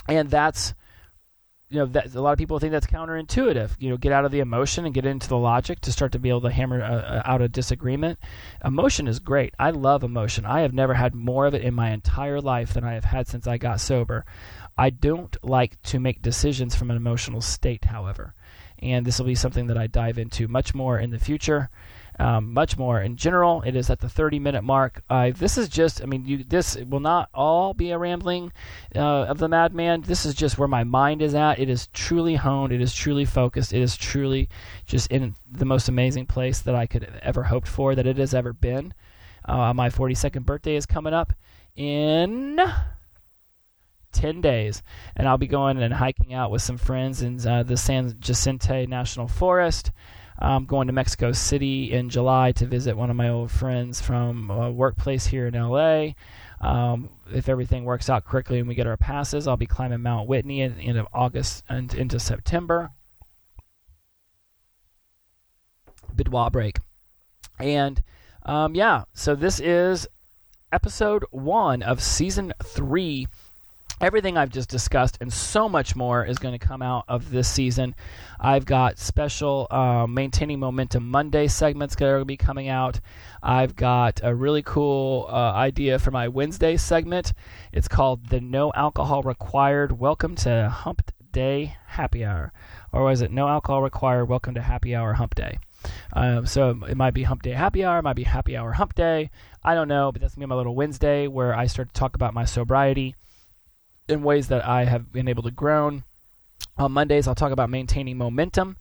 And 0.08 0.28
that's 0.28 0.74
you 1.70 1.78
know 1.78 1.86
that 1.86 2.14
a 2.14 2.20
lot 2.20 2.32
of 2.32 2.38
people 2.38 2.58
think 2.58 2.72
that's 2.72 2.86
counterintuitive. 2.86 3.70
You 3.78 3.90
know 3.90 3.96
get 3.96 4.12
out 4.12 4.24
of 4.24 4.32
the 4.32 4.40
emotion 4.40 4.84
and 4.84 4.94
get 4.94 5.06
into 5.06 5.28
the 5.28 5.38
logic 5.38 5.80
to 5.82 5.92
start 5.92 6.12
to 6.12 6.18
be 6.18 6.28
able 6.28 6.42
to 6.42 6.50
hammer 6.50 6.82
uh, 6.82 6.88
uh, 6.88 7.22
out 7.24 7.42
a 7.42 7.48
disagreement. 7.48 8.18
Emotion 8.64 9.06
is 9.06 9.20
great. 9.20 9.54
I 9.58 9.70
love 9.70 10.02
emotion. 10.02 10.44
I 10.44 10.60
have 10.60 10.74
never 10.74 10.94
had 10.94 11.14
more 11.14 11.46
of 11.46 11.54
it 11.54 11.62
in 11.62 11.74
my 11.74 11.90
entire 11.90 12.40
life 12.40 12.74
than 12.74 12.84
i 12.84 12.94
have 12.94 13.04
had 13.04 13.28
since 13.28 13.46
i 13.46 13.56
got 13.56 13.80
sober. 13.80 14.24
I 14.76 14.90
don't 14.90 15.36
like 15.44 15.80
to 15.84 16.00
make 16.00 16.22
decisions 16.22 16.74
from 16.74 16.90
an 16.90 16.96
emotional 16.96 17.40
state 17.40 17.84
however 17.84 18.34
and 18.82 19.04
this 19.04 19.18
will 19.18 19.26
be 19.26 19.34
something 19.34 19.66
that 19.66 19.76
i 19.76 19.86
dive 19.86 20.18
into 20.18 20.48
much 20.48 20.74
more 20.74 20.98
in 20.98 21.10
the 21.10 21.18
future 21.18 21.70
um, 22.18 22.52
much 22.52 22.76
more 22.76 23.00
in 23.00 23.16
general. 23.16 23.62
It 23.62 23.76
is 23.76 23.90
at 23.90 24.00
the 24.00 24.08
30 24.08 24.38
minute 24.38 24.62
mark. 24.62 25.02
Uh, 25.08 25.30
this 25.34 25.56
is 25.56 25.68
just, 25.68 26.02
I 26.02 26.06
mean, 26.06 26.24
you, 26.26 26.44
this 26.44 26.76
will 26.76 27.00
not 27.00 27.28
all 27.32 27.74
be 27.74 27.90
a 27.90 27.98
rambling 27.98 28.52
uh, 28.94 29.00
of 29.00 29.38
the 29.38 29.48
madman. 29.48 30.02
This 30.02 30.26
is 30.26 30.34
just 30.34 30.58
where 30.58 30.68
my 30.68 30.84
mind 30.84 31.22
is 31.22 31.34
at. 31.34 31.58
It 31.58 31.68
is 31.68 31.88
truly 31.88 32.34
honed. 32.34 32.72
It 32.72 32.80
is 32.80 32.94
truly 32.94 33.24
focused. 33.24 33.72
It 33.72 33.80
is 33.80 33.96
truly 33.96 34.48
just 34.86 35.10
in 35.10 35.34
the 35.50 35.64
most 35.64 35.88
amazing 35.88 36.26
place 36.26 36.60
that 36.60 36.74
I 36.74 36.86
could 36.86 37.04
have 37.04 37.16
ever 37.22 37.44
hoped 37.44 37.68
for 37.68 37.94
that 37.94 38.06
it 38.06 38.18
has 38.18 38.34
ever 38.34 38.52
been. 38.52 38.94
Uh, 39.44 39.72
my 39.72 39.88
42nd 39.88 40.44
birthday 40.44 40.76
is 40.76 40.86
coming 40.86 41.14
up 41.14 41.32
in 41.76 42.60
10 44.12 44.40
days 44.40 44.82
and 45.16 45.28
i'll 45.28 45.38
be 45.38 45.46
going 45.46 45.80
and 45.80 45.94
hiking 45.94 46.34
out 46.34 46.50
with 46.50 46.60
some 46.60 46.76
friends 46.76 47.22
in 47.22 47.46
uh, 47.46 47.62
the 47.62 47.76
san 47.76 48.14
jacinto 48.18 48.84
national 48.86 49.28
forest 49.28 49.92
I'm 50.40 50.64
going 50.64 50.86
to 50.86 50.92
Mexico 50.92 51.32
City 51.32 51.92
in 51.92 52.08
July 52.08 52.52
to 52.52 52.66
visit 52.66 52.96
one 52.96 53.10
of 53.10 53.16
my 53.16 53.28
old 53.28 53.50
friends 53.50 54.00
from 54.00 54.50
a 54.50 54.70
workplace 54.70 55.26
here 55.26 55.46
in 55.46 55.54
LA. 55.54 56.12
Um, 56.62 57.10
if 57.32 57.48
everything 57.48 57.84
works 57.84 58.08
out 58.08 58.24
correctly 58.24 58.58
and 58.58 58.66
we 58.66 58.74
get 58.74 58.86
our 58.86 58.96
passes, 58.96 59.46
I'll 59.46 59.58
be 59.58 59.66
climbing 59.66 60.00
Mount 60.00 60.28
Whitney 60.28 60.62
at 60.62 60.76
the 60.76 60.82
end 60.82 60.98
of 60.98 61.06
August 61.12 61.62
and 61.68 61.92
into 61.94 62.18
September. 62.18 62.90
Bidwa 66.14 66.50
break. 66.50 66.78
And 67.58 68.02
um, 68.44 68.74
yeah, 68.74 69.04
so 69.12 69.34
this 69.34 69.60
is 69.60 70.08
episode 70.72 71.24
one 71.30 71.82
of 71.82 72.02
season 72.02 72.52
three 72.64 73.26
everything 74.00 74.38
I've 74.38 74.50
just 74.50 74.70
discussed 74.70 75.18
and 75.20 75.30
so 75.30 75.68
much 75.68 75.94
more 75.94 76.24
is 76.24 76.38
going 76.38 76.58
to 76.58 76.66
come 76.66 76.80
out 76.80 77.04
of 77.06 77.30
this 77.30 77.48
season. 77.48 77.94
I've 78.38 78.64
got 78.64 78.98
special 78.98 79.66
uh, 79.70 80.06
Maintaining 80.06 80.58
Momentum 80.58 81.08
Monday 81.08 81.48
segments 81.48 81.94
that 81.96 82.06
are 82.06 82.12
going 82.12 82.22
to 82.22 82.24
be 82.24 82.38
coming 82.38 82.68
out. 82.68 83.00
I've 83.42 83.76
got 83.76 84.20
a 84.22 84.34
really 84.34 84.62
cool 84.62 85.26
uh, 85.28 85.52
idea 85.52 85.98
for 85.98 86.10
my 86.10 86.28
Wednesday 86.28 86.78
segment. 86.78 87.34
It's 87.72 87.88
called 87.88 88.28
The 88.28 88.40
No 88.40 88.72
Alcohol 88.74 89.22
Required 89.22 89.98
Welcome 89.98 90.34
to 90.36 90.70
Hump 90.70 91.10
Day 91.32 91.76
Happy 91.86 92.24
Hour. 92.24 92.52
Or 92.92 93.04
was 93.04 93.20
it 93.20 93.30
No 93.30 93.48
Alcohol 93.48 93.82
Required 93.82 94.26
Welcome 94.26 94.54
to 94.54 94.62
Happy 94.62 94.94
Hour 94.94 95.12
Hump 95.14 95.34
Day? 95.34 95.58
Um, 96.12 96.46
so 96.46 96.70
it 96.88 96.96
might 96.96 97.14
be 97.14 97.24
Hump 97.24 97.42
Day 97.42 97.52
Happy 97.52 97.84
Hour, 97.84 97.98
it 97.98 98.02
might 98.02 98.16
be 98.16 98.24
Happy 98.24 98.56
Hour 98.56 98.72
Hump 98.72 98.94
Day. 98.94 99.30
I 99.62 99.74
don't 99.74 99.88
know, 99.88 100.10
but 100.10 100.22
that's 100.22 100.34
going 100.34 100.40
to 100.40 100.46
be 100.46 100.50
my 100.50 100.56
little 100.56 100.74
Wednesday 100.74 101.26
where 101.26 101.54
I 101.54 101.66
start 101.66 101.92
to 101.92 101.98
talk 101.98 102.14
about 102.14 102.32
my 102.32 102.46
sobriety 102.46 103.14
in 104.10 104.22
ways 104.22 104.48
that 104.48 104.64
I 104.66 104.84
have 104.84 105.12
been 105.12 105.28
able 105.28 105.42
to 105.44 105.50
grow. 105.50 106.02
On 106.78 106.92
Mondays, 106.92 107.28
I'll 107.28 107.34
talk 107.34 107.52
about 107.52 107.70
maintaining 107.70 108.16
momentum 108.16 108.76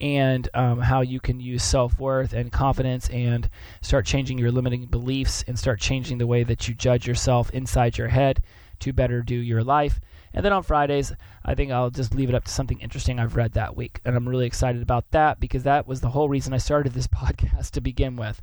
and 0.00 0.48
um, 0.54 0.80
how 0.80 1.00
you 1.00 1.20
can 1.20 1.38
use 1.38 1.62
self 1.62 1.98
worth 1.98 2.32
and 2.32 2.50
confidence 2.50 3.08
and 3.10 3.48
start 3.80 4.04
changing 4.04 4.38
your 4.38 4.50
limiting 4.50 4.86
beliefs 4.86 5.44
and 5.46 5.58
start 5.58 5.80
changing 5.80 6.18
the 6.18 6.26
way 6.26 6.42
that 6.42 6.68
you 6.68 6.74
judge 6.74 7.06
yourself 7.06 7.50
inside 7.50 7.96
your 7.98 8.08
head 8.08 8.42
to 8.80 8.92
better 8.92 9.22
do 9.22 9.36
your 9.36 9.62
life. 9.62 10.00
And 10.34 10.44
then 10.44 10.52
on 10.52 10.62
Fridays, 10.62 11.12
I 11.44 11.54
think 11.54 11.72
I'll 11.72 11.90
just 11.90 12.14
leave 12.14 12.28
it 12.28 12.34
up 12.34 12.44
to 12.44 12.50
something 12.50 12.80
interesting 12.80 13.18
I've 13.18 13.36
read 13.36 13.52
that 13.52 13.76
week. 13.76 14.00
And 14.04 14.16
I'm 14.16 14.28
really 14.28 14.46
excited 14.46 14.82
about 14.82 15.10
that 15.10 15.40
because 15.40 15.64
that 15.64 15.86
was 15.86 16.00
the 16.00 16.10
whole 16.10 16.28
reason 16.28 16.52
I 16.52 16.58
started 16.58 16.92
this 16.92 17.06
podcast 17.08 17.72
to 17.72 17.80
begin 17.80 18.16
with. 18.16 18.40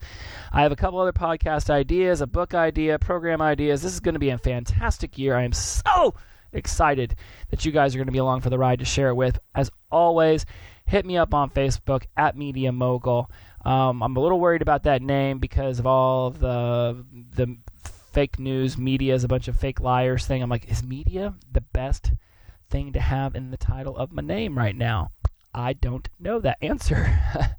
I 0.52 0.62
have 0.62 0.72
a 0.72 0.76
couple 0.76 1.00
other 1.00 1.14
podcast 1.14 1.70
ideas, 1.70 2.22
a 2.22 2.28
book 2.28 2.54
idea, 2.54 3.00
program 3.00 3.42
ideas. 3.42 3.82
This 3.82 3.94
is 3.94 4.00
going 4.00 4.14
to 4.14 4.20
be 4.20 4.30
a 4.30 4.38
fantastic 4.38 5.18
year. 5.18 5.36
I 5.36 5.44
am 5.44 5.54
so 5.54 6.14
excited 6.52 7.16
that 7.50 7.66
you 7.66 7.72
guys 7.72 7.94
are 7.94 7.98
going 7.98 8.08
to 8.08 8.12
be 8.12 8.20
along 8.20 8.42
for 8.42 8.50
the 8.50 8.58
ride 8.58 8.80
to 8.80 8.86
share 8.86 9.10
it 9.10 9.16
with. 9.16 9.40
As 9.56 9.70
always, 9.92 10.46
hit 10.86 11.06
me 11.06 11.18
up 11.18 11.34
on 11.34 11.50
Facebook 11.50 12.06
at 12.18 12.38
Media 12.38 12.72
Mogul. 12.72 13.30
Um, 13.66 14.02
I'm 14.02 14.16
a 14.16 14.20
little 14.20 14.40
worried 14.40 14.62
about 14.62 14.84
that 14.84 15.02
name 15.02 15.40
because 15.40 15.80
of 15.80 15.86
all 15.86 16.32
the 16.32 17.06
the 17.36 17.58
fake 18.20 18.38
news 18.38 18.78
media 18.78 19.16
is 19.16 19.24
a 19.24 19.30
bunch 19.30 19.48
of 19.48 19.58
fake 19.58 19.80
liars 19.80 20.26
thing. 20.28 20.44
I'm 20.44 20.50
like, 20.50 20.70
is 20.70 20.84
media 20.84 21.36
the 21.50 21.62
best 21.62 22.12
thing 22.70 22.92
to 22.92 23.00
have 23.00 23.34
in 23.34 23.50
the 23.50 23.56
title 23.56 23.96
of 23.96 24.12
my 24.12 24.22
name 24.22 24.58
right 24.58 24.76
now? 24.76 25.12
I 25.54 25.72
don't 25.72 26.10
know 26.20 26.40
that 26.40 26.58
answer. 26.62 27.18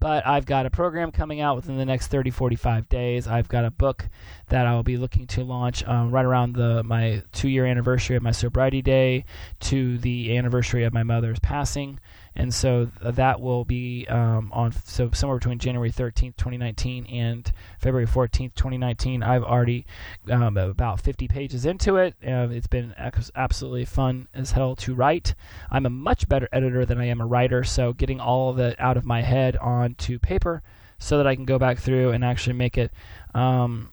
But 0.00 0.26
I've 0.26 0.46
got 0.46 0.64
a 0.64 0.70
program 0.70 1.12
coming 1.12 1.42
out 1.42 1.56
within 1.56 1.76
the 1.76 1.84
next 1.84 2.06
30, 2.06 2.30
45 2.30 2.88
days. 2.88 3.28
I've 3.28 3.48
got 3.48 3.66
a 3.66 3.70
book 3.70 4.08
that 4.48 4.66
I'll 4.66 4.82
be 4.82 4.96
looking 4.96 5.26
to 5.26 5.44
launch 5.44 5.86
um, 5.86 6.10
right 6.10 6.24
around 6.24 6.54
the 6.54 6.82
my 6.82 7.22
two 7.32 7.50
year 7.50 7.66
anniversary 7.66 8.16
of 8.16 8.22
my 8.22 8.30
sobriety 8.30 8.80
day 8.80 9.26
to 9.60 9.98
the 9.98 10.38
anniversary 10.38 10.84
of 10.84 10.94
my 10.94 11.02
mother's 11.02 11.38
passing 11.38 12.00
and 12.36 12.54
so 12.54 12.90
that 13.02 13.40
will 13.40 13.64
be 13.64 14.06
um, 14.08 14.50
on 14.52 14.72
so 14.84 15.10
somewhere 15.12 15.38
between 15.38 15.58
January 15.58 15.90
13th, 15.90 16.36
2019, 16.36 17.06
and 17.06 17.52
February 17.78 18.06
14th, 18.06 18.54
2019. 18.54 19.22
I've 19.22 19.42
already 19.42 19.84
um, 20.30 20.56
about 20.56 21.00
50 21.00 21.26
pages 21.28 21.66
into 21.66 21.96
it. 21.96 22.14
Uh, 22.24 22.48
it's 22.50 22.68
been 22.68 22.94
absolutely 23.34 23.84
fun 23.84 24.28
as 24.32 24.52
hell 24.52 24.76
to 24.76 24.94
write. 24.94 25.34
I'm 25.70 25.86
a 25.86 25.90
much 25.90 26.28
better 26.28 26.48
editor 26.52 26.86
than 26.86 26.98
I 26.98 27.06
am 27.06 27.20
a 27.20 27.26
writer, 27.26 27.64
so 27.64 27.92
getting 27.92 28.20
all 28.20 28.50
of 28.50 28.58
it 28.58 28.78
out 28.78 28.96
of 28.96 29.04
my 29.04 29.22
head 29.22 29.56
onto 29.56 30.18
paper 30.18 30.62
so 30.98 31.16
that 31.16 31.26
I 31.26 31.34
can 31.34 31.46
go 31.46 31.58
back 31.58 31.78
through 31.78 32.12
and 32.12 32.24
actually 32.24 32.52
make 32.52 32.78
it 32.78 32.92
um, 33.34 33.92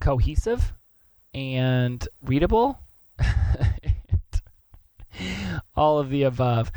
cohesive 0.00 0.72
and 1.34 2.06
readable. 2.22 2.78
all 5.76 5.98
of 5.98 6.10
the 6.10 6.22
above 6.24 6.70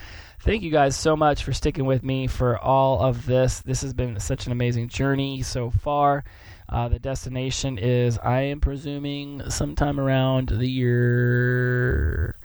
thank 0.43 0.61
you 0.61 0.71
guys 0.71 0.95
so 0.95 1.15
much 1.15 1.43
for 1.43 1.53
sticking 1.53 1.85
with 1.85 2.03
me 2.03 2.27
for 2.27 2.57
all 2.57 2.99
of 2.99 3.25
this. 3.25 3.61
This 3.61 3.81
has 3.81 3.93
been 3.93 4.19
such 4.19 4.45
an 4.45 4.51
amazing 4.51 4.89
journey 4.89 5.41
so 5.41 5.69
far. 5.69 6.25
Uh, 6.67 6.89
the 6.89 6.99
destination 6.99 7.77
is, 7.77 8.17
I 8.19 8.41
am 8.41 8.59
presuming, 8.59 9.49
sometime 9.49 9.99
around 9.99 10.49
the 10.49 10.67
year. 10.67 12.35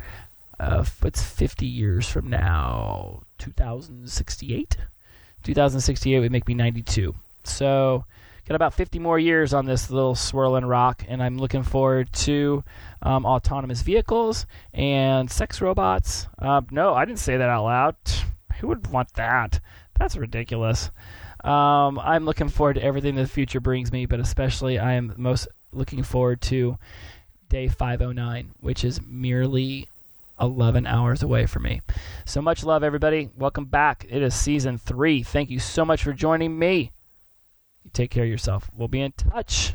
Uh, 0.61 0.85
it's 1.03 1.23
50 1.23 1.67
years 1.67 2.09
from 2.09 2.31
now, 2.31 3.23
2068. 3.39 4.77
2068 5.43 6.21
would 6.21 6.33
make 6.33 6.47
me 6.47 6.55
92. 6.55 7.15
So 7.45 8.05
got 8.49 8.55
about 8.55 8.73
50 8.73 8.99
more 8.99 9.19
years 9.19 9.53
on 9.53 9.67
this 9.67 9.91
little 9.91 10.15
swirling 10.15 10.65
rock, 10.65 11.05
and 11.07 11.23
I'm 11.23 11.37
looking 11.37 11.63
forward 11.63 12.11
to 12.15 12.65
um, 13.03 13.27
autonomous 13.27 13.83
vehicles 13.83 14.47
and 14.73 15.31
sex 15.31 15.61
robots. 15.61 16.29
Uh, 16.39 16.63
no, 16.71 16.95
I 16.95 17.05
didn't 17.05 17.19
say 17.19 17.37
that 17.37 17.49
out 17.49 17.65
loud. 17.65 17.97
Who 18.61 18.69
would 18.69 18.87
want 18.87 19.13
that? 19.15 19.61
That's 19.99 20.17
ridiculous. 20.17 20.91
Um, 21.45 21.99
I'm 21.99 22.25
looking 22.25 22.49
forward 22.49 22.75
to 22.75 22.83
everything 22.83 23.17
the 23.17 23.27
future 23.27 23.61
brings 23.61 23.93
me, 23.93 24.07
but 24.07 24.19
especially 24.19 24.79
I 24.79 24.95
am 24.95 25.13
most 25.19 25.47
looking 25.71 26.03
forward 26.03 26.41
to 26.43 26.79
day 27.51 27.69
509, 27.69 28.53
which 28.61 28.83
is 28.83 28.99
merely 29.07 29.91
11 30.41 30.87
hours 30.87 31.23
away 31.23 31.45
from 31.45 31.65
me. 31.65 31.83
So 32.25 32.41
much 32.41 32.65
love, 32.65 32.83
everybody. 32.83 33.29
Welcome 33.37 33.67
back. 33.67 34.07
It 34.09 34.23
is 34.23 34.35
season 34.35 34.79
three. 34.79 35.23
Thank 35.23 35.51
you 35.51 35.59
so 35.59 35.85
much 35.85 36.03
for 36.03 36.15
joining 36.15 36.59
me. 36.59 36.93
Take 37.93 38.11
care 38.11 38.25
of 38.25 38.31
yourself. 38.31 38.71
We'll 38.75 38.89
be 38.89 39.01
in 39.01 39.13
touch. 39.13 39.75